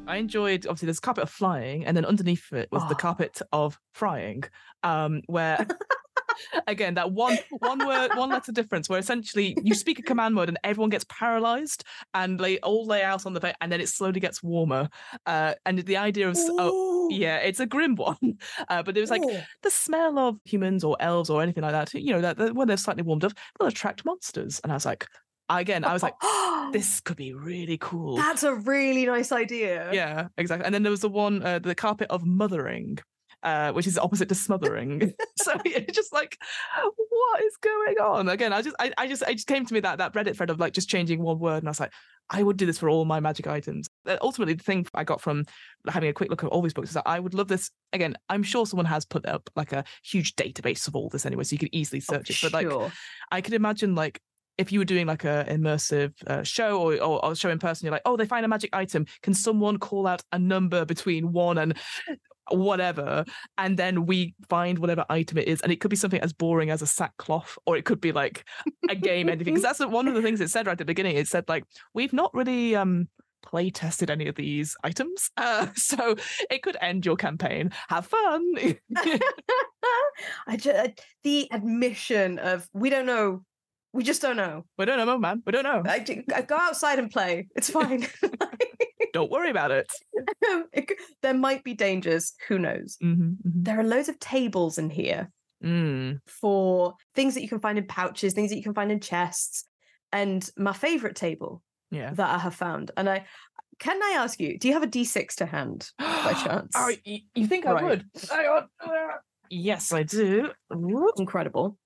I 0.06 0.16
enjoyed 0.16 0.66
obviously 0.66 0.86
there's 0.86 1.00
carpet 1.00 1.24
of 1.24 1.30
flying, 1.30 1.84
and 1.84 1.94
then 1.96 2.04
underneath 2.06 2.50
it 2.52 2.68
was 2.72 2.82
the 2.88 2.94
Oh. 2.94 2.98
carpet 2.98 3.42
of 3.52 3.78
frying, 3.92 4.42
um, 4.82 5.20
where 5.26 5.66
again 6.66 6.94
that 6.94 7.12
one 7.12 7.38
one 7.58 7.86
word 7.86 8.10
one 8.14 8.30
letter 8.30 8.52
difference, 8.52 8.88
where 8.88 8.98
essentially 8.98 9.56
you 9.62 9.74
speak 9.74 9.98
a 9.98 10.02
command 10.02 10.36
word 10.36 10.48
and 10.48 10.58
everyone 10.64 10.90
gets 10.90 11.04
paralyzed 11.08 11.84
and 12.14 12.38
they 12.38 12.58
all 12.58 12.86
lay 12.86 13.02
out 13.02 13.26
on 13.26 13.32
the 13.32 13.40
bed, 13.40 13.54
and 13.60 13.70
then 13.70 13.80
it 13.80 13.88
slowly 13.88 14.20
gets 14.20 14.42
warmer. 14.42 14.88
Uh, 15.26 15.54
and 15.66 15.78
the 15.80 15.96
idea 15.96 16.28
of 16.28 16.36
oh, 16.38 17.08
yeah, 17.10 17.38
it's 17.38 17.60
a 17.60 17.66
grim 17.66 17.94
one, 17.94 18.38
uh, 18.68 18.82
but 18.82 18.96
it 18.96 19.00
was 19.00 19.10
like 19.10 19.22
Ooh. 19.22 19.38
the 19.62 19.70
smell 19.70 20.18
of 20.18 20.38
humans 20.44 20.84
or 20.84 20.96
elves 21.00 21.30
or 21.30 21.42
anything 21.42 21.62
like 21.62 21.72
that. 21.72 21.94
You 21.94 22.12
know 22.12 22.20
that, 22.20 22.36
that 22.38 22.54
when 22.54 22.68
they're 22.68 22.76
slightly 22.76 23.02
warmed 23.02 23.24
up, 23.24 23.32
they'll 23.58 23.68
attract 23.68 24.04
monsters. 24.04 24.60
And 24.62 24.72
I 24.72 24.76
was 24.76 24.86
like, 24.86 25.06
again, 25.48 25.84
I 25.84 25.92
was 25.92 26.02
like, 26.02 26.14
this 26.72 27.00
could 27.00 27.16
be 27.16 27.32
really 27.32 27.78
cool. 27.78 28.16
That's 28.16 28.42
a 28.42 28.54
really 28.54 29.06
nice 29.06 29.32
idea. 29.32 29.90
Yeah, 29.92 30.28
exactly. 30.36 30.64
And 30.64 30.74
then 30.74 30.82
there 30.82 30.90
was 30.90 31.00
the 31.00 31.08
one, 31.08 31.42
uh, 31.42 31.58
the 31.58 31.74
carpet 31.74 32.08
of 32.10 32.24
mothering, 32.24 32.98
uh, 33.42 33.72
which 33.72 33.86
is 33.86 33.98
opposite 33.98 34.28
to 34.28 34.34
smothering. 34.34 35.14
so 35.36 35.54
it's 35.64 35.94
just 35.94 36.12
like, 36.12 36.38
what 37.08 37.44
is 37.44 37.56
going 37.56 37.96
on? 37.98 38.28
Again, 38.28 38.52
I 38.52 38.62
just, 38.62 38.76
I, 38.78 38.92
I 38.98 39.06
just, 39.06 39.22
I 39.24 39.32
just 39.32 39.46
came 39.46 39.66
to 39.66 39.74
me 39.74 39.80
that 39.80 39.98
that 39.98 40.14
Reddit 40.14 40.36
thread 40.36 40.50
of 40.50 40.60
like 40.60 40.72
just 40.72 40.88
changing 40.88 41.22
one 41.22 41.38
word, 41.38 41.58
and 41.58 41.68
I 41.68 41.70
was 41.70 41.80
like, 41.80 41.92
I 42.30 42.42
would 42.42 42.56
do 42.56 42.66
this 42.66 42.78
for 42.78 42.90
all 42.90 43.04
my 43.04 43.20
magic 43.20 43.46
items. 43.46 43.86
Uh, 44.06 44.18
Ultimately, 44.20 44.54
the 44.54 44.62
thing 44.62 44.86
I 44.94 45.04
got 45.04 45.20
from 45.20 45.44
having 45.88 46.10
a 46.10 46.12
quick 46.12 46.30
look 46.30 46.44
at 46.44 46.50
all 46.50 46.62
these 46.62 46.74
books 46.74 46.90
is 46.90 46.94
that 46.94 47.06
I 47.06 47.18
would 47.20 47.34
love 47.34 47.48
this. 47.48 47.70
Again, 47.92 48.16
I'm 48.28 48.42
sure 48.42 48.66
someone 48.66 48.86
has 48.86 49.04
put 49.04 49.26
up 49.26 49.48
like 49.56 49.72
a 49.72 49.84
huge 50.02 50.36
database 50.36 50.86
of 50.88 50.94
all 50.94 51.08
this 51.08 51.24
anyway, 51.24 51.44
so 51.44 51.54
you 51.54 51.58
could 51.58 51.70
easily 51.72 52.02
Oh, 52.08 52.14
search 52.14 52.30
it. 52.30 52.38
But 52.42 52.52
like, 52.52 52.70
sure. 52.70 52.92
I 53.30 53.40
could 53.40 53.54
imagine 53.54 53.94
like 53.94 54.20
if 54.58 54.72
you 54.72 54.80
were 54.80 54.84
doing 54.84 55.06
like 55.06 55.24
a 55.24 55.46
immersive 55.48 56.12
uh, 56.26 56.42
show 56.42 56.80
or, 56.82 56.94
or, 56.94 57.24
or 57.24 57.34
show 57.34 57.48
in 57.48 57.60
person, 57.60 57.86
you're 57.86 57.92
like, 57.92 58.02
oh, 58.04 58.16
they 58.16 58.26
find 58.26 58.44
a 58.44 58.48
magic 58.48 58.70
item. 58.74 59.06
Can 59.22 59.32
someone 59.32 59.78
call 59.78 60.06
out 60.06 60.20
a 60.32 60.38
number 60.38 60.84
between 60.84 61.32
one 61.32 61.58
and 61.58 61.78
whatever? 62.50 63.24
And 63.56 63.76
then 63.76 64.06
we 64.06 64.34
find 64.48 64.78
whatever 64.78 65.04
item 65.08 65.38
it 65.38 65.48
is. 65.48 65.60
And 65.60 65.72
it 65.72 65.80
could 65.80 65.90
be 65.90 65.96
something 65.96 66.20
as 66.20 66.32
boring 66.32 66.70
as 66.70 66.82
a 66.82 66.86
sackcloth, 66.86 67.58
or 67.66 67.76
it 67.76 67.84
could 67.84 68.00
be 68.00 68.12
like 68.12 68.44
a 68.88 68.94
game 68.94 69.28
anything 69.28 69.54
Because 69.54 69.62
that's 69.62 69.84
one 69.84 70.08
of 70.08 70.14
the 70.14 70.22
things 70.22 70.40
it 70.40 70.50
said 70.50 70.66
right 70.66 70.72
at 70.72 70.78
the 70.78 70.84
beginning. 70.84 71.16
It 71.16 71.28
said 71.28 71.44
like, 71.48 71.64
we've 71.94 72.12
not 72.12 72.32
really 72.34 72.74
um 72.76 73.08
play 73.42 73.70
tested 73.70 74.10
any 74.10 74.26
of 74.26 74.34
these 74.34 74.76
items. 74.84 75.30
Uh, 75.38 75.68
so 75.76 76.16
it 76.50 76.62
could 76.62 76.76
end 76.80 77.06
your 77.06 77.16
campaign. 77.16 77.70
Have 77.88 78.06
fun. 78.06 78.54
I 80.46 80.56
just 80.56 81.00
the 81.22 81.48
admission 81.52 82.38
of 82.38 82.68
we 82.72 82.90
don't 82.90 83.06
know, 83.06 83.44
we 83.92 84.02
just 84.02 84.20
don't 84.20 84.36
know. 84.36 84.64
we 84.76 84.84
don't 84.84 84.98
know, 84.98 85.16
man. 85.16 85.42
We 85.46 85.52
don't 85.52 85.62
know. 85.62 85.82
I, 85.86 86.04
I 86.34 86.42
go 86.42 86.56
outside 86.56 86.98
and 86.98 87.10
play. 87.10 87.48
It's 87.54 87.70
fine. 87.70 88.06
Don't 89.12 89.30
worry 89.30 89.50
about 89.50 89.70
it. 89.70 89.86
There 91.22 91.34
might 91.34 91.64
be 91.64 91.74
dangers. 91.74 92.32
Who 92.48 92.58
knows? 92.58 92.96
hmm 93.00 93.32
There 93.44 93.78
are 93.78 93.84
loads 93.84 94.08
of 94.08 94.18
tables 94.18 94.78
in 94.78 94.90
here 94.90 95.30
Mm. 95.64 96.20
for 96.28 96.94
things 97.16 97.34
that 97.34 97.42
you 97.42 97.48
can 97.48 97.58
find 97.58 97.78
in 97.78 97.86
pouches, 97.88 98.32
things 98.32 98.50
that 98.50 98.56
you 98.56 98.62
can 98.62 98.74
find 98.74 98.92
in 98.92 99.00
chests, 99.00 99.64
and 100.12 100.48
my 100.56 100.72
favorite 100.72 101.16
table 101.16 101.64
Yeah. 101.90 102.12
that 102.14 102.30
I 102.30 102.38
have 102.38 102.54
found. 102.54 102.92
And 102.96 103.08
I 103.10 103.26
can 103.80 104.00
I 104.00 104.14
ask 104.18 104.38
you, 104.38 104.56
do 104.56 104.68
you 104.68 104.74
have 104.74 104.84
a 104.84 104.86
D6 104.86 105.34
to 105.36 105.46
hand 105.46 105.90
by 105.98 106.32
chance? 106.44 106.72
Oh, 106.76 106.92
y- 107.04 107.22
you 107.34 107.46
think 107.48 107.66
I 107.66 107.82
would? 107.82 108.04
On. 108.32 108.68
Uh, 108.80 109.16
Yes, 109.50 109.92
I 109.92 110.04
do. 110.04 110.50
Incredible. 111.16 111.76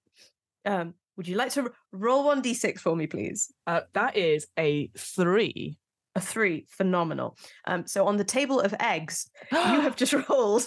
Um, 0.67 0.95
would 1.17 1.27
you 1.29 1.37
like 1.37 1.53
to 1.53 1.73
roll 1.93 2.25
one 2.25 2.43
D6 2.43 2.79
for 2.81 2.95
me, 2.97 3.07
please? 3.07 3.51
Uh, 3.67 3.83
that 3.95 4.17
is 4.17 4.47
a 4.59 4.91
three. 4.99 5.79
A 6.15 6.21
three, 6.21 6.67
phenomenal. 6.69 7.39
Um, 7.67 7.87
so 7.87 8.07
on 8.07 8.19
the 8.19 8.25
table 8.25 8.61
of 8.61 8.75
eggs, 8.81 9.31
you 9.51 9.59
have 9.59 9.97
just 10.03 10.13
rolled 10.29 10.67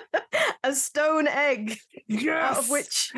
a 0.64 0.74
stone 0.74 1.28
egg, 1.28 1.76
out 2.30 2.56
of 2.58 2.70
which 2.70 3.12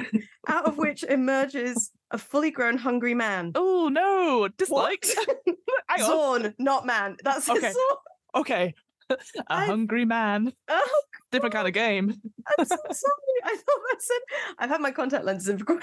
out 0.48 0.66
of 0.66 0.76
which 0.78 1.04
emerges 1.04 1.90
a 2.10 2.18
fully 2.18 2.50
grown 2.50 2.76
hungry 2.78 3.14
man. 3.14 3.52
Oh 3.54 3.88
no! 3.88 4.48
Disliked. 4.58 5.08
Xorn, 5.98 6.54
not 6.58 6.86
man. 6.86 7.16
That's 7.22 7.48
Okay. 7.48 7.72
okay. 8.34 8.74
A 9.10 9.16
I- 9.48 9.66
hungry 9.66 10.04
man. 10.04 10.52
Oh, 10.68 11.02
Different 11.30 11.54
kind 11.54 11.68
of 11.68 11.74
game. 11.74 12.14
I'm 12.58 12.64
so 12.64 12.76
sorry. 12.76 13.40
I 13.44 13.50
thought 13.56 13.80
that 13.90 14.00
said 14.02 14.18
I've 14.58 14.70
had 14.70 14.80
my 14.80 14.90
contact 14.90 15.24
lenses 15.24 15.48
in 15.48 15.58
for 15.58 15.64
quite 15.66 15.82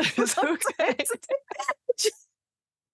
It's 0.00 0.38
okay. 0.38 0.96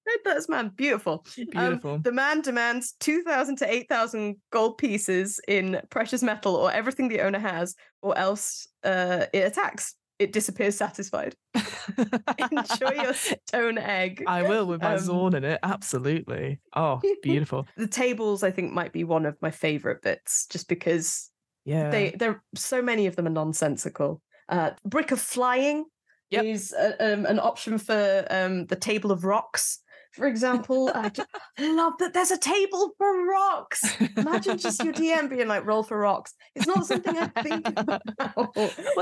Read 0.08 0.20
that 0.24 0.36
as 0.38 0.48
man. 0.48 0.70
Beautiful. 0.74 1.24
Um, 1.38 1.46
Beautiful. 1.50 1.98
the 1.98 2.12
man 2.12 2.40
demands 2.40 2.92
2,000 3.00 3.56
to 3.56 3.70
8,000 3.70 4.36
gold 4.50 4.78
pieces 4.78 5.38
in 5.46 5.80
precious 5.90 6.22
metal 6.22 6.54
or 6.56 6.72
everything 6.72 7.08
the 7.08 7.20
owner 7.20 7.38
has, 7.38 7.74
or 8.02 8.16
else 8.16 8.66
uh, 8.84 9.26
it 9.32 9.40
attacks. 9.46 9.94
It 10.18 10.32
disappears 10.32 10.74
satisfied. 10.76 11.36
Enjoy 11.54 12.90
your 13.02 13.14
stone 13.14 13.78
egg. 13.78 14.24
I 14.26 14.42
will 14.42 14.66
with 14.66 14.82
my 14.82 14.94
Um, 14.94 14.98
Xorn 15.00 15.34
in 15.34 15.44
it. 15.44 15.60
Absolutely. 15.62 16.58
Oh, 16.74 17.00
beautiful. 17.22 17.66
The 17.76 17.86
tables, 17.86 18.42
I 18.42 18.50
think, 18.50 18.72
might 18.72 18.92
be 18.92 19.04
one 19.04 19.26
of 19.26 19.36
my 19.42 19.50
favorite 19.50 20.02
bits, 20.02 20.46
just 20.46 20.68
because 20.68 21.30
Yeah. 21.64 21.90
they 21.90 22.10
there 22.18 22.42
so 22.56 22.82
many 22.82 23.06
of 23.06 23.14
them 23.16 23.26
are 23.26 23.30
nonsensical. 23.30 24.20
Uh, 24.48 24.70
Brick 24.84 25.10
of 25.12 25.20
Flying 25.20 25.84
Yep. 26.30 26.44
is 26.44 26.72
uh, 26.74 26.92
um, 27.00 27.24
an 27.24 27.38
option 27.38 27.78
for 27.78 28.26
um, 28.30 28.66
the 28.66 28.76
table 28.76 29.12
of 29.12 29.24
rocks 29.24 29.78
for 30.18 30.26
example. 30.26 30.90
I 30.94 31.10
love 31.58 31.94
that 32.00 32.12
there's 32.12 32.30
a 32.30 32.36
table 32.36 32.90
for 32.98 33.24
rocks. 33.26 33.82
Imagine 34.16 34.58
just 34.58 34.82
your 34.84 34.92
DM 34.92 35.30
being 35.30 35.48
like, 35.48 35.64
roll 35.64 35.82
for 35.82 35.98
rocks. 35.98 36.34
It's 36.54 36.66
not 36.66 36.84
something 36.86 37.16
I 37.16 37.28
think 37.42 37.66
about. 37.76 38.02
Well, 38.36 38.50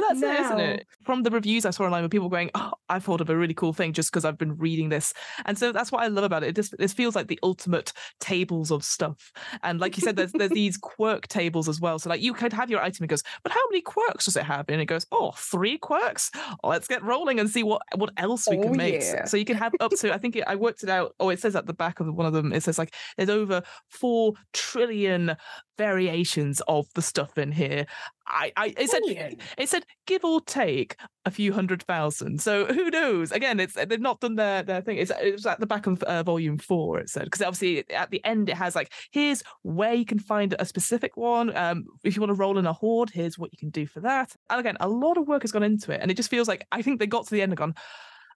that's 0.08 0.22
it, 0.22 0.40
isn't 0.40 0.60
it? 0.60 0.86
From 1.04 1.22
the 1.22 1.30
reviews 1.30 1.64
I 1.66 1.70
saw 1.70 1.84
online, 1.84 2.02
with 2.02 2.12
people 2.12 2.28
going, 2.28 2.50
"Oh, 2.54 2.72
I 2.88 2.98
thought 2.98 3.20
of 3.20 3.30
a 3.30 3.36
really 3.36 3.54
cool 3.54 3.72
thing 3.72 3.92
just 3.92 4.10
because 4.10 4.24
I've 4.24 4.38
been 4.38 4.56
reading 4.56 4.88
this," 4.88 5.12
and 5.44 5.58
so 5.58 5.72
that's 5.72 5.90
what 5.92 6.02
I 6.02 6.08
love 6.08 6.24
about 6.24 6.42
it. 6.42 6.48
It 6.50 6.56
just 6.56 6.74
this 6.78 6.92
feels 6.92 7.14
like 7.16 7.28
the 7.28 7.38
ultimate 7.42 7.92
tables 8.20 8.70
of 8.70 8.84
stuff. 8.84 9.32
And 9.62 9.80
like 9.80 9.96
you 9.96 10.02
said, 10.02 10.16
there's 10.16 10.32
there's 10.32 10.50
these 10.50 10.76
quirk 10.82 11.28
tables 11.28 11.68
as 11.68 11.80
well. 11.80 11.98
So 11.98 12.08
like 12.10 12.20
you 12.22 12.32
could 12.34 12.52
have 12.52 12.70
your 12.70 12.80
item 12.80 13.04
and 13.04 13.10
goes, 13.10 13.22
"But 13.42 13.52
how 13.52 13.60
many 13.70 13.80
quirks 13.82 14.26
does 14.26 14.36
it 14.36 14.44
have?" 14.44 14.66
And 14.68 14.80
it 14.80 14.86
goes, 14.86 15.06
oh, 15.12 15.32
three 15.36 15.78
quirks. 15.78 16.30
Oh, 16.62 16.68
let's 16.68 16.88
get 16.88 17.02
rolling 17.02 17.40
and 17.40 17.48
see 17.50 17.62
what 17.62 17.82
what 17.96 18.10
else 18.16 18.46
we 18.48 18.58
Oh, 18.58 18.62
can 18.62 18.76
make." 18.76 18.94
yeah. 19.00 19.24
So 19.24 19.36
you 19.36 19.44
can 19.44 19.56
have 19.56 19.72
up 19.80 19.92
to 19.92 20.12
I 20.14 20.18
think 20.18 20.36
it, 20.36 20.44
I 20.46 20.56
worked 20.56 20.82
it 20.82 20.88
out. 20.88 21.14
Oh, 21.20 21.30
it 21.30 21.40
says 21.40 21.56
at 21.56 21.66
the 21.66 21.74
back 21.74 22.00
of 22.00 22.06
one 22.14 22.26
of 22.26 22.32
them, 22.32 22.52
it 22.52 22.62
says 22.62 22.78
like 22.78 22.94
there's 23.16 23.30
over 23.30 23.62
four 23.90 24.32
trillion 24.52 25.36
variations 25.76 26.60
of 26.68 26.86
the 26.94 27.02
stuff 27.02 27.38
in 27.38 27.52
here. 27.52 27.86
I, 28.26 28.52
I 28.56 28.74
it 28.76 28.90
said 28.90 29.00
Brilliant. 29.00 29.40
it 29.56 29.68
said 29.68 29.84
give 30.06 30.24
or 30.24 30.40
take 30.40 30.96
a 31.24 31.30
few 31.30 31.52
hundred 31.52 31.82
thousand. 31.82 32.40
So 32.40 32.66
who 32.66 32.90
knows? 32.90 33.30
Again, 33.32 33.60
it's 33.60 33.74
they've 33.74 34.00
not 34.00 34.20
done 34.20 34.34
their 34.34 34.62
their 34.62 34.80
thing. 34.80 34.98
It's 34.98 35.12
it 35.22 35.32
was 35.32 35.46
at 35.46 35.60
the 35.60 35.66
back 35.66 35.86
of 35.86 36.02
uh, 36.02 36.22
volume 36.22 36.58
four. 36.58 36.98
It 36.98 37.08
said 37.08 37.24
because 37.24 37.42
obviously 37.42 37.88
at 37.94 38.10
the 38.10 38.24
end 38.24 38.48
it 38.48 38.56
has 38.56 38.74
like 38.74 38.92
here's 39.12 39.42
where 39.62 39.94
you 39.94 40.04
can 40.04 40.18
find 40.18 40.54
a 40.58 40.64
specific 40.64 41.16
one. 41.16 41.56
Um, 41.56 41.84
if 42.04 42.16
you 42.16 42.20
want 42.20 42.30
to 42.30 42.34
roll 42.34 42.58
in 42.58 42.66
a 42.66 42.72
horde, 42.72 43.10
here's 43.10 43.38
what 43.38 43.52
you 43.52 43.58
can 43.58 43.70
do 43.70 43.86
for 43.86 44.00
that. 44.00 44.34
And 44.50 44.60
again, 44.60 44.76
a 44.80 44.88
lot 44.88 45.18
of 45.18 45.28
work 45.28 45.42
has 45.42 45.52
gone 45.52 45.62
into 45.62 45.92
it, 45.92 46.00
and 46.02 46.10
it 46.10 46.16
just 46.16 46.30
feels 46.30 46.48
like 46.48 46.66
I 46.72 46.82
think 46.82 46.98
they 46.98 47.06
got 47.06 47.26
to 47.26 47.30
the 47.30 47.42
end 47.42 47.52
and 47.52 47.58
gone. 47.58 47.74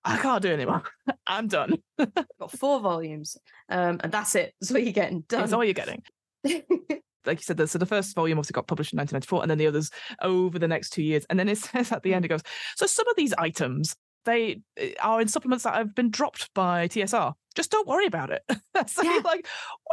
I 0.05 0.17
can't 0.17 0.43
do 0.43 0.49
it 0.49 0.55
anymore. 0.55 0.83
I'm 1.27 1.47
done. 1.47 1.77
Got 1.99 2.53
four 2.53 2.81
volumes, 2.81 3.37
um, 3.69 4.01
and 4.03 4.11
that's 4.11 4.35
it. 4.35 4.55
That's 4.61 4.73
what 4.73 4.83
you're 4.83 4.93
getting 4.93 5.25
That's 5.29 5.53
all 5.53 5.63
you're 5.63 5.75
getting. 5.75 6.03
like 7.27 7.39
you 7.39 7.43
said, 7.45 7.57
the, 7.57 7.67
so 7.67 7.79
the 7.79 7.87
first 7.87 8.15
volume 8.15 8.39
obviously 8.39 8.55
got 8.55 8.67
published 8.67 8.93
in 8.93 8.97
1994, 8.99 9.43
and 9.43 9.51
then 9.51 9.59
the 9.59 9.67
others 9.67 9.91
over 10.23 10.59
the 10.59 10.69
next 10.69 10.91
two 10.91 11.03
years. 11.03 11.25
And 11.31 11.39
then 11.39 11.49
it 11.49 11.59
says 11.59 11.93
at 11.93 12.03
the 12.03 12.15
end, 12.15 12.25
it 12.25 12.29
goes, 12.29 12.43
so 12.77 12.87
some 12.87 13.07
of 13.09 13.17
these 13.17 13.33
items 13.39 13.97
they 14.27 14.61
uh, 14.81 14.87
are 15.03 15.21
in 15.23 15.29
supplements 15.29 15.65
that 15.65 15.75
have 15.75 15.95
been 15.95 16.11
dropped 16.11 16.53
by 16.55 16.87
TSR. 16.89 17.33
Just 17.55 17.71
don't 17.71 17.89
worry 17.89 18.05
about 18.07 18.31
it. 18.31 18.43
so 18.87 19.03
Yeah. 19.03 19.21
like, 19.25 19.47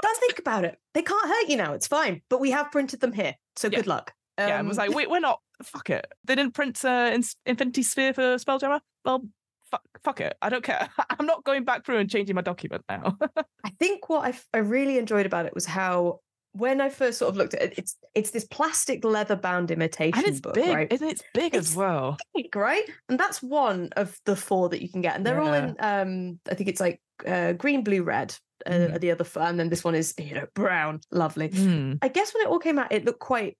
Don't 0.04 0.18
think 0.20 0.38
about 0.40 0.66
it. 0.66 0.78
They 0.94 1.02
can't 1.02 1.28
hurt 1.28 1.48
you 1.50 1.56
now. 1.56 1.74
It's 1.74 1.88
fine. 1.88 2.22
But 2.30 2.42
we 2.42 2.52
have 2.52 2.70
printed 2.72 3.00
them 3.00 3.14
here, 3.14 3.36
so 3.56 3.70
Yeah. 3.72 3.78
good 3.78 3.88
luck. 3.88 4.14
yeah, 4.38 4.60
and 4.60 4.68
was 4.68 4.78
Um, 4.78 4.88
like, 4.88 4.96
wait, 4.98 5.10
we're 5.10 5.22
not. 5.22 5.40
Fuck 5.64 5.90
it. 5.92 6.06
They 6.26 6.36
didn't 6.36 6.54
print 6.56 6.84
uh, 6.84 7.10
in- 7.14 7.24
Infinity 7.46 7.84
Sphere 7.84 8.14
for 8.14 8.36
Spelljammer. 8.36 8.82
Well, 9.06 9.28
fuck, 9.72 9.82
fuck 10.04 10.20
it. 10.22 10.36
I 10.42 10.50
don't 10.50 10.64
care. 10.64 10.90
I'm 11.20 11.26
not 11.26 11.44
going 11.46 11.64
back 11.64 11.86
through 11.86 11.98
and 12.00 12.10
changing 12.10 12.36
my 12.36 12.42
document 12.42 12.84
now. 12.90 13.18
I 13.64 13.70
think 13.80 14.10
what 14.10 14.26
I, 14.26 14.38
I 14.54 14.58
really 14.60 14.98
enjoyed 14.98 15.26
about 15.26 15.46
it 15.46 15.56
was 15.56 15.66
how 15.66 16.20
when 16.58 16.82
I 16.82 16.90
first 16.90 17.20
sort 17.20 17.30
of 17.30 17.38
looked 17.38 17.54
at 17.54 17.62
it, 17.62 17.74
it's 17.78 17.96
it's 18.16 18.32
this 18.32 18.46
plastic 18.46 19.04
leather 19.04 19.36
bound 19.36 19.72
imitation 19.72 20.18
and 20.18 20.28
it's 20.28 20.40
book, 20.40 20.56
big. 20.56 20.76
right? 20.76 20.92
and 20.92 21.02
It's 21.02 21.24
big 21.34 21.56
as 21.56 21.76
well. 21.76 22.18
Big, 22.36 22.56
right? 22.56 22.84
And 23.10 23.20
that's 23.20 23.42
one 23.42 23.90
of 23.96 24.18
the 24.26 24.36
four 24.36 24.70
that 24.70 24.82
you 24.82 24.90
can 24.90 25.02
get, 25.02 25.16
and 25.16 25.26
they're 25.26 25.42
all 25.42 25.54
in. 25.54 25.76
Um, 25.80 26.40
I 26.50 26.56
think 26.56 26.70
it's 26.70 26.82
like 26.82 27.02
uh, 27.26 27.54
green, 27.54 27.84
blue, 27.84 28.04
red. 28.04 28.36
Uh, 28.66 28.90
are 28.94 29.00
the 29.00 29.12
other 29.12 29.24
four, 29.24 29.44
and 29.44 29.60
then 29.60 29.70
this 29.70 29.84
one 29.84 29.94
is 29.96 30.14
you 30.18 30.34
know 30.34 30.48
brown, 30.56 31.00
lovely. 31.12 31.48
Hmm. 31.50 31.94
I 32.02 32.08
guess 32.08 32.34
when 32.34 32.44
it 32.46 32.50
all 32.50 32.60
came 32.60 32.80
out, 32.80 32.92
it 32.92 33.06
looked 33.06 33.20
quite 33.20 33.56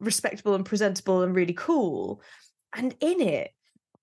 respectable 0.00 0.54
and 0.54 0.64
presentable 0.64 1.22
and 1.22 1.34
really 1.36 1.52
cool. 1.52 2.22
And 2.74 2.94
in 3.00 3.20
it, 3.20 3.50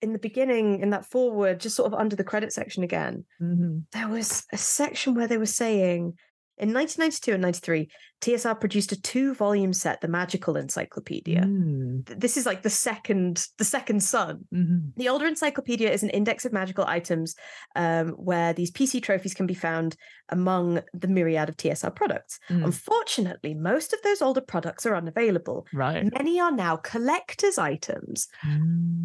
in 0.01 0.13
the 0.13 0.19
beginning, 0.19 0.81
in 0.81 0.91
that 0.91 1.05
forward, 1.05 1.59
just 1.59 1.75
sort 1.75 1.91
of 1.91 1.99
under 1.99 2.15
the 2.15 2.23
credit 2.23 2.53
section 2.53 2.83
again, 2.83 3.25
Mhm. 3.41 3.85
there 3.91 4.07
was 4.07 4.45
a 4.53 4.57
section 4.57 5.15
where 5.15 5.27
they 5.27 5.37
were 5.37 5.45
saying 5.47 6.13
in 6.57 6.71
1992 6.73 7.33
and 7.33 7.41
93, 7.41 7.89
TSR 8.21 8.59
produced 8.59 8.91
a 8.91 9.01
two-volume 9.01 9.73
set, 9.73 10.01
the 10.01 10.07
Magical 10.07 10.55
Encyclopedia. 10.55 11.41
Mm. 11.41 12.05
This 12.19 12.37
is 12.37 12.45
like 12.45 12.63
the 12.63 12.69
second, 12.69 13.47
the 13.57 13.63
second 13.65 14.01
son. 14.01 14.45
Mhm. 14.53 14.93
The 14.95 15.09
older 15.09 15.27
encyclopedia 15.27 15.91
is 15.91 16.01
an 16.01 16.09
index 16.09 16.45
of 16.45 16.53
magical 16.53 16.85
items 16.87 17.35
um, 17.75 18.09
where 18.11 18.53
these 18.53 18.71
PC 18.71 19.01
trophies 19.01 19.33
can 19.33 19.45
be 19.45 19.53
found 19.53 19.95
among 20.29 20.81
the 20.93 21.07
myriad 21.07 21.49
of 21.49 21.57
TSR 21.57 21.91
products. 21.95 22.39
Mm. 22.49 22.63
Unfortunately, 22.65 23.53
most 23.53 23.93
of 23.93 24.01
those 24.01 24.21
older 24.23 24.41
products 24.41 24.85
are 24.87 24.95
unavailable. 24.95 25.67
Right. 25.73 26.11
Many 26.17 26.39
are 26.39 26.51
now 26.51 26.77
collector's 26.77 27.57
items. 27.59 28.27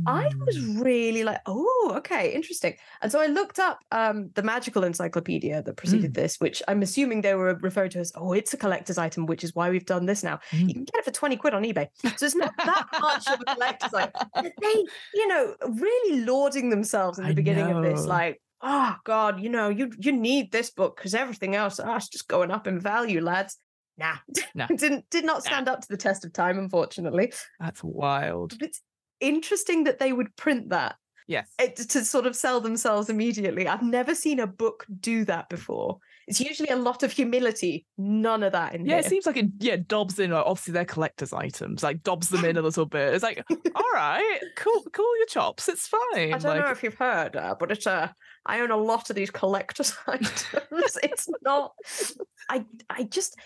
I 0.07 0.31
was 0.47 0.57
Mm. 0.57 0.83
really 0.83 1.25
like, 1.25 1.41
oh, 1.47 1.93
okay, 1.97 2.33
interesting. 2.33 2.75
And 3.03 3.13
so 3.13 3.21
I 3.21 3.27
looked 3.27 3.59
up 3.59 3.81
um, 3.93 4.31
the 4.35 4.43
magical 4.43 4.85
encyclopedia 4.85 5.63
that 5.63 5.77
preceded 5.77 6.15
this, 6.15 6.41
which 6.41 6.63
I'm 6.69 6.81
assuming 6.83 7.21
they 7.21 7.35
were 7.35 7.55
referred 7.61 7.91
to 7.93 7.99
as, 7.99 8.13
oh, 8.15 8.33
it's 8.33 8.55
a 8.55 8.57
collector's 8.57 8.97
item, 9.01 9.27
which 9.27 9.43
is 9.43 9.55
why 9.55 9.71
we've 9.71 9.85
done 9.87 10.07
this 10.07 10.23
now. 10.23 10.39
Mm. 10.53 10.69
You 10.69 10.75
can 10.75 10.85
get 10.85 10.99
it 11.01 11.05
for 11.05 11.11
20 11.11 11.37
quid 11.37 11.55
on 11.55 11.65
eBay. 11.65 11.89
So 12.17 12.27
it's 12.27 12.37
not 12.37 12.53
that 12.59 12.87
much 13.01 13.27
of 13.27 13.41
a 13.41 13.55
collector's 13.55 13.95
item. 13.95 14.29
But 14.35 14.53
They, 14.61 14.85
you 15.15 15.27
know, 15.27 15.57
really 15.69 16.25
lauding 16.25 16.71
themselves 16.71 17.19
in 17.19 17.25
the 17.25 17.31
I 17.31 17.35
beginning 17.35 17.71
of 17.75 17.83
this, 17.83 18.07
like, 18.07 18.41
oh 18.63 18.95
God, 19.05 19.41
you 19.41 19.49
know, 19.49 19.69
you 19.69 19.91
you 19.99 20.13
need 20.13 20.53
this 20.53 20.71
book 20.71 20.97
because 20.97 21.15
everything 21.15 21.57
else, 21.57 21.81
it's 21.83 22.09
just 22.09 22.29
going 22.29 22.51
up 22.53 22.67
in 22.67 22.79
value, 22.79 23.21
lads. 23.21 23.57
Nah, 23.99 24.17
Nah. 24.55 24.67
didn't 24.77 25.05
did 25.11 25.25
not 25.25 25.43
stand 25.43 25.69
up 25.69 25.81
to 25.81 25.89
the 25.89 25.97
test 25.97 26.25
of 26.25 26.33
time, 26.33 26.59
unfortunately. 26.59 27.33
That's 27.59 27.83
wild. 27.83 28.59
But 28.59 28.69
it's 28.69 28.81
interesting 29.21 29.85
that 29.85 29.99
they 29.99 30.13
would 30.13 30.35
print 30.37 30.71
that 30.71 30.97
Yes. 31.27 31.49
it, 31.61 31.77
to 31.77 32.05
sort 32.05 32.27
of 32.27 32.35
sell 32.35 32.61
themselves 32.61 33.09
immediately. 33.09 33.69
I've 33.69 33.83
never 33.83 34.15
seen 34.15 34.41
a 34.41 34.47
book 34.49 34.85
do 35.01 35.25
that 35.27 35.49
before. 35.49 35.99
It's 36.31 36.41
usually 36.41 36.69
a 36.69 36.77
lot 36.77 37.03
of 37.03 37.11
humility, 37.11 37.87
none 37.99 38.45
of 38.45 38.53
that 38.53 38.73
in 38.73 38.83
here. 38.83 38.91
Yeah, 38.91 38.95
here. 38.99 39.07
it 39.07 39.11
seems 39.11 39.27
like 39.27 39.37
it 39.37 39.51
yeah, 39.59 39.77
dobs 39.85 40.17
in 40.21 40.31
like, 40.31 40.45
obviously 40.47 40.73
they're 40.73 40.85
collector's 40.85 41.33
items, 41.33 41.83
like 41.83 42.05
dobs 42.05 42.29
them 42.29 42.45
in 42.45 42.57
a 42.57 42.63
little 42.63 42.87
bit. 42.87 43.13
It's 43.13 43.25
like, 43.25 43.45
all 43.75 43.91
right, 43.93 44.39
cool, 44.57 44.85
cool 44.93 45.17
your 45.19 45.27
chops. 45.27 45.69
It's 45.69 45.89
fine. 45.89 46.33
I 46.33 46.39
don't 46.39 46.45
like, 46.45 46.65
know 46.65 46.71
if 46.71 46.85
you've 46.85 46.95
heard, 46.95 47.35
uh, 47.35 47.57
but 47.59 47.73
it's 47.73 47.85
uh, 47.85 48.11
I 48.47 48.61
own 48.61 48.71
a 48.71 48.77
lot 48.77 49.11
of 49.11 49.17
these 49.17 49.31
collector's 49.31 49.93
items. 50.07 50.47
it's 51.03 51.29
not. 51.43 51.73
I 52.49 52.65
I 52.89 53.03
just 53.03 53.37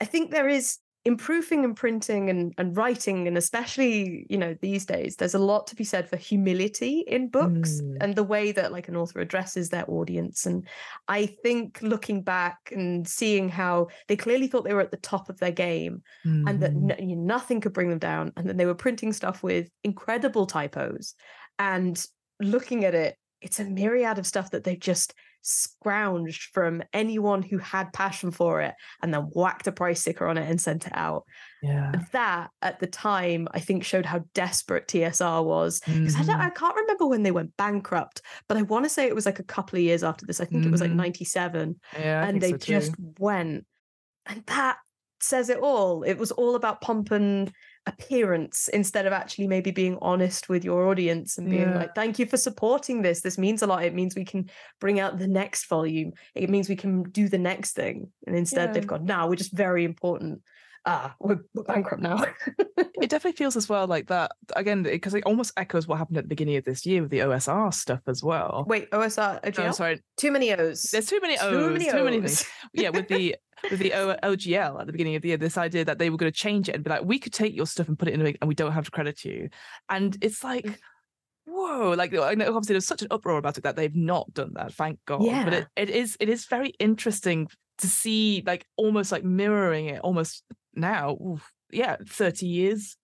I 0.00 0.04
think 0.04 0.30
there 0.30 0.48
is 0.48 0.78
improving 1.04 1.64
and 1.64 1.76
printing 1.76 2.30
and, 2.30 2.54
and 2.58 2.76
writing 2.76 3.26
and 3.26 3.36
especially 3.36 4.24
you 4.30 4.38
know 4.38 4.54
these 4.62 4.86
days 4.86 5.16
there's 5.16 5.34
a 5.34 5.38
lot 5.38 5.66
to 5.66 5.74
be 5.74 5.82
said 5.82 6.08
for 6.08 6.16
humility 6.16 7.00
in 7.08 7.28
books 7.28 7.80
Mm. 7.82 7.96
and 8.00 8.14
the 8.14 8.22
way 8.22 8.52
that 8.52 8.70
like 8.70 8.86
an 8.88 8.96
author 8.96 9.18
addresses 9.20 9.68
their 9.70 9.84
audience 9.90 10.46
and 10.46 10.66
i 11.08 11.26
think 11.26 11.80
looking 11.82 12.22
back 12.22 12.58
and 12.70 13.08
seeing 13.08 13.48
how 13.48 13.88
they 14.06 14.16
clearly 14.16 14.46
thought 14.46 14.62
they 14.64 14.74
were 14.74 14.80
at 14.80 14.92
the 14.92 14.96
top 14.96 15.28
of 15.28 15.38
their 15.40 15.50
game 15.50 16.02
and 16.24 16.60
that 16.60 16.74
Mhm. 16.74 16.98
no, 17.00 17.14
nothing 17.34 17.60
could 17.60 17.72
bring 17.72 17.90
them 17.90 17.98
down 17.98 18.32
and 18.36 18.48
then 18.48 18.56
they 18.56 18.66
were 18.66 18.74
printing 18.74 19.12
stuff 19.12 19.42
with 19.42 19.70
incredible 19.82 20.46
typos 20.46 21.14
and 21.58 22.06
looking 22.40 22.84
at 22.84 22.94
it 22.94 23.16
it's 23.40 23.58
a 23.58 23.64
myriad 23.64 24.18
of 24.18 24.26
stuff 24.26 24.52
that 24.52 24.62
they've 24.62 24.78
just 24.78 25.14
scrounged 25.42 26.50
from 26.52 26.82
anyone 26.92 27.42
who 27.42 27.58
had 27.58 27.92
passion 27.92 28.30
for 28.30 28.60
it 28.60 28.74
and 29.02 29.12
then 29.12 29.22
whacked 29.32 29.66
a 29.66 29.72
price 29.72 30.00
sticker 30.00 30.26
on 30.26 30.38
it 30.38 30.48
and 30.48 30.60
sent 30.60 30.86
it 30.86 30.92
out 30.94 31.24
yeah. 31.62 31.92
that 32.12 32.50
at 32.62 32.78
the 32.78 32.86
time 32.86 33.48
i 33.52 33.58
think 33.58 33.84
showed 33.84 34.06
how 34.06 34.24
desperate 34.34 34.86
tsr 34.86 35.44
was 35.44 35.80
because 35.80 36.14
mm-hmm. 36.14 36.40
I 36.40 36.50
can't 36.50 36.76
remember 36.76 37.06
when 37.06 37.24
they 37.24 37.32
went 37.32 37.56
bankrupt 37.56 38.22
but 38.48 38.56
i 38.56 38.62
want 38.62 38.84
to 38.84 38.88
say 38.88 39.06
it 39.06 39.14
was 39.14 39.26
like 39.26 39.40
a 39.40 39.44
couple 39.44 39.76
of 39.76 39.82
years 39.82 40.04
after 40.04 40.26
this 40.26 40.40
i 40.40 40.44
think 40.44 40.64
it 40.64 40.70
was 40.70 40.80
like 40.80 40.92
Mhm. 40.92 40.96
97 40.96 41.80
Yeah, 41.98 42.22
I 42.22 42.28
and 42.28 42.40
they 42.40 42.52
so 42.52 42.56
just 42.58 42.92
went 43.18 43.66
and 44.26 44.44
that 44.46 44.78
says 45.20 45.48
it 45.48 45.58
all 45.58 46.02
it 46.02 46.18
was 46.18 46.32
all 46.32 46.54
about 46.54 46.80
pomp 46.80 47.10
and 47.10 47.52
appearance 47.86 48.68
instead 48.68 49.06
of 49.06 49.12
actually 49.12 49.48
maybe 49.48 49.70
being 49.72 49.98
honest 50.00 50.48
with 50.48 50.64
your 50.64 50.88
audience 50.88 51.36
and 51.36 51.50
being 51.50 51.62
Yeah. 51.62 51.76
like 51.78 51.94
thank 51.94 52.18
you 52.18 52.26
for 52.26 52.36
supporting 52.36 53.02
this. 53.02 53.22
This 53.22 53.38
means 53.38 53.62
a 53.62 53.66
lot. 53.66 53.84
It 53.84 53.94
means 53.94 54.14
we 54.14 54.24
can 54.24 54.48
bring 54.80 55.00
out 55.00 55.18
the 55.18 55.26
next 55.26 55.68
volume. 55.68 56.12
It 56.34 56.48
means 56.48 56.68
we 56.68 56.76
can 56.76 57.02
do 57.02 57.28
the 57.28 57.38
next 57.38 57.72
thing. 57.72 58.08
And 58.26 58.36
instead 58.36 58.68
Yeah. 58.68 58.72
they've 58.74 58.86
gone 58.86 59.04
now 59.04 59.28
we're 59.28 59.34
just 59.36 59.52
very 59.52 59.84
important 59.84 60.42
ah 60.84 61.14
we're, 61.20 61.38
we're 61.54 61.62
bankrupt 61.62 62.02
now 62.02 62.20
it 62.76 63.08
definitely 63.08 63.36
feels 63.36 63.56
as 63.56 63.68
well 63.68 63.86
like 63.86 64.08
that 64.08 64.32
again 64.56 64.82
because 64.82 65.14
it 65.14 65.22
almost 65.24 65.52
echoes 65.56 65.86
what 65.86 65.96
happened 65.98 66.18
at 66.18 66.24
the 66.24 66.28
beginning 66.28 66.56
of 66.56 66.64
this 66.64 66.84
year 66.84 67.02
with 67.02 67.10
the 67.10 67.20
OSR 67.20 67.72
stuff 67.72 68.00
as 68.08 68.22
well. 68.22 68.64
wait 68.68 68.90
osr 68.90 69.38
Oh, 69.44 69.48
OGL? 69.48 69.74
sorry, 69.74 70.00
too 70.16 70.30
many 70.32 70.52
o's 70.52 70.82
there's 70.90 71.06
too 71.06 71.20
many 71.22 71.38
O's, 71.38 71.50
too 71.50 71.70
many 71.70 71.90
too 71.90 72.04
many 72.04 72.16
O's. 72.18 72.22
things. 72.42 72.46
yeah, 72.74 72.88
with 72.88 73.06
the 73.08 73.36
with 73.70 73.78
the 73.78 73.92
o- 73.94 74.16
OGL 74.24 74.80
at 74.80 74.86
the 74.86 74.92
beginning 74.92 75.14
of 75.14 75.22
the 75.22 75.28
year, 75.28 75.36
this 75.36 75.56
idea 75.56 75.84
that 75.84 75.98
they 75.98 76.10
were 76.10 76.16
going 76.16 76.32
to 76.32 76.36
change 76.36 76.68
it 76.68 76.74
and 76.74 76.82
be 76.82 76.90
like, 76.90 77.04
we 77.04 77.20
could 77.20 77.32
take 77.32 77.54
your 77.54 77.66
stuff 77.66 77.86
and 77.86 77.96
put 77.98 78.08
it 78.08 78.14
in, 78.14 78.26
and 78.40 78.48
we 78.48 78.54
don't 78.56 78.72
have 78.72 78.84
to 78.86 78.90
credit 78.90 79.24
you, 79.24 79.48
and 79.88 80.16
it's 80.20 80.42
like. 80.42 80.64
Mm. 80.64 80.76
Whoa! 81.44 81.90
Like 81.96 82.14
I 82.14 82.34
know 82.34 82.46
obviously 82.54 82.74
there's 82.74 82.86
such 82.86 83.02
an 83.02 83.08
uproar 83.10 83.36
about 83.36 83.58
it 83.58 83.64
that 83.64 83.74
they've 83.74 83.94
not 83.96 84.32
done 84.32 84.52
that. 84.54 84.72
Thank 84.74 85.00
God. 85.06 85.18
But 85.18 85.26
Yeah. 85.26 85.48
it, 85.50 85.66
it 85.76 85.90
is 85.90 86.16
it 86.20 86.28
is 86.28 86.44
very 86.46 86.68
interesting 86.78 87.48
to 87.78 87.88
see 87.88 88.44
like 88.46 88.64
almost 88.76 89.10
like 89.10 89.24
mirroring 89.24 89.86
it 89.86 90.00
almost 90.02 90.44
now. 90.74 91.16
oof, 91.24 91.50
yeah, 91.70 91.96
thirty 92.06 92.46
years 92.46 92.96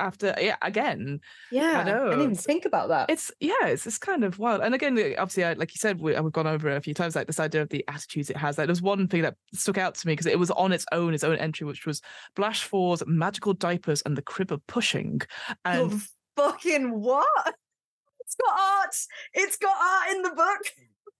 after 0.00 0.34
yeah 0.40 0.56
again 0.62 1.20
Yeah, 1.52 1.80
I, 1.80 1.84
know. 1.84 2.04
didn't 2.06 2.22
even 2.22 2.34
think 2.34 2.64
about 2.64 2.88
that. 2.88 3.08
it's 3.08 3.30
yeah 3.38 3.66
it's 3.66 3.86
it's 3.86 3.98
kind 3.98 4.24
of 4.24 4.36
wild 4.36 4.60
and 4.60 4.74
again 4.74 4.98
obviously 5.16 5.44
I, 5.44 5.52
like 5.52 5.72
you 5.72 5.78
said 5.78 6.00
we, 6.00 6.18
we've 6.18 6.32
gone 6.32 6.46
over 6.48 6.68
it 6.70 6.76
a 6.76 6.80
few 6.80 6.94
times 6.94 7.14
like 7.14 7.28
this 7.28 7.38
idea 7.38 7.62
of 7.62 7.68
the 7.68 7.84
attitudes 7.86 8.28
it 8.28 8.36
has 8.36 8.58
like 8.58 8.66
there's 8.66 8.82
one 8.82 9.06
thing 9.06 9.22
that 9.22 9.36
stuck 9.54 9.78
out 9.78 9.94
to 9.96 10.06
me 10.08 10.14
because 10.14 10.26
it 10.26 10.40
was 10.40 10.50
on 10.52 10.72
its 10.72 10.86
own 10.90 11.14
its 11.14 11.22
own 11.22 11.36
entry 11.36 11.66
which 11.68 11.86
was 11.86 12.00
Blash 12.34 12.68
4's 12.68 13.04
magical 13.06 13.52
diapers 13.52 14.02
and 14.04 14.16
the 14.16 14.22
crib 14.22 14.50
of 14.50 14.66
pushing 14.66 15.20
and 15.64 15.92
Oh, 15.92 16.00
fucking 16.36 16.90
what? 17.00 17.54
It's 18.24 18.34
got 18.34 18.58
art. 18.58 18.96
It's 19.34 19.56
got 19.58 19.76
art 19.76 20.16
in 20.16 20.22
the 20.22 20.30
book. 20.30 20.60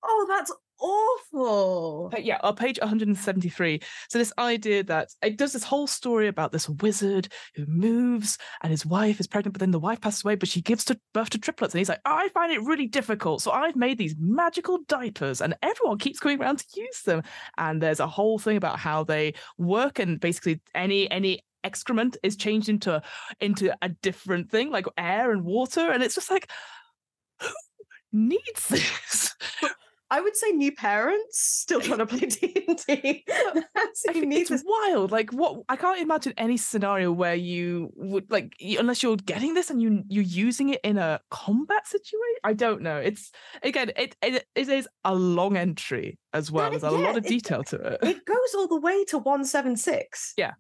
Oh, 0.03 0.27
that's 0.29 0.51
awful. 0.83 2.09
But 2.11 2.25
yeah, 2.25 2.39
on 2.43 2.57
page 2.57 2.79
173. 2.81 3.81
So 4.09 4.19
this 4.19 4.33
idea 4.39 4.83
that 4.85 5.09
it 5.23 5.39
does 5.39 5.53
this 5.53 5.65
whole 5.65 5.87
story 5.87 6.29
about 6.29 6.53
this 6.53 6.69
wizard 6.69 7.29
who 7.55 7.65
moves 7.67 8.39
and 8.63 8.71
his 8.71 8.85
wife 8.85 9.21
is 9.21 9.27
pregnant, 9.27 9.55
but 9.55 9.61
then 9.61 9.71
the 9.71 9.79
wife 9.79 10.01
passes 10.01 10.25
away, 10.25 10.35
but 10.35 10.49
she 10.49 10.61
gives 10.61 10.85
to 10.87 11.01
birth 11.15 11.31
to 11.31 11.39
triplets. 11.39 11.75
And 11.75 11.79
he's 11.79 11.89
like, 11.89 12.01
I 12.05 12.29
find 12.31 12.53
it 12.53 12.63
really 12.63 12.87
difficult. 12.87 13.43
So 13.43 13.53
I've 13.53 13.77
made 13.77 13.99
these 13.99 14.17
magical 14.19 14.79
diapers 14.89 15.41
and 15.41 15.55
everyone 15.63 15.99
keeps 15.99 16.19
going 16.19 16.41
around 16.41 16.59
to 16.59 16.67
use 16.75 17.03
them. 17.03 17.23
And 17.57 17.81
there's 17.81 18.01
a 18.01 18.07
whole 18.07 18.39
thing 18.39 18.57
about 18.57 18.79
how 18.79 19.05
they 19.05 19.35
work 19.59 19.99
and 19.99 20.21
basically 20.21 20.61
any 20.75 21.11
any 21.11 21.45
excrement 21.65 22.17
is 22.25 22.37
changed 22.37 22.69
into 22.69 23.01
into 23.41 23.73
a 23.83 23.89
different 23.89 24.51
thing, 24.51 24.71
like 24.71 24.87
air 24.99 25.31
and 25.31 25.45
water. 25.45 25.91
And 25.91 26.03
it's 26.03 26.17
just 26.17 26.31
like 26.31 26.51
who 27.41 27.49
needs 28.13 28.69
this? 28.69 29.35
I 30.13 30.21
would 30.21 30.37
say 30.37 30.51
new 30.51 30.73
parents 30.73 31.41
still 31.41 31.81
trying 31.81 31.99
to 31.99 32.07
play 32.07 32.19
D 32.29 32.65
and 32.69 32.79
D. 32.87 33.25
That's 33.27 34.05
I 34.09 34.13
who 34.13 34.21
think 34.21 34.27
needs 34.27 34.51
it's 34.51 34.63
this. 34.63 34.65
wild. 34.67 35.11
Like 35.11 35.31
what? 35.33 35.63
I 35.71 35.77
can't 35.77 36.01
imagine 36.01 36.35
any 36.37 36.59
scenario 36.59 37.11
where 37.11 37.35
you 37.35 37.91
would 37.97 38.31
like 38.31 38.53
unless 38.79 39.03
you're 39.03 39.17
getting 39.17 39.55
this 39.55 39.71
and 39.71 39.81
you 39.81 40.03
you're 40.09 40.23
using 40.23 40.69
it 40.69 40.81
in 40.85 40.99
a 40.99 41.19
combat 41.31 41.87
situation. 41.87 42.41
I 42.45 42.53
don't 42.53 42.83
know. 42.83 42.99
It's 42.99 43.31
again, 43.63 43.91
it 43.97 44.15
it, 44.23 44.45
it 44.55 44.69
is 44.69 44.87
a 45.05 45.15
long 45.15 45.57
entry 45.57 46.19
as 46.35 46.53
well. 46.53 46.69
There's 46.71 46.83
a 46.85 46.91
yeah, 46.91 46.99
lot 47.07 47.17
of 47.17 47.25
it- 47.25 47.29
detail 47.29 47.65
to 47.65 47.77
it. 47.77 47.99
It 48.03 48.25
goes 48.27 48.55
all 48.55 48.69
the 48.69 48.81
way 48.81 49.05
to 49.07 49.19
one 49.19 49.45
seven 49.47 49.77
six. 49.77 50.35
Yeah. 50.37 50.53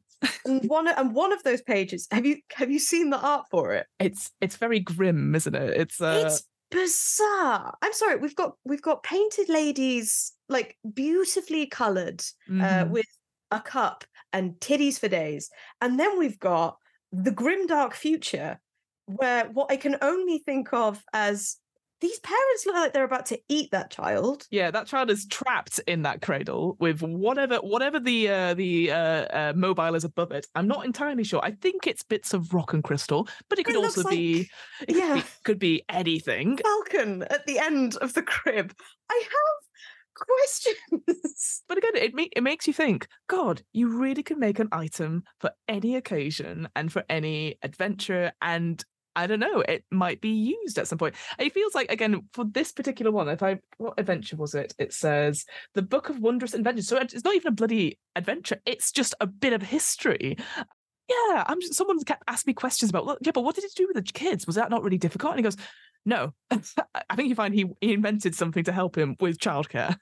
and 0.46 0.64
one 0.70 0.86
and 0.88 1.14
one 1.14 1.32
of 1.32 1.42
those 1.42 1.60
pages. 1.62 2.06
Have 2.10 2.24
you 2.24 2.36
have 2.54 2.70
you 2.70 2.78
seen 2.78 3.10
the 3.10 3.18
art 3.20 3.46
for 3.50 3.74
it? 3.74 3.86
It's 3.98 4.30
it's 4.40 4.56
very 4.56 4.80
grim, 4.80 5.34
isn't 5.34 5.54
it? 5.54 5.70
It's 5.82 6.00
uh, 6.00 6.22
it's 6.26 6.44
bizarre. 6.72 7.76
I'm 7.82 7.92
sorry. 7.92 8.16
We've 8.16 8.34
got 8.34 8.56
we've 8.64 8.82
got 8.82 9.02
painted 9.02 9.48
ladies 9.48 10.32
like 10.48 10.76
beautifully 10.94 11.66
coloured 11.66 12.20
uh, 12.48 12.52
mhm. 12.52 12.90
with 12.90 13.06
a 13.50 13.60
cup 13.60 14.04
and 14.32 14.54
titties 14.54 14.98
for 14.98 15.08
days. 15.08 15.50
And 15.80 16.00
then 16.00 16.18
we've 16.18 16.38
got 16.38 16.78
the 17.12 17.30
grim 17.30 17.66
dark 17.66 17.94
future, 17.94 18.58
where 19.06 19.44
what 19.50 19.70
I 19.70 19.76
can 19.76 19.96
only 20.02 20.38
think 20.38 20.72
of 20.72 21.02
as 21.12 21.56
these 22.02 22.18
parents 22.18 22.66
look 22.66 22.74
like 22.74 22.92
they're 22.92 23.04
about 23.04 23.26
to 23.26 23.40
eat 23.48 23.70
that 23.70 23.90
child. 23.90 24.46
Yeah, 24.50 24.70
that 24.72 24.86
child 24.88 25.08
is 25.08 25.24
trapped 25.26 25.80
in 25.86 26.02
that 26.02 26.20
cradle 26.20 26.76
with 26.80 27.00
whatever 27.00 27.56
whatever 27.58 27.98
the 28.00 28.28
uh, 28.28 28.54
the 28.54 28.90
uh, 28.90 28.96
uh, 28.96 29.52
mobile 29.56 29.94
is 29.94 30.04
above 30.04 30.32
it. 30.32 30.46
I'm 30.54 30.66
not 30.66 30.84
entirely 30.84 31.24
sure. 31.24 31.40
I 31.42 31.52
think 31.52 31.86
it's 31.86 32.02
bits 32.02 32.34
of 32.34 32.52
rock 32.52 32.74
and 32.74 32.82
crystal, 32.84 33.28
but 33.48 33.58
it 33.58 33.64
could 33.64 33.76
It 33.76 33.84
also 33.84 34.02
like- 34.02 34.10
be 34.10 34.50
it 34.82 34.86
could, 34.88 34.96
yeah. 34.96 35.14
be 35.14 35.22
could 35.44 35.58
be 35.58 35.82
anything. 35.88 36.58
Falcon 36.58 37.22
at 37.30 37.46
the 37.46 37.58
end 37.58 37.96
of 37.96 38.12
the 38.14 38.22
crib. 38.22 38.74
I 39.10 39.22
have 39.22 39.62
questions. 40.14 41.62
But 41.68 41.78
again, 41.78 41.96
it 41.96 42.14
make, 42.14 42.32
it 42.36 42.42
makes 42.42 42.66
you 42.66 42.72
think. 42.74 43.06
God, 43.28 43.62
you 43.72 43.98
really 43.98 44.22
can 44.22 44.38
make 44.38 44.58
an 44.58 44.68
item 44.72 45.22
for 45.38 45.50
any 45.68 45.96
occasion 45.96 46.68
and 46.76 46.92
for 46.92 47.02
any 47.08 47.56
adventure, 47.62 48.32
and 48.42 48.84
I 49.14 49.26
don't 49.26 49.40
know, 49.40 49.60
it 49.60 49.84
might 49.90 50.20
be 50.20 50.30
used 50.30 50.78
at 50.78 50.88
some 50.88 50.98
point. 50.98 51.14
It 51.38 51.52
feels 51.52 51.74
like 51.74 51.90
again 51.90 52.28
for 52.32 52.44
this 52.44 52.72
particular 52.72 53.10
one. 53.10 53.28
If 53.28 53.42
I 53.42 53.58
what 53.78 53.94
adventure 53.98 54.36
was 54.36 54.54
it? 54.54 54.74
It 54.78 54.92
says 54.92 55.44
the 55.74 55.82
Book 55.82 56.08
of 56.08 56.18
Wondrous 56.18 56.54
Adventures. 56.54 56.88
So 56.88 56.96
it's 56.96 57.24
not 57.24 57.34
even 57.34 57.48
a 57.48 57.56
bloody 57.56 57.98
adventure. 58.16 58.60
It's 58.66 58.92
just 58.92 59.14
a 59.20 59.26
bit 59.26 59.52
of 59.52 59.62
history. 59.62 60.36
Yeah, 61.08 61.44
I'm 61.46 61.60
just, 61.60 61.74
someone 61.74 62.02
kept 62.04 62.22
asking 62.28 62.50
me 62.50 62.54
questions 62.54 62.90
about. 62.90 63.06
"Well, 63.06 63.18
Yeah, 63.20 63.32
but 63.32 63.44
what 63.44 63.54
did 63.54 63.64
it 63.64 63.72
do 63.76 63.86
with 63.92 63.96
the 63.96 64.12
kids? 64.12 64.46
Was 64.46 64.56
that 64.56 64.70
not 64.70 64.82
really 64.82 64.98
difficult? 64.98 65.32
And 65.32 65.40
he 65.40 65.42
goes, 65.42 65.56
No, 66.06 66.32
I 66.50 67.16
think 67.16 67.28
you 67.28 67.34
find 67.34 67.52
he, 67.54 67.66
he 67.80 67.92
invented 67.92 68.34
something 68.34 68.64
to 68.64 68.72
help 68.72 68.96
him 68.96 69.16
with 69.20 69.38
childcare. 69.38 69.96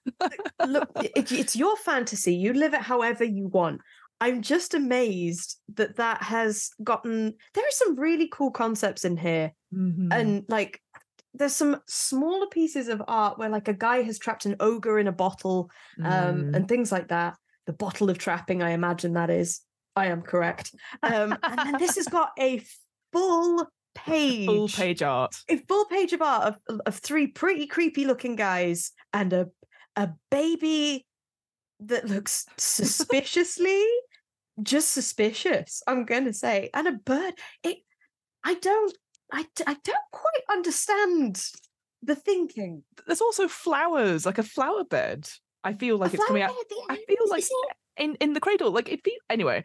Look, 0.66 0.90
it, 1.02 1.32
it's 1.32 1.56
your 1.56 1.76
fantasy. 1.76 2.34
You 2.34 2.52
live 2.52 2.74
it 2.74 2.82
however 2.82 3.24
you 3.24 3.48
want. 3.48 3.80
I'm 4.20 4.42
just 4.42 4.74
amazed 4.74 5.58
that 5.76 5.96
that 5.96 6.22
has 6.22 6.70
gotten. 6.84 7.34
There 7.54 7.64
are 7.64 7.70
some 7.70 7.96
really 7.98 8.28
cool 8.32 8.50
concepts 8.50 9.04
in 9.04 9.16
here, 9.16 9.52
Mhm. 9.74 10.08
and 10.12 10.44
like, 10.48 10.80
there's 11.32 11.54
some 11.54 11.80
smaller 11.88 12.46
pieces 12.48 12.88
of 12.88 13.02
art 13.08 13.38
where 13.38 13.48
like 13.48 13.68
a 13.68 13.72
guy 13.74 14.02
has 14.02 14.18
trapped 14.18 14.46
an 14.46 14.56
ogre 14.60 14.98
in 14.98 15.06
a 15.06 15.12
bottle, 15.12 15.70
um, 16.02 16.44
Mm. 16.50 16.56
and 16.56 16.68
things 16.68 16.90
like 16.92 17.08
that. 17.08 17.36
The 17.66 17.72
bottle 17.72 18.10
of 18.10 18.18
trapping, 18.18 18.62
I 18.62 18.70
imagine 18.70 19.12
that 19.14 19.30
is. 19.30 19.60
I 19.96 20.06
am 20.06 20.22
correct. 20.22 20.74
Um, 21.02 21.36
and 21.42 21.58
then 21.58 21.78
this 21.78 21.96
has 21.96 22.06
got 22.18 22.30
a 22.38 22.62
full 23.12 23.66
page, 23.94 24.46
full 24.46 24.68
page 24.68 25.02
art. 25.02 25.34
a 25.48 25.56
full 25.68 25.84
page 25.86 26.12
of 26.12 26.22
art 26.22 26.56
of, 26.68 26.80
of 26.86 26.96
three 26.96 27.26
pretty 27.26 27.66
creepy 27.66 28.04
looking 28.04 28.36
guys 28.36 28.92
and 29.12 29.32
a 29.32 29.48
a 29.96 30.10
baby 30.30 31.06
that 31.80 32.06
looks 32.08 32.46
suspiciously 32.56 33.84
just 34.62 34.90
suspicious 34.90 35.82
i'm 35.86 36.04
gonna 36.04 36.32
say 36.32 36.70
and 36.74 36.86
a 36.88 36.92
bird 36.92 37.34
it 37.62 37.78
i 38.44 38.54
don't 38.54 38.96
i, 39.32 39.46
I 39.66 39.76
don't 39.84 40.10
quite 40.12 40.42
understand 40.50 41.42
the 42.02 42.14
thinking 42.14 42.82
There's 43.06 43.20
also 43.20 43.46
flowers, 43.48 44.24
like 44.24 44.38
a 44.38 44.42
flower 44.42 44.84
bed. 44.84 45.28
I 45.62 45.74
feel 45.74 45.98
like 45.98 46.12
A 46.12 46.16
it's 46.16 46.24
coming 46.24 46.42
out. 46.42 46.48
bed 46.48 46.56
at 46.60 46.68
the 46.68 46.82
I 46.88 46.96
feel 47.06 47.28
like 47.28 47.44
in 47.98 48.14
in 48.16 48.32
the 48.32 48.40
cradle, 48.40 48.70
like 48.70 48.88
it 48.88 49.04
feel 49.04 49.18
anyway. 49.28 49.64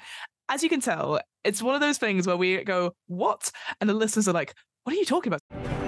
As 0.49 0.61
you 0.61 0.69
can 0.69 0.81
tell, 0.81 1.19
it's 1.43 1.61
one 1.61 1.75
of 1.75 1.81
those 1.81 1.97
things 1.97 2.27
where 2.27 2.37
we 2.37 2.61
go, 2.63 2.93
"What?" 3.07 3.51
and 3.79 3.89
the 3.89 3.93
listeners 3.93 4.27
are 4.27 4.33
like, 4.33 4.53
"What 4.83 4.93
are 4.93 4.99
you 4.99 5.05
talking 5.05 5.31
about?" 5.33 5.84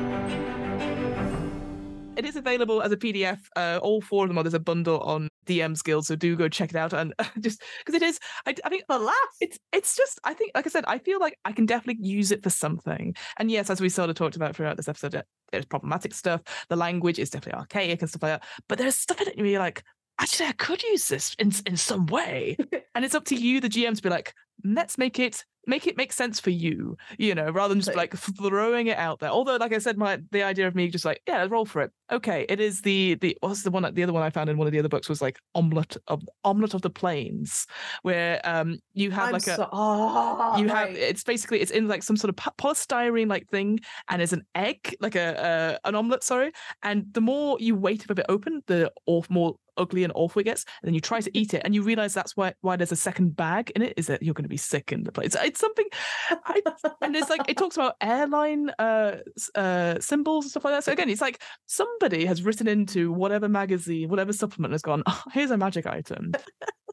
It 2.18 2.26
is 2.26 2.36
available 2.36 2.82
as 2.82 2.92
a 2.92 2.98
PDF. 2.98 3.40
Uh, 3.56 3.80
all 3.82 4.02
four 4.02 4.26
of 4.26 4.30
them 4.30 4.38
are. 4.38 4.44
There's 4.44 4.54
a 4.54 4.60
bundle 4.60 5.00
on 5.02 5.30
DM's 5.46 5.82
Guild, 5.82 6.06
so 6.06 6.16
do 6.16 6.36
go 6.36 6.50
check 6.50 6.72
it 6.72 6.76
out. 6.76 6.94
And 6.94 7.14
just 7.40 7.62
because 7.80 7.96
it 7.96 8.02
is, 8.02 8.20
I, 8.46 8.56
I 8.66 8.70
think 8.70 8.84
for 8.88 8.98
laugh 8.98 9.16
it's 9.42 9.60
it's 9.72 9.96
just 9.96 10.20
I 10.24 10.34
think 10.34 10.52
like 10.56 10.66
I 10.66 10.70
said 10.70 10.86
I 10.88 10.98
feel 10.98 11.20
like 11.20 11.38
I 11.46 11.52
can 11.52 11.66
definitely 11.66 12.06
use 12.06 12.32
it 12.32 12.44
for 12.44 12.50
something 12.50 13.16
and 13.38 13.52
yes 13.52 13.70
as 13.70 13.82
we 13.82 13.90
sort 13.90 14.10
of 14.10 14.16
talked 14.16 14.36
about 14.36 14.56
throughout 14.56 14.78
this 14.78 14.88
episode 14.88 15.22
there's 15.52 15.66
problematic 15.66 16.14
stuff 16.14 16.42
the 16.70 16.76
language 16.76 17.20
is 17.20 17.30
definitely 17.30 17.60
archaic 17.60 18.02
and 18.02 18.10
stuff 18.10 18.24
like 18.24 18.42
that 18.42 18.44
but 18.68 18.78
there's 18.78 18.96
stuff 18.96 19.22
in 19.22 19.28
it 19.28 19.38
where 19.38 19.46
you're 19.46 19.60
like 19.60 19.84
actually 20.20 20.48
I 20.48 20.54
could 20.54 20.84
use 20.84 21.08
this 21.08 21.36
in 21.40 21.52
in 21.66 21.78
some 21.78 22.06
way 22.08 22.58
and 22.96 23.06
it's 23.06 23.16
up 23.16 23.26
to 23.26 23.36
you 23.36 23.60
the 23.60 23.70
GM 23.70 23.96
to 23.96 24.02
be 24.02 24.10
like 24.10 24.34
let's 24.64 24.98
make 24.98 25.20
it 25.20 25.44
make 25.68 25.86
it 25.86 25.98
make 25.98 26.14
sense 26.14 26.40
for 26.40 26.50
you 26.50 26.98
you 27.18 27.36
know 27.36 27.50
rather 27.52 27.74
than 27.74 27.82
just 27.82 27.96
Like- 27.96 28.16
throwing 28.16 28.88
it 28.88 28.98
out 28.98 29.20
there. 29.20 29.30
Although 29.30 29.58
like 29.58 29.74
I 29.74 29.80
said 29.80 29.98
my 29.98 30.20
the 30.32 30.44
idea 30.44 30.66
of 30.68 30.76
me 30.76 30.88
just 30.88 31.04
like 31.06 31.22
yeah 31.28 31.46
roll 31.50 31.66
for 31.66 31.82
it. 31.82 31.92
Okay 32.10 32.46
it 32.48 32.60
is 32.60 32.82
the 32.82 33.16
the 33.16 33.38
what's 33.42 33.64
the 33.64 33.72
one 33.72 33.84
the 33.94 34.04
other 34.04 34.14
one 34.14 34.24
I 34.24 34.30
found 34.30 34.50
in 34.50 34.58
one 34.58 34.68
of 34.68 34.72
the 34.72 34.80
other 34.80 34.90
books 34.90 35.10
was 35.10 35.22
like 35.22 35.38
omelet 35.54 35.98
of 36.08 36.24
omelet 36.46 36.74
of 36.74 36.82
the 36.82 36.90
plains 36.90 37.68
where 38.02 38.40
um 38.46 38.80
you 38.94 39.12
have 39.12 39.28
I'm 39.28 39.34
like 39.34 39.48
a 39.48 39.68
oh, 39.72 40.58
you 40.58 40.70
have 40.70 40.90
it's 40.92 41.24
basically 41.24 41.60
it's 41.60 41.72
in 41.72 41.88
like 41.90 42.02
some 42.02 42.16
sort 42.16 42.30
of 42.30 42.56
polystyrene 42.58 43.28
like 43.28 43.50
thing 43.50 43.80
and 44.10 44.22
it's 44.22 44.34
an 44.34 44.46
egg 44.56 44.96
like 45.02 45.16
a 45.16 45.78
uh, 45.84 45.88
an 45.88 45.96
omelet 45.96 46.24
sorry 46.24 46.52
and 46.82 47.06
the 47.12 47.22
more 47.22 47.58
you 47.60 47.76
wait 47.76 48.04
for 48.04 48.14
it 48.14 48.26
open 48.30 48.62
the 48.68 48.92
awful, 49.06 49.34
more 49.34 49.56
ugly 49.78 50.04
and 50.04 50.14
awful 50.16 50.40
it 50.40 50.46
gets 50.46 50.66
and 50.82 50.88
then 50.88 50.94
you 50.94 51.02
try 51.02 51.20
to 51.20 51.38
eat 51.38 51.54
it 51.54 51.62
and 51.66 51.74
you 51.74 51.84
realize 51.84 52.14
that's 52.14 52.36
why 52.36 52.54
why 52.62 52.76
there's 52.76 52.92
a 52.92 52.96
second 52.96 53.36
bag 53.36 53.72
in 53.76 53.82
it 53.82 53.94
is 53.98 54.08
that 54.08 54.22
you're 54.24 54.34
going 54.34 54.44
to 54.44 54.50
be 54.50 54.58
sick 54.58 54.92
in 54.92 55.04
the 55.04 55.12
place. 55.12 55.36
It's 55.36 55.60
something 55.60 55.86
I, 56.30 56.62
and 57.02 57.16
it's 57.16 57.30
like 57.30 57.42
it 57.48 57.58
talks 57.58 57.76
about 57.76 57.96
airline 58.02 58.70
uh 58.80 59.18
uh 59.56 60.00
symbols 60.00 60.46
and 60.46 60.52
stuff 60.52 60.66
like 60.66 60.74
that. 60.74 60.84
So 60.84 60.92
again 60.92 61.10
it's 61.10 61.22
like 61.22 61.42
somebody 61.66 62.26
has 62.26 62.44
written 62.44 62.68
into 62.68 63.12
whatever 63.12 63.48
magazine 63.50 64.10
whatever 64.10 64.34
supplement 64.34 64.74
has 64.74 64.82
gone 64.82 65.04
oh, 65.06 65.24
here's 65.34 65.52
a 65.52 65.58
magic 65.58 65.86
item 65.86 66.32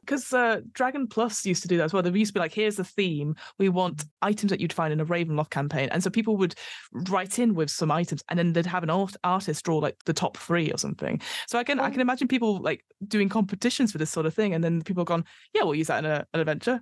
because 0.05 0.31
uh, 0.33 0.61
Dragon 0.73 1.07
Plus 1.07 1.45
used 1.45 1.61
to 1.63 1.67
do 1.67 1.77
that 1.77 1.85
as 1.85 1.93
well. 1.93 2.03
There 2.03 2.15
used 2.15 2.29
to 2.29 2.33
be 2.33 2.39
like, 2.39 2.53
here's 2.53 2.75
the 2.75 2.83
theme. 2.83 3.35
We 3.57 3.69
want 3.69 4.05
items 4.21 4.49
that 4.51 4.59
you'd 4.61 4.73
find 4.73 4.93
in 4.93 4.99
a 4.99 5.05
Ravenloft 5.05 5.49
campaign, 5.49 5.89
and 5.91 6.03
so 6.03 6.09
people 6.09 6.37
would 6.37 6.55
write 7.09 7.39
in 7.39 7.55
with 7.55 7.69
some 7.69 7.91
items, 7.91 8.23
and 8.29 8.37
then 8.39 8.53
they'd 8.53 8.65
have 8.65 8.83
an 8.83 8.89
art- 8.89 9.15
artist 9.23 9.65
draw 9.65 9.77
like 9.77 9.97
the 10.05 10.13
top 10.13 10.37
three 10.37 10.71
or 10.71 10.77
something. 10.77 11.19
So 11.47 11.57
I 11.59 11.63
can 11.63 11.79
I 11.79 11.87
Oh. 11.87 11.91
can 11.91 12.01
imagine 12.01 12.27
people 12.27 12.61
like 12.61 12.85
doing 13.07 13.29
competitions 13.29 13.91
for 13.91 13.97
this 13.97 14.11
sort 14.11 14.25
of 14.25 14.33
thing, 14.33 14.53
and 14.53 14.63
then 14.63 14.81
people 14.83 15.01
have 15.01 15.07
gone, 15.07 15.25
yeah, 15.53 15.63
we'll 15.63 15.75
use 15.75 15.87
that 15.87 15.99
in 16.03 16.05
a, 16.09 16.25
an 16.33 16.39
adventure. 16.39 16.81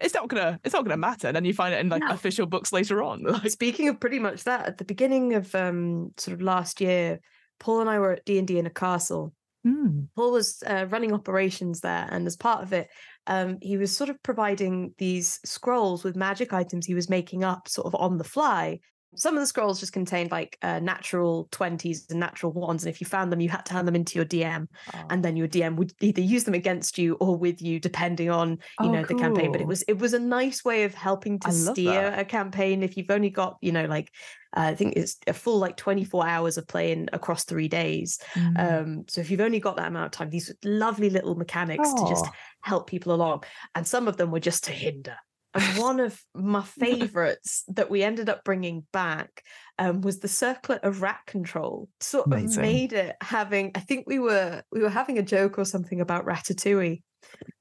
It's 0.00 0.12
not 0.14 0.28
gonna 0.28 0.60
it's 0.64 0.74
not 0.74 0.84
gonna 0.84 0.96
matter. 0.96 1.28
And 1.28 1.36
then 1.36 1.44
you 1.44 1.54
find 1.54 1.72
it 1.74 1.80
in 1.80 1.88
like 1.88 2.02
No. 2.02 2.10
official 2.10 2.46
books 2.46 2.72
later 2.72 3.02
on. 3.02 3.22
Like, 3.24 3.50
Speaking 3.50 3.88
of 3.88 3.98
pretty 3.98 4.18
much 4.18 4.44
that, 4.44 4.66
at 4.66 4.78
the 4.78 4.84
beginning 4.84 5.34
of 5.34 5.54
um 5.54 6.12
sort 6.18 6.34
of 6.34 6.42
last 6.42 6.80
year, 6.80 7.18
Paul 7.60 7.80
and 7.80 7.88
I 7.90 7.98
were 7.98 8.12
at 8.12 8.24
D 8.26 8.38
and 8.38 8.46
D 8.46 8.58
in 8.58 8.66
a 8.66 8.70
castle, 8.70 9.32
Mm. 9.66 10.08
Paul 10.14 10.32
was 10.32 10.62
uh, 10.66 10.86
running 10.90 11.12
operations 11.12 11.80
there, 11.80 12.06
and 12.10 12.26
as 12.26 12.36
part 12.36 12.62
of 12.62 12.72
it, 12.72 12.88
um, 13.26 13.58
he 13.60 13.76
was 13.76 13.96
sort 13.96 14.10
of 14.10 14.22
providing 14.22 14.94
these 14.98 15.40
scrolls 15.44 16.04
with 16.04 16.14
magic 16.14 16.52
items 16.52 16.86
he 16.86 16.94
was 16.94 17.10
making 17.10 17.42
up 17.42 17.68
sort 17.68 17.86
of 17.86 17.94
on 17.96 18.18
the 18.18 18.24
fly. 18.24 18.78
Some 19.16 19.34
of 19.34 19.40
the 19.42 19.46
scrolls 19.46 19.80
just 19.80 19.92
contained 19.92 20.30
like 20.30 20.58
uh, 20.62 20.78
natural 20.80 21.48
20s 21.52 22.10
and 22.10 22.20
natural 22.20 22.52
ones. 22.52 22.84
And 22.84 22.90
if 22.94 23.00
you 23.00 23.06
found 23.06 23.32
them, 23.32 23.40
you 23.40 23.48
had 23.48 23.64
to 23.66 23.72
hand 23.72 23.88
them 23.88 23.96
into 23.96 24.18
your 24.18 24.24
DM. 24.26 24.68
And 25.10 25.24
then 25.24 25.36
your 25.36 25.48
DM 25.48 25.76
would 25.76 25.92
either 26.00 26.20
use 26.20 26.44
them 26.44 26.54
against 26.54 26.98
you 26.98 27.14
or 27.14 27.36
with 27.36 27.60
you, 27.62 27.80
depending 27.80 28.30
on, 28.30 28.50
you 28.50 28.58
Oh, 28.80 28.90
know, 28.90 29.02
the 29.04 29.14
campaign. 29.14 29.52
But 29.52 29.60
it 29.60 29.66
was 29.66 29.82
it 29.82 29.98
was 29.98 30.12
a 30.14 30.18
nice 30.18 30.64
way 30.64 30.84
of 30.84 30.94
helping 30.94 31.38
to 31.40 31.52
steer 31.52 32.10
that. 32.10 32.18
a 32.18 32.24
campaign 32.24 32.82
if 32.82 32.96
you've 32.96 33.10
only 33.10 33.30
got, 33.30 33.56
you 33.60 33.72
know, 33.72 33.86
like 33.86 34.10
uh, 34.56 34.60
I 34.60 34.74
think 34.74 34.94
it's 34.96 35.16
a 35.26 35.32
full 35.32 35.58
like 35.58 35.76
24 35.76 36.26
hours 36.26 36.56
of 36.56 36.66
playing 36.66 37.08
across 37.12 37.44
three 37.44 37.68
days. 37.68 38.18
Mm. 38.34 38.58
Um, 38.82 39.04
so 39.08 39.20
if 39.20 39.30
you've 39.30 39.40
only 39.40 39.60
got 39.60 39.76
that 39.76 39.88
amount 39.88 40.06
of 40.06 40.12
time, 40.12 40.30
these 40.30 40.52
lovely 40.64 41.10
little 41.10 41.34
mechanics 41.34 41.92
to 41.92 42.06
just 42.08 42.24
help 42.62 42.88
people 42.88 43.12
along. 43.14 43.44
And 43.74 43.86
some 43.86 44.08
of 44.08 44.16
them 44.16 44.30
were 44.30 44.40
just 44.40 44.64
to 44.64 44.72
hinder. 44.72 45.16
And 45.56 45.78
one 45.78 46.00
of 46.00 46.20
my 46.34 46.62
favorites 46.78 47.64
that 47.68 47.90
we 47.90 48.02
ended 48.02 48.28
up 48.28 48.44
bringing 48.44 48.86
back 48.92 49.42
um, 49.78 50.00
was 50.00 50.20
the 50.20 50.28
circlet 50.28 50.84
of 50.84 51.02
rat 51.02 51.20
control. 51.26 51.88
Sort 52.00 52.26
of 52.26 52.32
Amazing. 52.32 52.62
made 52.62 52.92
it 52.92 53.16
having. 53.20 53.72
I 53.74 53.80
think 53.80 54.06
we 54.06 54.18
were 54.18 54.62
we 54.72 54.80
were 54.80 54.90
having 54.90 55.18
a 55.18 55.22
joke 55.22 55.58
or 55.58 55.64
something 55.64 56.00
about 56.00 56.26
Ratatouille, 56.26 57.02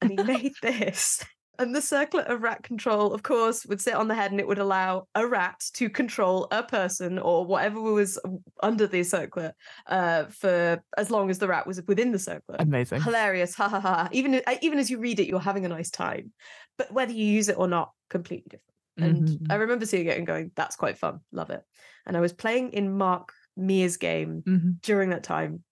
and 0.01 0.11
he 0.11 0.23
made 0.23 0.53
this. 0.61 1.23
And 1.57 1.75
the 1.75 1.81
circlet 1.81 2.27
of 2.27 2.41
rat 2.43 2.63
control, 2.63 3.13
of 3.13 3.23
course, 3.23 3.65
would 3.65 3.81
sit 3.81 3.93
on 3.93 4.07
the 4.07 4.15
head 4.15 4.31
and 4.31 4.39
it 4.39 4.47
would 4.47 4.57
allow 4.59 5.07
a 5.15 5.25
rat 5.27 5.59
to 5.73 5.89
control 5.89 6.47
a 6.51 6.63
person 6.63 7.17
or 7.19 7.45
whatever 7.45 7.79
was 7.81 8.19
under 8.61 8.87
the 8.87 9.03
circlet 9.03 9.55
uh, 9.87 10.25
for 10.25 10.83
as 10.97 11.11
long 11.11 11.29
as 11.29 11.39
the 11.39 11.47
rat 11.47 11.67
was 11.67 11.81
within 11.87 12.11
the 12.11 12.19
circlet. 12.19 12.61
Amazing. 12.61 13.01
Hilarious, 13.03 13.55
ha 13.55 13.69
ha 13.69 13.79
ha. 13.79 14.09
Even 14.11 14.35
uh, 14.35 14.55
even 14.61 14.79
as 14.79 14.89
you 14.89 14.99
read 14.99 15.19
it, 15.19 15.27
you're 15.27 15.39
having 15.39 15.65
a 15.65 15.69
nice 15.69 15.89
time. 15.91 16.33
But 16.77 16.91
whether 16.91 17.13
you 17.13 17.25
use 17.25 17.49
it 17.49 17.57
or 17.57 17.67
not, 17.67 17.91
completely 18.09 18.47
different. 18.49 18.71
And 19.01 19.31
Mhm. 19.37 19.49
I 19.49 19.55
remember 19.55 19.85
seeing 19.85 20.07
it 20.07 20.17
and 20.17 20.25
going, 20.27 20.51
"That's 20.55 20.75
quite 20.75 20.97
fun, 20.97 21.19
love 21.31 21.49
it." 21.49 21.63
And 22.05 22.15
I 22.17 22.21
was 22.21 22.33
playing 22.33 22.71
in 22.71 22.97
Mark 22.97 23.33
Mears' 23.57 23.97
game 23.97 24.45
Mhm. 24.45 24.79
during 24.81 25.09
that 25.09 25.23
time. 25.23 25.63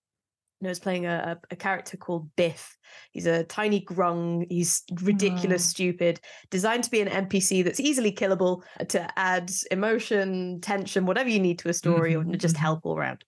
And 0.64 0.70
I 0.70 0.72
was 0.72 0.80
playing 0.80 1.06
a, 1.06 1.38
a, 1.52 1.56
character 1.58 1.98
called 1.98 2.34
Biff. 2.38 2.78
He's 3.12 3.26
a 3.26 3.44
tiny 3.44 3.82
grung. 3.82 4.46
He's 4.50 4.84
ridiculous, 5.02 5.66
Oh. 5.66 5.68
stupid, 5.72 6.22
designed 6.52 6.86
to 6.86 6.90
be 6.90 7.02
an 7.02 7.10
NPC 7.10 7.66
that's 7.66 7.82
easily 7.82 8.14
killable 8.14 8.64
to 8.88 9.20
add 9.20 9.52
emotion, 9.72 10.62
tension, 10.62 11.06
whatever 11.06 11.28
you 11.28 11.42
need 11.42 11.60
to 11.60 11.68
a 11.70 11.74
story, 11.74 12.16
or 12.16 12.24
Mhm, 12.24 12.38
just 12.38 12.56
mhm. 12.56 12.60
help 12.60 12.86
all 12.86 12.98
around. 12.98 13.26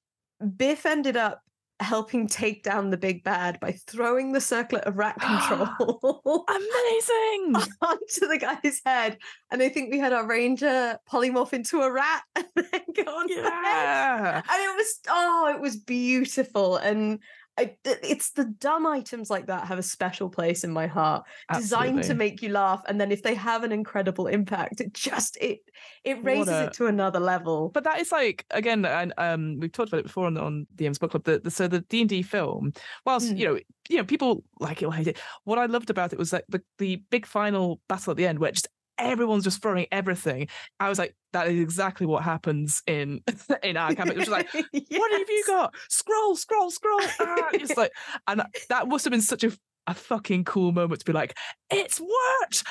Biff 0.55 0.85
ended 0.85 1.17
up 1.17 1.41
helping 1.81 2.27
take 2.27 2.63
down 2.63 2.89
the 2.89 2.97
big 2.97 3.23
bad 3.23 3.59
by 3.59 3.73
throwing 3.87 4.31
the 4.31 4.39
circlet 4.39 4.83
of 4.85 4.97
rat 4.97 5.19
control 5.19 5.67
Amazing. 6.47 7.55
onto 7.81 8.27
the 8.27 8.37
guy's 8.39 8.81
head. 8.85 9.17
And 9.51 9.61
I 9.61 9.69
think 9.69 9.91
we 9.91 9.99
had 9.99 10.13
our 10.13 10.25
ranger 10.25 10.97
polymorph 11.11 11.53
into 11.53 11.81
a 11.81 11.91
rat 11.91 12.23
and 12.35 12.45
then 12.55 12.81
go 12.95 13.03
on 13.03 13.27
the 13.27 13.35
head 13.35 13.43
yeah. 13.43 14.35
and 14.37 14.63
it 14.63 14.75
was 14.75 14.99
oh 15.09 15.51
it 15.53 15.59
was 15.59 15.75
beautiful 15.75 16.77
and 16.77 17.19
I, 17.57 17.75
it's 17.85 18.31
the 18.31 18.45
dumb 18.59 18.85
items 18.85 19.29
like 19.29 19.47
that 19.47 19.65
have 19.67 19.79
a 19.79 19.83
special 19.83 20.29
place 20.29 20.63
in 20.65 20.71
my 20.71 20.87
heart 20.87 21.25
designed 21.53 22.03
to 22.03 22.13
make 22.13 22.41
you 22.41 22.49
laugh 22.49 22.81
and 22.87 22.99
then 22.99 23.11
if 23.13 23.23
they 23.23 23.33
have 23.33 23.63
an 23.63 23.71
incredible 23.71 24.27
impact 24.27 24.81
it 24.81 24.93
just 24.93 25.37
it 25.39 25.59
it 26.03 26.21
raises 26.23 26.49
a- 26.49 26.63
it 26.65 26.73
to 26.73 26.87
another 26.87 27.19
level 27.19 27.69
But 27.69 27.85
that 27.85 27.99
is 28.01 28.11
like 28.11 28.45
again, 28.51 28.83
and 28.85 29.13
um, 29.17 29.57
we've 29.59 29.71
talked 29.71 29.89
about 29.89 29.99
it 29.99 30.03
before 30.07 30.25
on 30.27 30.37
on 30.37 30.67
DM's 30.75 30.99
book 30.99 31.11
club. 31.11 31.23
The, 31.23 31.39
the 31.39 31.51
so 31.51 31.67
the 31.67 31.79
D 31.81 32.01
and 32.01 32.09
D 32.09 32.21
film, 32.21 32.73
whilst 33.05 33.31
Mm. 33.31 33.37
you 33.37 33.45
know, 33.47 33.59
you 33.89 33.97
know, 33.97 34.03
people 34.03 34.43
like 34.59 34.81
it 34.81 34.85
or 34.85 34.93
hate 34.93 35.07
it. 35.07 35.19
What 35.45 35.57
I 35.57 35.65
loved 35.65 35.89
about 35.89 36.11
it 36.13 36.19
was 36.19 36.33
like 36.33 36.43
the 36.49 36.61
the 36.77 36.97
big 37.09 37.25
final 37.25 37.79
battle 37.87 38.11
at 38.11 38.17
the 38.17 38.27
end, 38.27 38.39
where 38.39 38.51
just 38.51 38.67
everyone's 38.97 39.43
just 39.43 39.61
throwing 39.61 39.87
everything. 39.91 40.47
I 40.79 40.89
was 40.89 40.99
like, 40.99 41.15
that 41.33 41.47
is 41.47 41.59
exactly 41.59 42.07
what 42.07 42.23
happens 42.23 42.81
in 42.87 43.21
in 43.63 43.77
our 43.77 43.93
campaign. 43.93 44.13
It 44.13 44.27
was 44.27 44.27
just 44.27 44.31
like, 44.31 44.53
what 44.89 45.11
have 45.11 45.29
you 45.29 45.43
got? 45.47 45.73
Scroll, 45.89 46.35
scroll, 46.35 46.71
scroll. 46.71 46.99
Ah, 47.19 47.49
it's 47.53 47.77
like, 47.77 47.91
and 48.27 48.43
that 48.69 48.87
must 48.87 49.05
have 49.05 49.11
been 49.11 49.21
such 49.21 49.43
a 49.43 49.51
a 49.87 49.93
fucking 49.93 50.43
cool 50.43 50.71
moment 50.71 50.99
to 50.99 51.05
be 51.05 51.13
like, 51.13 51.37
it's 51.69 52.01
worked. 52.01 52.63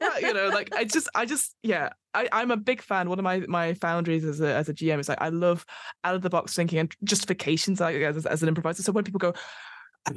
Ah, 0.00 0.18
you 0.20 0.32
know, 0.32 0.48
like 0.48 0.72
I 0.72 0.84
just, 0.84 1.08
I 1.12 1.26
just, 1.26 1.56
yeah, 1.64 1.90
I, 2.14 2.28
I'm 2.30 2.52
a 2.52 2.56
big 2.56 2.82
fan. 2.82 3.08
One 3.08 3.18
of 3.18 3.24
my 3.24 3.40
my 3.48 3.74
foundries 3.74 4.24
as 4.24 4.40
a 4.40 4.54
as 4.54 4.68
a 4.68 4.74
GM 4.74 5.00
is 5.00 5.08
like 5.08 5.20
I 5.20 5.30
love 5.30 5.66
out 6.04 6.14
of 6.14 6.22
the 6.22 6.30
box 6.30 6.54
thinking 6.54 6.78
and 6.78 6.94
justifications 7.02 7.80
like, 7.80 7.96
as, 7.96 8.26
as 8.26 8.42
an 8.42 8.48
improviser. 8.48 8.84
So 8.84 8.92
when 8.92 9.02
people 9.02 9.18
go, 9.18 9.34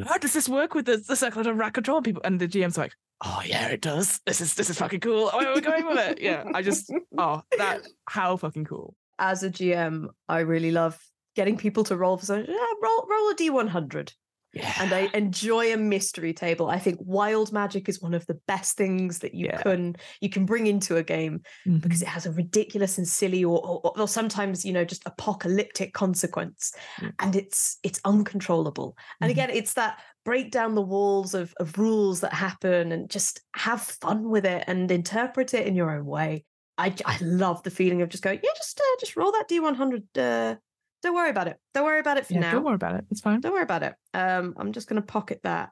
how 0.08 0.18
does 0.18 0.34
this 0.34 0.50
work 0.50 0.74
with 0.74 0.86
the, 0.86 0.98
the 0.98 1.16
circle 1.16 1.46
of 1.48 1.58
rat 1.58 1.74
control? 1.74 2.02
People 2.02 2.22
and 2.26 2.40
the 2.40 2.48
GM's 2.48 2.78
like, 2.78 2.94
oh 3.24 3.42
yeah, 3.46 3.68
it 3.68 3.82
does. 3.82 4.20
This 4.26 4.42
is 4.42 4.56
this 4.56 4.70
is 4.70 4.78
fucking 4.78 5.00
cool. 5.02 5.30
Oh, 5.34 5.54
we're 5.54 5.62
going 5.62 5.86
with 5.86 6.00
it. 6.00 6.22
Yeah, 6.22 6.44
I 6.54 6.62
just, 6.62 6.92
oh, 7.18 7.42
that 7.58 7.82
how 8.08 8.38
fucking 8.38 8.66
cool. 8.66 8.96
as 9.20 9.44
a 9.44 9.50
gm 9.50 10.08
i 10.28 10.40
really 10.40 10.72
love 10.72 10.98
getting 11.36 11.56
people 11.56 11.84
to 11.84 11.96
roll 11.96 12.18
for 12.18 12.26
something 12.26 12.52
yeah, 12.52 12.74
roll 12.82 13.08
roll 13.10 13.30
a 13.30 13.36
d100 13.36 14.14
Yeah, 14.54 14.74
and 14.82 14.92
I 14.94 15.10
enjoy 15.14 15.74
a 15.74 15.78
mystery 15.78 16.34
table. 16.34 16.70
I 16.70 16.78
think 16.78 17.00
wild 17.02 17.54
magic 17.54 17.88
is 17.88 18.02
one 18.02 18.14
of 18.14 18.26
the 18.28 18.34
best 18.48 18.76
things 18.76 19.20
that 19.20 19.34
you 19.34 19.46
Yeah. 19.46 19.62
can 19.62 19.96
you 20.20 20.30
can 20.30 20.46
bring 20.46 20.68
into 20.68 20.98
a 20.98 21.04
game 21.04 21.42
Mhm. 21.66 21.82
because 21.82 22.02
it 22.02 22.08
has 22.10 22.26
a 22.26 22.32
ridiculous 22.32 22.98
and 22.98 23.08
silly 23.08 23.44
or, 23.46 23.66
or, 23.66 23.98
or 24.00 24.08
sometimes 24.08 24.66
you 24.66 24.74
know 24.74 24.84
just 24.84 25.04
apocalyptic 25.06 25.94
consequence 25.94 26.74
Mm. 27.00 27.14
and 27.20 27.36
it's 27.36 27.78
it's 27.84 28.02
uncontrollable 28.04 28.98
and 29.22 29.30
Mhm. 29.30 29.32
again 29.34 29.50
it's 29.52 29.74
that 29.76 30.02
break 30.26 30.52
down 30.52 30.76
the 30.76 30.82
walls 30.82 31.34
of, 31.34 31.54
of 31.60 31.78
rules 31.78 32.20
that 32.20 32.34
happen 32.34 32.92
and 32.92 33.10
just 33.10 33.42
have 33.56 33.82
fun 33.82 34.30
with 34.30 34.46
it 34.46 34.64
and 34.68 34.92
interpret 34.92 35.54
it 35.54 35.66
in 35.66 35.76
your 35.76 35.92
own 35.92 36.06
way 36.06 36.44
I, 36.78 36.94
I 37.06 37.18
love 37.22 37.64
the 37.64 37.72
feeling 37.72 38.02
of 38.02 38.10
just 38.10 38.24
going 38.24 38.40
yeah 38.44 38.50
just 38.58 38.80
uh, 38.80 39.00
just 39.00 39.16
roll 39.16 39.32
that 39.32 39.48
d100 39.50 40.04
uh, 40.18 40.56
don't 41.04 41.16
worry 41.16 41.30
about 41.30 41.48
it 41.48 41.58
don't 41.74 41.86
worry 41.86 42.00
about 42.00 42.18
it 42.18 42.26
for 42.26 42.34
yeah, 42.34 42.40
now 42.42 42.52
don't 42.54 42.64
worry 42.64 42.76
about 42.76 42.96
it. 42.96 43.06
It's 43.12 43.22
fine. 43.22 43.40
don't 43.42 43.54
worry 43.54 43.64
about 43.64 43.84
it 43.84 43.96
um 44.14 44.54
i'm 44.58 44.72
just 44.72 44.88
going 44.88 45.02
to 45.02 45.06
pocket 45.06 45.40
that 45.44 45.70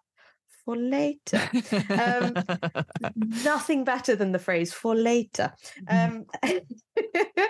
for 0.65 0.75
later 0.75 1.41
Um, 1.89 2.36
nothing 3.15 3.84
better 3.84 4.15
than 4.15 4.32
the 4.32 4.39
phrase 4.39 4.71
for 4.73 4.95
later. 4.95 5.53
Mhm. 5.89 6.25
Um, 6.43 6.63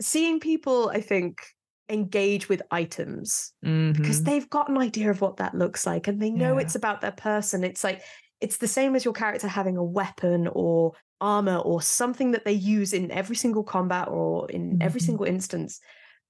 seeing 0.00 0.40
people, 0.40 0.88
I 0.90 1.00
think, 1.00 1.40
engage 1.88 2.48
with 2.48 2.62
items 2.70 3.52
because 3.60 4.20
Mhm. 4.22 4.24
they've 4.24 4.48
got 4.50 4.68
an 4.70 4.78
idea 4.78 5.10
of 5.10 5.20
what 5.20 5.36
that 5.36 5.54
looks 5.54 5.84
like 5.86 6.08
and 6.08 6.20
they 6.22 6.30
know 6.30 6.54
Yeah. 6.56 6.62
it's 6.62 6.74
about 6.74 7.00
their 7.02 7.12
person. 7.12 7.64
It's 7.64 7.84
like, 7.84 8.02
it's 8.40 8.56
the 8.58 8.68
same 8.68 8.96
as 8.96 9.04
your 9.04 9.14
character 9.14 9.48
having 9.48 9.76
a 9.76 9.84
weapon 9.84 10.48
or 10.52 10.92
armor 11.20 11.58
or 11.58 11.82
something 11.82 12.30
that 12.32 12.44
they 12.44 12.52
use 12.52 12.92
in 12.92 13.10
every 13.10 13.36
single 13.36 13.62
combat 13.64 14.08
or 14.08 14.50
in 14.50 14.78
every 14.80 15.00
Mhm. 15.00 15.04
single 15.04 15.26
instance. 15.26 15.80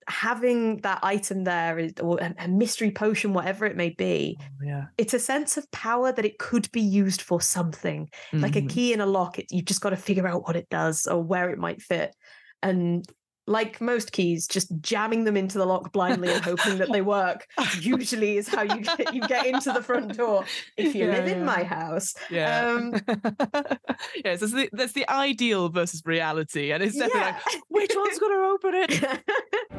Having 0.09 0.78
that 0.82 1.00
item 1.03 1.44
there 1.44 1.78
is, 1.78 1.92
or 2.00 2.18
a, 2.20 2.48
mystery 2.48 2.90
potion, 2.90 3.32
whatever 3.32 3.66
it 3.66 3.76
may 3.76 3.90
be, 3.90 4.36
Oh, 4.40 4.64
yeah, 4.64 4.84
it's 4.98 5.14
a 5.14 5.18
sense 5.18 5.57
of 5.57 5.70
power 5.70 6.12
that 6.12 6.24
it 6.24 6.38
could 6.38 6.70
be 6.72 6.80
used 6.80 7.22
for 7.22 7.40
something. 7.40 8.09
Like 8.32 8.57
a 8.57 8.62
Mhm. 8.62 8.68
key 8.68 8.92
in 8.92 9.00
a 9.00 9.07
lock 9.07 9.38
it, 9.38 9.46
you've 9.50 9.64
just 9.66 9.80
got 9.80 9.90
to 9.90 9.96
figure 9.96 10.26
out 10.26 10.42
what 10.46 10.57
it 10.57 10.68
does 10.70 11.07
or 11.07 11.22
where 11.22 11.50
it 11.50 11.59
might 11.59 11.80
fit. 11.82 12.14
And 12.62 13.05
like 13.48 13.80
most 13.80 14.12
keys 14.12 14.46
just 14.46 14.70
jamming 14.80 15.24
them 15.24 15.36
into 15.36 15.59
the 15.59 15.66
lock 15.66 15.92
blindly 15.92 16.32
and 16.32 16.42
hoping 16.42 16.78
that 16.78 16.92
they 16.92 17.03
work 17.03 17.44
usually 17.72 18.36
is 18.38 18.46
how 18.48 18.62
you 18.62 18.82
get 18.96 19.12
you 19.12 19.22
get 19.22 19.46
into 19.46 19.72
the 19.72 19.82
front 19.82 20.16
door. 20.16 20.46
If 20.76 20.94
you 20.94 21.07
Yeah, 21.07 21.12
live 21.12 21.26
in 21.26 21.44
my 21.44 21.64
house 21.64 22.14
Yeah. 22.30 22.66
um 22.66 22.94
yes, 24.24 24.40
there's 24.40 24.53
the, 24.53 24.68
there's 24.72 24.92
the 24.92 25.09
ideal 25.09 25.68
versus 25.68 26.03
reality, 26.05 26.72
and 26.72 26.82
it's 26.82 26.96
definitely 26.96 27.20
yeah. 27.20 27.38
like, 27.46 27.62
which 27.68 27.92
one's 27.94 28.18
going 28.18 28.32
to 28.32 28.44
open 28.44 28.74
it? 28.74 29.22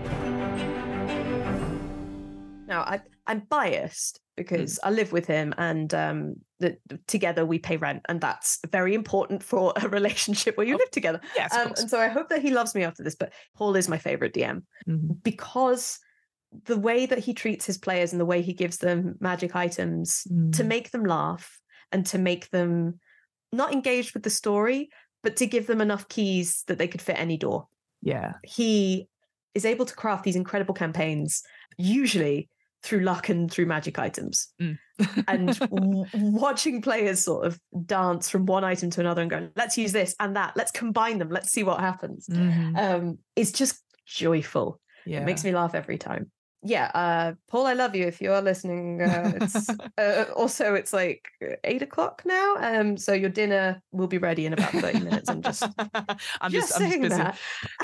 now 2.67 2.81
I, 2.81 3.01
i'm 3.27 3.41
biased 3.49 4.19
because 4.37 4.79
i 4.83 4.89
live 4.89 5.11
with 5.11 5.27
him 5.27 5.53
and 5.57 5.93
um 5.93 6.35
the, 6.59 6.77
together 7.07 7.45
we 7.45 7.59
pay 7.59 7.75
rent 7.77 8.01
and 8.07 8.21
that's 8.21 8.59
very 8.71 8.93
important 8.95 9.43
for 9.51 9.73
a 9.75 9.87
relationship 9.89 10.55
where 10.57 10.65
you 10.65 10.75
Of 10.75 10.79
live 10.79 10.91
together 10.91 11.19
Yes, 11.35 11.53
um, 11.53 11.73
and 11.77 11.89
so 11.89 11.99
I 11.99 12.07
hope 12.07 12.29
that 12.29 12.41
he 12.41 12.51
loves 12.51 12.73
me 12.73 12.83
after 12.83 13.03
this. 13.03 13.15
But 13.15 13.33
Paul 13.55 13.75
is 13.75 13.89
my 13.89 13.97
favorite 13.97 14.33
DM 14.33 14.63
Mhm. 14.87 15.21
because 15.23 15.99
the 16.65 16.77
way 16.77 17.05
that 17.05 17.19
he 17.19 17.33
treats 17.33 17.65
his 17.65 17.77
players 17.77 18.13
and 18.13 18.21
the 18.21 18.25
way 18.25 18.41
he 18.41 18.53
gives 18.53 18.77
them 18.77 19.15
magic 19.19 19.55
items 19.57 20.23
to 20.23 20.63
Mm. 20.63 20.67
make 20.67 20.91
them 20.91 21.03
laugh 21.03 21.59
and 21.91 22.05
to 22.07 22.17
make 22.17 22.49
them 22.51 22.99
not 23.53 23.71
engaged 23.71 24.13
with 24.13 24.23
the 24.23 24.29
story, 24.29 24.89
but 25.21 25.37
to 25.37 25.45
give 25.45 25.67
them 25.67 25.79
enough 25.79 26.07
keys 26.09 26.63
that 26.67 26.77
they 26.77 26.87
could 26.87 27.01
fit 27.01 27.17
any 27.19 27.37
door. 27.37 27.67
Yeah. 28.01 28.33
He 28.43 29.07
is 29.55 29.63
able 29.65 29.85
to 29.85 29.95
craft 29.95 30.23
these 30.25 30.35
incredible 30.35 30.73
campaigns, 30.73 31.43
usually 31.77 32.49
through 32.81 32.99
luck 32.99 33.29
and 33.29 33.49
through 33.49 33.65
magic 33.67 33.97
items. 33.97 34.49
Mm. 34.61 34.77
and 35.29 35.57
w- 35.59 36.05
watching 36.13 36.81
players 36.81 37.23
sort 37.23 37.45
of 37.45 37.57
dance 37.85 38.29
from 38.29 38.45
one 38.45 38.65
item 38.65 38.89
to 38.89 38.99
another 38.99 39.21
and 39.21 39.31
going, 39.31 39.49
let's 39.55 39.77
use 39.77 39.93
this 39.93 40.13
and 40.19 40.35
that, 40.35 40.57
let's 40.57 40.71
combine 40.71 41.17
them, 41.19 41.29
let's 41.29 41.51
see 41.51 41.63
what 41.63 41.79
happens. 41.79 42.27
Mhm. 42.27 42.77
Um, 42.77 43.17
it's 43.37 43.53
just 43.53 43.81
joyful. 44.05 44.81
yeah. 45.05 45.21
It 45.21 45.25
makes 45.25 45.45
me 45.45 45.51
laugh 45.53 45.73
every 45.75 45.97
time. 45.97 46.29
Yeah, 46.65 46.89
uh, 46.93 47.33
Paul, 47.49 47.67
I 47.67 47.73
love 47.73 47.95
you. 47.95 48.05
If 48.05 48.21
you 48.21 48.31
are 48.31 48.41
listening, 48.41 49.01
uh, 49.01 49.33
it's 49.41 49.69
uh, 49.97 50.25
also 50.35 50.75
it's 50.75 50.93
like 50.93 51.27
eight 51.65 51.81
o'clock 51.81 52.21
now. 52.25 52.55
Um, 52.57 52.95
so 52.95 53.13
your 53.13 53.29
dinner 53.29 53.81
will 53.91 54.07
be 54.07 54.17
ready 54.17 54.45
in 54.45 54.53
about 54.53 54.71
thirty 54.71 54.99
minutes. 54.99 55.29
I'm 55.29 55.41
just, 55.41 55.63
I'm 56.41 56.51
just, 56.51 56.69
just, 56.69 56.81
I'm 56.81 56.89
just 56.89 57.01
busy. 57.01 57.09
that. 57.09 57.37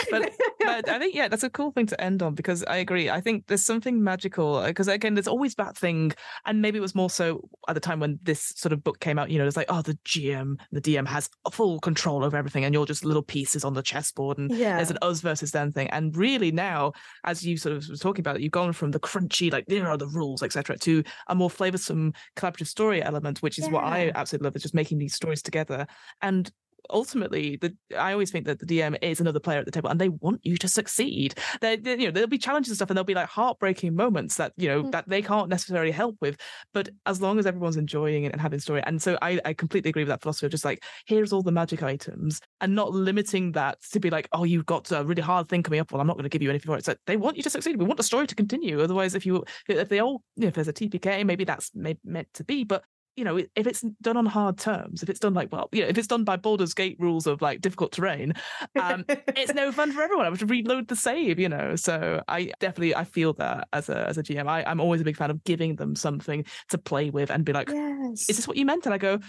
but, 0.10 0.32
but 0.60 0.90
I 0.90 1.00
think 1.00 1.14
yeah, 1.14 1.28
that's 1.28 1.44
a 1.44 1.50
cool 1.50 1.72
thing 1.72 1.88
to 1.88 2.02
end 2.02 2.24
on 2.24 2.36
because 2.36 2.64
I 2.64 2.78
agree. 2.78 3.10
I 3.10 3.20
think 3.20 3.48
there's 3.48 3.64
something 3.64 4.02
magical 4.02 4.64
because 4.64 4.88
again, 4.88 5.14
there's 5.14 5.28
always 5.28 5.56
that 5.56 5.76
thing, 5.78 6.14
and 6.46 6.62
maybe 6.62 6.78
it 6.78 6.82
was 6.82 6.96
more 6.96 7.10
so 7.10 7.50
at 7.68 7.74
the 7.74 7.82
time 7.82 8.00
when 8.00 8.18
this 8.24 8.54
sort 8.56 8.72
of 8.72 8.84
book 8.84 9.00
came 9.02 9.20
out. 9.20 9.30
You 9.30 9.40
know, 9.40 9.48
it's 9.48 9.58
like 9.58 9.68
oh, 9.70 9.82
the 9.82 9.98
GM, 10.06 10.58
the 10.72 10.82
DM 10.82 11.08
has 11.08 11.30
full 11.52 11.80
control 11.82 12.24
over 12.24 12.38
everything, 12.38 12.64
and 12.64 12.74
you're 12.74 12.86
just 12.86 13.04
little 13.04 13.24
pieces 13.24 13.66
on 13.66 13.74
the 13.74 13.84
chessboard, 13.84 14.38
and 14.38 14.52
yeah, 14.52 14.78
there's 14.78 14.92
an 14.92 15.00
us 15.02 15.20
versus 15.20 15.52
them 15.52 15.74
thing. 15.74 15.90
And 15.90 16.16
really 16.16 16.52
now, 16.52 16.94
as 17.26 17.46
you 17.46 17.58
sort 17.58 17.76
of 17.76 17.86
was 17.90 18.00
talking 18.00 18.22
about, 18.22 18.40
you've 18.40 18.54
gone 18.54 18.69
from 18.74 18.92
the 18.92 19.00
crunchy 19.00 19.52
like 19.52 19.66
there 19.68 19.88
are 19.88 19.98
the 19.98 20.08
rules, 20.08 20.44
etc., 20.44 20.78
to 20.80 21.04
a 21.28 21.36
more 21.36 21.50
flavoursome 21.50 22.16
collaborative 22.36 22.68
story 22.68 23.02
element, 23.02 23.42
which 23.42 23.60
is 23.60 23.70
what 23.70 23.84
I 23.84 24.12
absolutely 24.16 24.46
love. 24.46 24.56
Is 24.56 24.64
just 24.64 24.74
making 24.74 24.98
these 24.98 25.14
stories 25.14 25.42
together 25.42 25.88
and 26.22 26.52
ultimately 26.90 27.58
the 27.58 27.76
i 27.98 28.12
always 28.12 28.32
think 28.32 28.46
that 28.46 28.60
the 28.60 28.66
dm 28.66 28.98
is 29.02 29.20
another 29.20 29.40
player 29.40 29.60
at 29.60 29.66
the 29.66 29.72
table 29.72 29.90
and 29.90 30.00
they 30.00 30.10
want 30.10 30.40
you 30.44 30.58
to 30.58 30.68
succeed. 30.68 31.36
They 31.62 31.78
you 31.84 32.06
know 32.06 32.12
there'll 32.12 32.28
be 32.30 32.38
challenges 32.38 32.70
and 32.72 32.76
stuff 32.78 32.90
and 32.90 32.98
there'll 32.98 33.06
be 33.06 33.14
like 33.14 33.28
heartbreaking 33.30 33.96
moments 33.96 34.36
that 34.36 34.54
you 34.58 34.68
know 34.68 34.84
Mm. 34.84 34.92
that 34.92 35.10
they 35.10 35.22
can't 35.22 35.50
necessarily 35.50 35.92
help 35.92 36.16
with 36.22 36.38
but 36.74 36.90
as 37.06 37.22
long 37.22 37.38
as 37.40 37.46
everyone's 37.46 37.76
enjoying 37.78 38.24
it 38.24 38.32
and 38.32 38.42
having 38.42 38.60
story 38.60 38.82
and 38.86 39.02
so 39.02 39.18
i 39.22 39.40
i 39.46 39.54
completely 39.54 39.90
agree 39.90 40.04
with 40.04 40.10
that 40.10 40.22
philosophy 40.22 40.46
of 40.46 40.52
just 40.52 40.66
like 40.66 40.84
here's 41.06 41.34
all 41.34 41.42
the 41.42 41.52
magic 41.52 41.84
items 41.84 42.40
and 42.62 42.74
not 42.76 42.92
limiting 42.92 43.52
that 43.54 43.78
to 43.92 44.00
be 44.00 44.10
like 44.10 44.28
oh 44.32 44.44
you've 44.44 44.66
got 44.66 44.92
a 44.92 45.04
really 45.04 45.22
hard 45.22 45.48
thing 45.48 45.64
coming 45.64 45.80
up 45.80 45.92
well 45.92 46.02
i'm 46.02 46.08
not 46.08 46.16
going 46.16 46.24
to 46.24 46.30
give 46.30 46.42
you 46.42 46.50
anything 46.50 46.68
for 46.68 46.76
it. 46.76 46.80
It's 46.80 46.88
like 46.88 47.00
they 47.06 47.18
want 47.18 47.38
you 47.38 47.44
to 47.44 47.50
succeed. 47.50 47.78
We 47.78 47.86
want 47.86 47.98
the 47.98 48.04
story 48.04 48.28
to 48.28 48.36
continue 48.36 48.82
otherwise 48.82 49.16
if 49.16 49.26
you 49.26 49.44
if 49.68 49.90
they 49.90 50.00
all 50.00 50.22
you 50.36 50.44
know 50.44 50.48
if 50.48 50.54
there's 50.54 50.68
a 50.68 50.74
tpk 50.74 51.26
maybe 51.26 51.44
that's 51.44 51.72
meant 51.76 52.28
to 52.34 52.44
be 52.44 52.64
but 52.64 52.84
you 53.20 53.26
know, 53.26 53.36
if 53.36 53.68
it's 53.68 53.82
done 54.02 54.16
on 54.16 54.26
hard 54.26 54.58
terms, 54.58 55.04
if 55.04 55.10
it's 55.10 55.20
done 55.20 55.34
like, 55.34 55.52
well, 55.52 55.68
you 55.74 55.82
know, 55.82 55.90
if 55.90 55.98
it's 55.98 56.08
done 56.08 56.24
by 56.24 56.38
Baldur's 56.38 56.74
Gate 56.74 56.96
rules 57.00 57.28
of 57.28 57.42
like 57.42 57.60
difficult 57.60 57.92
terrain, 57.92 58.32
um, 58.80 59.04
it's 59.10 59.54
no 59.54 59.74
fun 59.74 59.92
for 59.92 60.02
everyone. 60.02 60.26
I 60.26 60.30
have 60.30 60.40
to 60.40 60.46
reload 60.46 60.88
the 60.88 60.96
save, 60.96 61.38
you 61.38 61.50
know. 61.50 61.76
So 61.76 62.24
I 62.30 62.54
definitely 62.62 62.96
I 62.96 63.04
feel 63.04 63.34
that 63.34 63.68
as 63.74 63.90
a 63.90 64.08
as 64.08 64.18
a 64.18 64.24
GM, 64.24 64.48
I, 64.48 64.64
I'm 64.64 64.80
always 64.80 65.02
a 65.02 65.04
big 65.04 65.18
fan 65.18 65.32
of 65.32 65.44
giving 65.44 65.76
them 65.76 65.98
something 65.98 66.46
to 66.70 66.78
play 66.78 67.10
with 67.10 67.30
and 67.30 67.44
be 67.44 67.52
like, 67.52 67.70
yes. 67.70 68.30
is 68.30 68.38
this 68.38 68.48
what 68.48 68.56
you 68.56 68.66
meant? 68.66 68.86
And 68.86 68.94
I 68.94 68.98
go, 68.98 69.20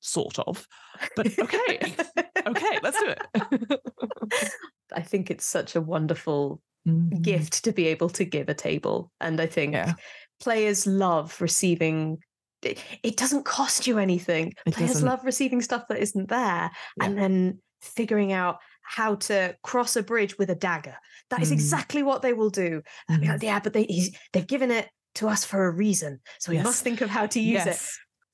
sort 0.00 0.40
of, 0.40 0.66
but 1.14 1.26
okay, 1.38 1.94
okay, 2.48 2.78
let's 2.82 3.00
do 3.00 3.14
it. 3.14 3.80
I 4.92 5.02
think 5.02 5.30
it's 5.30 5.46
such 5.46 5.76
a 5.76 5.80
wonderful 5.80 6.60
Mhm. 6.86 7.22
gift 7.22 7.62
to 7.64 7.72
be 7.72 7.86
able 7.86 8.08
to 8.10 8.24
give 8.24 8.48
a 8.48 8.54
table. 8.54 9.12
And 9.20 9.40
I 9.40 9.46
think 9.46 9.72
Yeah. 9.74 9.94
players 10.40 10.84
love 10.86 11.40
receiving 11.40 12.18
it, 12.62 12.82
it 13.02 13.16
doesn't 13.16 13.44
cost 13.44 13.86
you 13.86 13.98
anything. 13.98 14.54
It 14.66 14.74
players 14.74 14.92
doesn't. 14.94 15.08
love 15.08 15.24
receiving 15.24 15.60
stuff 15.62 15.84
that 15.88 15.98
isn't 15.98 16.28
there 16.28 16.70
and 17.00 17.18
then 17.18 17.60
figuring 17.82 18.32
out 18.32 18.58
how 18.82 19.16
to 19.16 19.54
cross 19.62 19.96
a 19.96 20.02
bridge 20.02 20.38
with 20.38 20.48
a 20.50 20.54
dagger. 20.54 20.96
That 21.30 21.42
is 21.42 21.50
Mm. 21.50 21.54
exactly 21.54 22.02
what 22.02 22.22
they 22.22 22.32
will 22.32 22.50
do. 22.50 22.82
Like, 23.08 23.42
yeah, 23.42 23.60
but 23.60 23.72
they 23.72 23.86
they've 24.32 24.46
given 24.46 24.70
it 24.70 24.88
to 25.16 25.28
us 25.28 25.44
for 25.44 25.66
a 25.66 25.70
reason. 25.70 26.20
So 26.38 26.50
we 26.52 26.56
Yes. 26.56 26.64
must 26.64 26.82
think 26.84 27.00
of 27.00 27.10
how 27.10 27.26
to 27.26 27.40
use 27.40 27.66
it. 27.66 27.80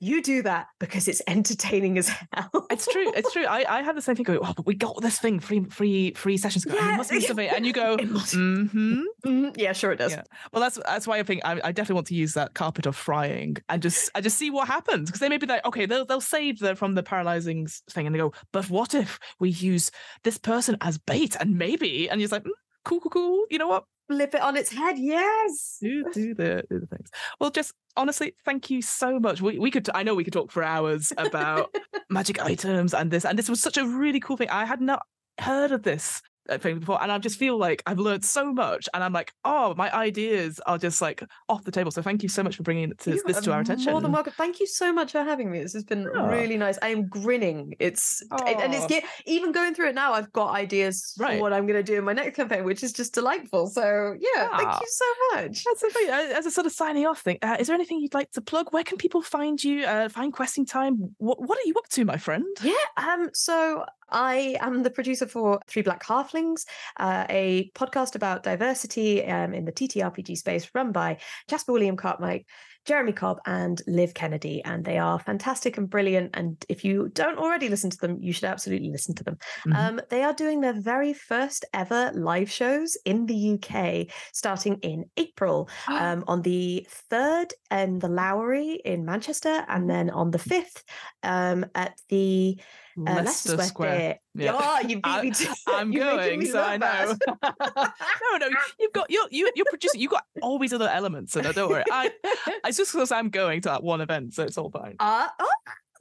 You 0.05 0.21
do 0.21 0.43
that 0.43 0.67
because 0.81 1.07
it's 1.07 1.23
entertaining 1.29 1.97
as 1.97 2.09
hell. 2.33 2.67
It's 2.73 2.89
true. 2.89 3.13
It's 3.15 3.33
true. 3.33 3.45
I, 3.45 3.65
I 3.69 3.83
had 3.83 3.97
the 3.97 4.03
same 4.03 4.17
thing 4.17 4.25
going, 4.25 4.41
oh, 4.43 4.53
but 4.57 4.67
we 4.67 4.75
got 4.75 5.01
this 5.01 5.21
thing, 5.21 5.39
free 5.39 5.63
free 5.67 6.13
free 6.15 6.37
sessions. 6.37 6.67
ago. 6.67 6.75
Yeah. 6.75 6.97
Must 6.97 7.13
use 7.13 7.29
something. 7.29 7.49
And 7.49 7.65
you 7.65 7.73
go, 7.73 7.97
mm-hmm. 7.99 9.03
Mhm, 9.25 9.55
yeah, 9.57 9.73
sure 9.73 9.93
it 9.93 9.99
does. 9.99 10.11
Yeah. 10.11 10.23
Well, 10.53 10.61
that's 10.61 10.77
that's 10.85 11.07
why 11.07 11.21
I 11.21 11.23
think 11.23 11.43
I, 11.45 11.53
I 11.63 11.71
definitely 11.71 11.95
want 11.95 12.09
to 12.09 12.17
use 12.17 12.35
that 12.35 12.55
carpet 12.55 12.87
of 12.87 12.97
frying 12.97 13.59
and 13.69 13.81
just 13.81 14.11
I 14.17 14.21
just 14.21 14.37
see 14.39 14.51
what 14.51 14.67
happens 14.67 15.09
because 15.09 15.21
they 15.21 15.29
may 15.29 15.39
be 15.39 15.47
like, 15.47 15.65
okay, 15.65 15.87
they'll 15.87 16.05
they'll 16.05 16.21
save 16.21 16.59
the 16.59 16.75
from 16.75 16.97
the 16.97 17.05
paralyzing 17.05 17.69
thing, 17.89 18.07
and 18.07 18.13
they 18.13 18.19
go, 18.19 18.33
but 18.53 18.69
what 18.71 18.95
if 18.95 19.21
we 19.39 19.51
use 19.51 19.93
this 20.25 20.37
person 20.37 20.77
as 20.81 20.99
bait 20.99 21.37
and 21.39 21.57
maybe, 21.57 22.11
and 22.11 22.21
you're 22.21 22.27
just 22.27 22.33
like, 22.33 22.43
mm, 22.43 22.51
cool, 22.85 22.99
cool, 22.99 23.11
cool. 23.11 23.45
You 23.51 23.59
know 23.59 23.69
what? 23.69 23.85
Flip 24.09 24.35
it 24.35 24.41
on 24.41 24.57
its 24.57 24.73
head. 24.73 24.99
Yes. 24.99 25.79
Do 25.81 26.05
do 26.13 26.35
the 26.35 26.65
do 26.69 26.81
the 26.81 26.87
things. 26.87 27.11
Well, 27.41 27.51
just 27.51 27.73
honestly, 27.97 28.35
thank 28.45 28.71
you 28.71 28.83
so 28.83 29.19
much. 29.19 29.41
We 29.41 29.59
we 29.59 29.71
could 29.71 29.89
I 29.95 30.03
know 30.03 30.15
we 30.15 30.25
could 30.25 30.33
talk 30.33 30.51
for 30.51 30.63
hours 30.63 31.13
about 31.17 31.75
magic 32.11 32.41
items 32.41 32.95
and 32.95 33.11
this 33.11 33.25
and 33.25 33.39
this 33.39 33.49
was 33.49 33.61
such 33.61 33.77
a 33.77 33.87
really 33.87 34.21
cool 34.21 34.37
thing. 34.37 34.51
I 34.51 34.65
had 34.65 34.81
not 34.81 35.03
heard 35.39 35.73
of 35.73 35.83
this 35.83 36.21
thing 36.59 36.79
before, 36.81 37.03
and 37.03 37.11
I 37.13 37.19
just 37.19 37.39
feel 37.39 37.57
like 37.59 37.83
I've 37.87 37.99
learned 37.99 38.25
so 38.25 38.53
much, 38.53 38.89
and 38.95 39.03
I'm 39.05 39.13
like, 39.13 39.33
oh, 39.45 39.75
my 39.77 39.93
ideas 39.95 40.61
are 40.67 40.79
just 40.79 41.01
like 41.01 41.23
off 41.49 41.65
the 41.65 41.71
table. 41.71 41.91
So 41.91 42.03
thank 42.03 42.23
you 42.23 42.29
so 42.29 42.43
much 42.43 42.57
for 42.57 42.63
bringing 42.63 42.93
to, 42.99 43.21
this 43.27 43.41
to 43.41 43.53
our 43.53 43.61
attention. 43.61 43.93
More 43.93 44.01
than 44.01 44.13
welcome. 44.13 44.33
Thank 44.37 44.61
you 44.61 44.67
so 44.67 44.93
much 44.93 45.13
for 45.13 45.23
having 45.23 45.51
me. 45.51 45.61
This 45.63 45.73
has 45.75 45.85
been 45.85 46.09
Oh. 46.15 46.27
really 46.29 46.57
nice. 46.57 46.79
I 46.83 46.89
am 46.89 47.09
grinning. 47.09 47.75
It's 47.79 48.23
it- 48.23 48.59
and 48.61 48.75
it's 48.75 48.87
Oh. 48.93 49.01
even 49.27 49.53
going 49.53 49.75
through 49.75 49.89
it 49.91 49.95
now. 49.95 50.13
I've 50.13 50.33
got 50.33 50.55
ideas 50.55 51.15
Right. 51.19 51.37
for 51.37 51.43
what 51.43 51.53
I'm 51.53 51.67
going 51.67 51.79
to 51.79 51.83
do 51.83 51.99
in 51.99 52.05
my 52.05 52.13
next 52.13 52.37
campaign, 52.37 52.65
which 52.65 52.83
is 52.83 52.93
just 52.93 53.15
delightful. 53.15 53.69
So 53.69 54.15
yeah, 54.19 54.49
Ah. 54.53 54.57
thank 54.59 54.81
you 54.81 54.87
so 54.89 55.05
much. 55.37 55.65
That's 55.65 55.95
thing. 55.95 56.11
uh, 56.11 56.33
As 56.39 56.47
a 56.47 56.51
sort 56.51 56.67
of 56.67 56.73
signing 56.73 57.07
off 57.07 57.21
thing, 57.21 57.39
uh, 57.43 57.57
is 57.59 57.67
there 57.69 57.75
anything 57.75 58.01
you'd 58.01 58.15
like 58.15 58.31
to 58.33 58.41
plug? 58.41 58.73
Where 58.73 58.85
can 58.85 58.97
people 58.99 59.23
find 59.23 59.63
you? 59.63 59.85
Uh, 59.85 60.09
find 60.09 60.33
questing 60.33 60.67
time. 60.67 61.15
What 61.19 61.41
What 61.41 61.59
are 61.59 61.67
you 61.67 61.75
up 61.77 61.89
to, 61.91 62.05
my 62.05 62.17
friend? 62.17 62.45
Yeah. 62.63 62.75
Um. 62.97 63.31
So 63.35 63.85
I 64.11 64.57
am 64.61 64.83
the 64.83 64.91
producer 64.91 65.27
for 65.27 65.59
Three 65.67 65.83
Black 65.83 66.03
Halflings, 66.33 66.65
uh, 66.99 67.27
a 67.29 67.71
podcast 67.75 68.15
about 68.15 68.43
diversity 68.43 69.25
um, 69.25 69.55
in 69.55 69.65
the 69.65 69.73
TTRPG 69.73 70.37
space, 70.37 70.69
run 70.75 70.93
by 70.93 71.19
Jasper 71.49 71.73
William 71.73 71.97
Cartwright, 71.97 72.47
Jeremy 72.85 73.13
Cobb, 73.13 73.39
and 73.47 73.81
Liv 73.87 74.13
Kennedy. 74.15 74.63
And 74.65 74.85
they 74.85 74.99
are 74.99 75.19
fantastic 75.19 75.79
and 75.79 75.89
brilliant. 75.89 76.31
And 76.35 76.65
if 76.69 76.85
you 76.85 77.11
don't 77.13 77.39
already 77.39 77.69
listen 77.69 77.91
to 77.91 77.99
them, 77.99 78.19
you 78.21 78.33
should 78.33 78.45
absolutely 78.45 78.91
listen 78.91 79.15
to 79.17 79.25
them. 79.25 79.39
Mhm. 79.67 79.77
Um, 79.77 80.01
they 80.11 80.23
are 80.23 80.33
doing 80.33 80.61
their 80.61 80.73
very 80.73 81.13
first 81.13 81.65
ever 81.73 82.11
live 82.15 82.51
shows 82.51 82.97
in 83.05 83.27
the 83.27 83.35
UK, 83.35 84.09
starting 84.33 84.77
in 84.83 85.05
April 85.17 85.69
um, 85.89 86.25
on 86.27 86.43
the 86.43 86.87
3rd 87.11 87.53
in 87.71 88.01
the 88.01 88.09
Lowry 88.09 88.81
in 88.85 89.05
Manchester, 89.05 89.65
and 89.69 89.89
then 89.89 90.11
on 90.11 90.31
the 90.31 90.39
5th 90.39 90.83
um, 91.23 91.65
at 91.75 92.01
the 92.09 92.59
uh, 92.99 93.15
Leicester 93.15 93.61
Square. 93.63 94.19
Yeah. 94.35 94.53
Oh, 94.55 94.81
you 94.87 95.01
beat 95.01 95.23
me 95.23 95.31
to 95.31 95.55
I'm 95.69 95.91
going, 95.91 96.45
so 96.47 96.63
I 96.63 96.77
know. 96.77 97.17
no, 97.43 98.37
no, 98.39 98.49
you've 98.79 98.93
got 98.93 99.11
you're 99.11 99.29
you, 99.31 99.51
you're 99.55 99.67
producing. 99.69 100.01
You've 100.01 100.11
got 100.11 100.25
all 100.41 100.59
these 100.59 100.73
other 100.73 100.89
elements, 100.89 101.33
so 101.33 101.41
no, 101.41 101.53
don't 101.53 101.71
worry. 101.71 101.85
I, 101.91 102.11
it's 102.65 102.77
just 102.77 102.93
because 102.93 103.13
I'm 103.13 103.31
going 103.31 103.61
to 103.63 103.71
that 103.71 103.83
one 103.83 104.01
event, 104.01 104.35
so 104.35 104.43
it's 104.45 104.59
all 104.59 104.71
fine. 104.71 104.97
Uh, 104.99 105.29
oh, 105.39 105.49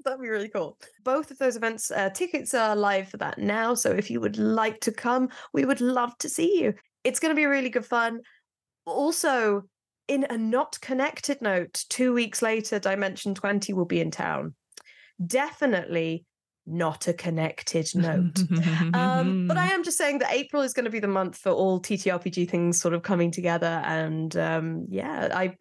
that'd 0.04 0.22
be 0.22 0.30
really 0.30 0.50
cool. 0.50 0.78
Both 1.04 1.32
of 1.32 1.38
those 1.38 1.56
events, 1.56 1.92
uh, 1.92 2.10
tickets 2.10 2.54
are 2.54 2.76
live 2.76 3.10
for 3.10 3.18
that 3.18 3.38
now. 3.38 3.74
So 3.74 3.92
if 3.92 4.10
you 4.10 4.20
would 4.22 4.38
like 4.38 4.80
to 4.82 4.92
come, 4.92 5.30
we 5.54 5.66
would 5.66 5.82
love 5.82 6.18
to 6.20 6.30
see 6.30 6.62
you. 6.62 6.74
It's 7.04 7.20
going 7.20 7.32
to 7.32 7.40
be 7.40 7.46
really 7.46 7.70
good 7.70 7.86
fun. 7.86 8.22
Also, 8.86 9.64
in 10.08 10.26
a 10.30 10.38
not 10.38 10.80
connected 10.82 11.42
note, 11.42 11.86
two 11.90 12.14
weeks 12.14 12.42
later, 12.42 12.80
Dimension 12.80 13.34
20 13.34 13.74
will 13.74 13.86
be 13.86 14.02
in 14.02 14.12
town. 14.12 14.56
Definitely 15.26 16.26
not 16.66 17.08
a 17.08 17.14
connected 17.14 17.88
note. 17.96 18.40
Um, 18.94 19.48
but 19.48 19.58
I 19.58 19.68
am 19.74 19.84
just 19.84 19.98
saying 19.98 20.20
that 20.20 20.32
April 20.32 20.62
is 20.62 20.74
going 20.74 20.86
to 20.86 20.92
be 20.92 21.00
the 21.00 21.08
month 21.08 21.38
for 21.38 21.52
all 21.52 21.82
TTRPG 21.82 22.50
things 22.50 22.80
sort 22.80 22.94
of 22.94 23.04
coming 23.04 23.32
together, 23.32 23.82
and 23.86 24.36
um, 24.38 24.86
yeah, 24.90 25.30
I 25.34 25.56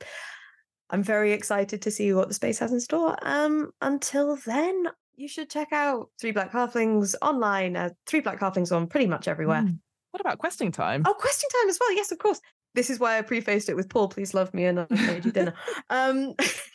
I'm 0.91 1.03
very 1.03 1.33
excited 1.33 1.83
to 1.83 1.91
see 1.91 2.13
what 2.13 2.29
the 2.29 2.35
space 2.35 2.59
has 2.59 2.73
in 2.73 2.81
store. 2.81 3.17
Um, 3.23 3.71
until 3.81 4.37
then, 4.45 4.87
you 5.17 5.29
should 5.29 5.51
check 5.51 5.69
out 5.73 6.11
Three 6.21 6.33
Black 6.33 6.53
Halflings 6.53 7.15
online. 7.23 7.77
Uh, 7.77 7.91
Three 8.07 8.21
Black 8.21 8.41
Halflings 8.41 8.75
on 8.75 8.87
pretty 8.87 9.07
much 9.07 9.29
everywhere. 9.29 9.63
Mm. 9.63 9.79
What 10.11 10.21
about 10.21 10.39
questing 10.39 10.73
time? 10.73 11.03
Oh, 11.07 11.15
question 11.15 11.49
time 11.61 11.69
as 11.69 11.79
well. 11.81 11.95
Yes, 11.95 12.11
of 12.11 12.19
course. 12.19 12.41
This 12.75 12.91
is 12.91 13.01
why 13.01 13.19
I 13.19 13.23
prefaced 13.23 13.69
it 13.69 13.77
with 13.77 13.89
Paul, 13.89 14.09
please 14.09 14.33
love 14.35 14.53
me 14.55 14.65
and 14.65 14.81
I 14.81 14.87
made 14.91 15.25
you 15.25 15.33
dinner. 15.33 15.55
um, 15.91 16.35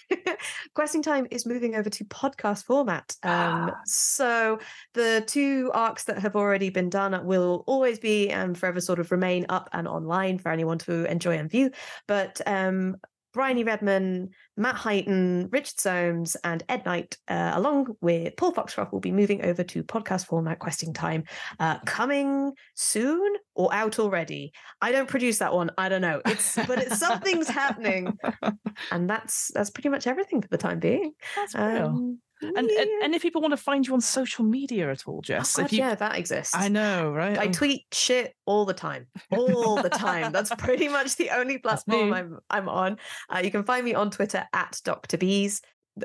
questing 0.73 1.01
time 1.01 1.27
is 1.31 1.45
moving 1.45 1.75
over 1.75 1.89
to 1.89 2.03
podcast 2.05 2.65
format. 2.65 3.15
Um, 3.23 3.71
Ah. 3.71 3.79
so 3.85 4.59
the 4.93 5.23
two 5.25 5.71
arcs 5.73 6.03
that 6.05 6.19
have 6.19 6.35
already 6.35 6.69
been 6.69 6.89
done 6.89 7.25
will 7.25 7.63
always 7.67 7.99
be 7.99 8.29
and 8.29 8.57
forever 8.57 8.81
sort 8.81 8.99
of 8.99 9.11
remain 9.11 9.45
up 9.49 9.69
and 9.71 9.87
online 9.87 10.37
for 10.37 10.51
anyone 10.51 10.77
to 10.79 11.09
enjoy 11.09 11.37
and 11.37 11.49
view. 11.49 11.71
But 12.07 12.41
um, 12.45 12.97
Bryony 13.35 13.65
Redman, 13.65 14.29
Matt 14.55 14.75
Heighton, 14.75 15.51
Richard 15.51 15.77
Soames, 15.77 16.37
and 16.45 16.63
Ed 16.69 16.85
Knight, 16.85 17.17
uh, 17.27 17.51
along 17.53 17.97
with 17.99 18.37
Paul 18.37 18.53
Foxcroft, 18.53 18.93
will 18.93 19.01
be 19.01 19.11
moving 19.11 19.43
over 19.43 19.61
to 19.61 19.83
podcast 19.83 20.25
format 20.25 20.59
questing 20.59 20.93
time 20.93 21.25
uh, 21.59 21.79
coming 21.79 22.53
soon 22.75 23.35
or 23.53 23.73
out 23.73 23.99
already. 23.99 24.53
I 24.81 24.93
don't 24.93 25.09
produce 25.09 25.39
that 25.39 25.53
one. 25.53 25.69
I 25.77 25.89
don't 25.89 26.01
know. 26.01 26.21
It's 26.25 26.55
but 26.55 26.79
it's 26.79 26.97
something's 26.97 27.49
happening, 27.49 28.17
and 28.91 29.09
that's 29.09 29.51
that's 29.53 29.69
pretty 29.69 29.89
much 29.89 30.07
everything 30.07 30.41
for 30.41 30.47
the 30.47 30.57
time 30.57 30.79
being. 30.79 31.11
That's 31.35 31.55
real. 31.55 31.87
Um, 31.87 32.19
And, 32.55 32.69
Yeah. 32.71 32.81
and 32.81 32.89
and 33.03 33.15
if 33.15 33.21
people 33.21 33.41
want 33.41 33.51
to 33.53 33.57
find 33.57 33.85
you 33.87 33.93
on 33.93 34.01
social 34.01 34.45
media 34.45 34.91
at 34.91 35.07
all, 35.07 35.17
Oh, 35.17 35.21
Jess, 35.21 35.55
God, 35.55 35.65
if 35.65 35.73
you, 35.73 35.79
yeah, 35.79 35.95
that 35.95 36.17
exists. 36.17 36.53
I 36.55 36.67
know, 36.67 37.11
right? 37.11 37.37
I 37.37 37.45
Um, 37.45 37.51
tweet 37.51 37.85
shit 37.91 38.35
all 38.45 38.65
the 38.65 38.73
time, 38.73 39.07
all 39.31 39.81
the 39.81 39.89
time. 39.89 40.31
That's 40.31 40.51
pretty 40.57 40.87
much 40.87 41.15
the 41.15 41.29
only 41.31 41.57
platform. 41.57 42.13
I'm 42.13 42.39
I'm 42.49 42.69
on. 42.69 42.97
Uh, 43.33 43.41
you 43.43 43.51
can 43.51 43.63
find 43.63 43.83
me 43.85 43.93
on 43.93 44.11
Twitter 44.11 44.47
at 44.53 44.79
Dr. 44.83 45.17
Bees, 45.17 45.61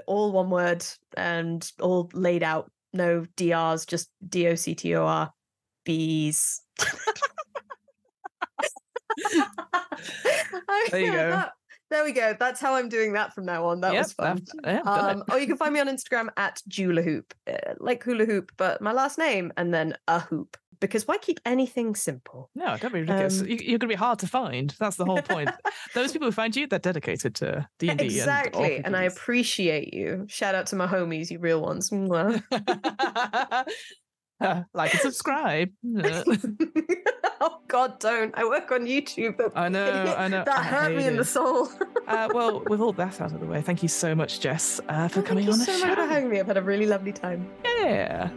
all 0.07 0.33
one 0.33 0.51
word 0.51 0.85
and 1.17 1.69
all 1.81 2.11
laid 2.15 2.43
out. 2.43 2.71
No 2.93 3.25
DRs, 3.37 3.87
just 3.87 4.11
D 4.29 4.49
O 4.49 4.55
C 4.55 4.75
T 4.75 4.95
O 4.97 5.05
R 5.07 5.33
bees. 5.85 6.61
There 10.91 11.01
you 11.01 11.13
go. 11.13 11.31
that- 11.31 11.53
there 11.91 12.05
we 12.05 12.13
go. 12.13 12.35
That's 12.39 12.61
how 12.61 12.75
I'm 12.75 12.89
doing 12.89 13.13
that 13.15 13.35
from 13.35 13.45
now 13.45 13.67
on. 13.67 13.81
That 13.81 13.93
yep, 13.93 14.05
was 14.05 14.13
fun. 14.13 14.31
I've- 14.31 14.45
yeah, 14.65 14.83
I've. 14.85 15.17
Um, 15.17 15.25
or 15.31 15.39
you 15.39 15.47
can 15.47 15.57
find 15.57 15.75
me 15.75 15.81
on 15.81 15.89
Instagram 15.89 16.29
at 16.37 16.63
Jula 16.69 17.03
Hoop, 17.03 17.35
uh, 17.47 17.75
like 17.79 18.03
hula 18.05 18.25
hoop, 18.25 18.53
but 18.57 18.81
my 18.81 18.93
last 18.93 19.19
name 19.19 19.53
and 19.57 19.75
then 19.75 19.95
a 20.09 20.21
hoop. 20.21 20.57
Because 20.81 21.07
why 21.07 21.19
keep 21.19 21.41
anything 21.45 21.95
simple? 21.95 22.49
No, 22.55 22.75
don't 22.79 22.95
be 22.95 23.01
ridiculous. 23.01 23.43
Um, 23.43 23.49
you, 23.49 23.57
you're 23.57 23.79
going 23.79 23.81
to 23.81 23.87
be 23.89 23.95
hard 23.95 24.19
to 24.21 24.27
find. 24.27 24.75
That's 24.81 24.97
the 24.97 25.05
whole 25.05 25.21
point. 25.21 25.51
Those 25.95 26.11
people 26.11 26.29
who 26.29 26.33
find 26.33 26.57
you, 26.57 26.67
they're 26.67 26.79
dedicated 26.79 27.35
to 27.37 27.69
D 27.79 27.91
and 27.91 27.99
D. 27.99 28.07
Exactly, 28.07 28.79
and 28.83 28.97
I 28.97 29.03
appreciate 29.03 29.93
you. 29.93 30.25
Shout 30.27 30.55
out 30.55 30.67
to 30.69 30.77
my 30.77 30.87
homies, 30.87 31.31
you 31.31 31.39
real 31.39 31.61
ones. 31.61 31.93
Like 34.75 34.93
and 34.95 35.01
subscribe. 35.01 35.71
Oh 37.43 37.57
God, 37.69 37.99
don't! 38.01 38.35
I 38.37 38.45
work 38.45 38.71
on 38.71 38.85
YouTube. 38.85 39.41
I 39.55 39.71
know, 39.71 40.15
I 40.19 40.29
know. 40.29 40.45
that 40.45 40.59
I 40.59 40.63
hurt 40.63 40.91
me 40.95 41.03
hate 41.05 41.07
in 41.13 41.17
the 41.17 41.25
soul. 41.25 41.71
uh, 42.07 42.29
well, 42.35 42.61
with 42.69 42.81
all 42.83 42.93
that 42.93 43.19
out 43.23 43.33
of 43.33 43.41
the 43.41 43.47
way, 43.47 43.63
thank 43.63 43.83
you 43.83 43.89
so 43.89 44.15
much, 44.15 44.41
Jess, 44.41 44.79
uh, 44.91 45.09
for 45.09 45.21
Oh, 45.21 45.23
coming 45.23 45.47
Thank 45.47 45.55
on 45.55 45.61
you 45.61 45.65
the 45.67 45.73
so 45.73 45.79
show. 45.79 45.87
much 45.87 45.97
for 45.97 46.05
having 46.07 46.29
me. 46.29 46.39
I've 46.39 46.47
had 46.47 46.59
a 46.59 46.63
really 46.63 46.85
lovely 46.85 47.13
time. 47.13 47.49
Yeah. 47.65 48.29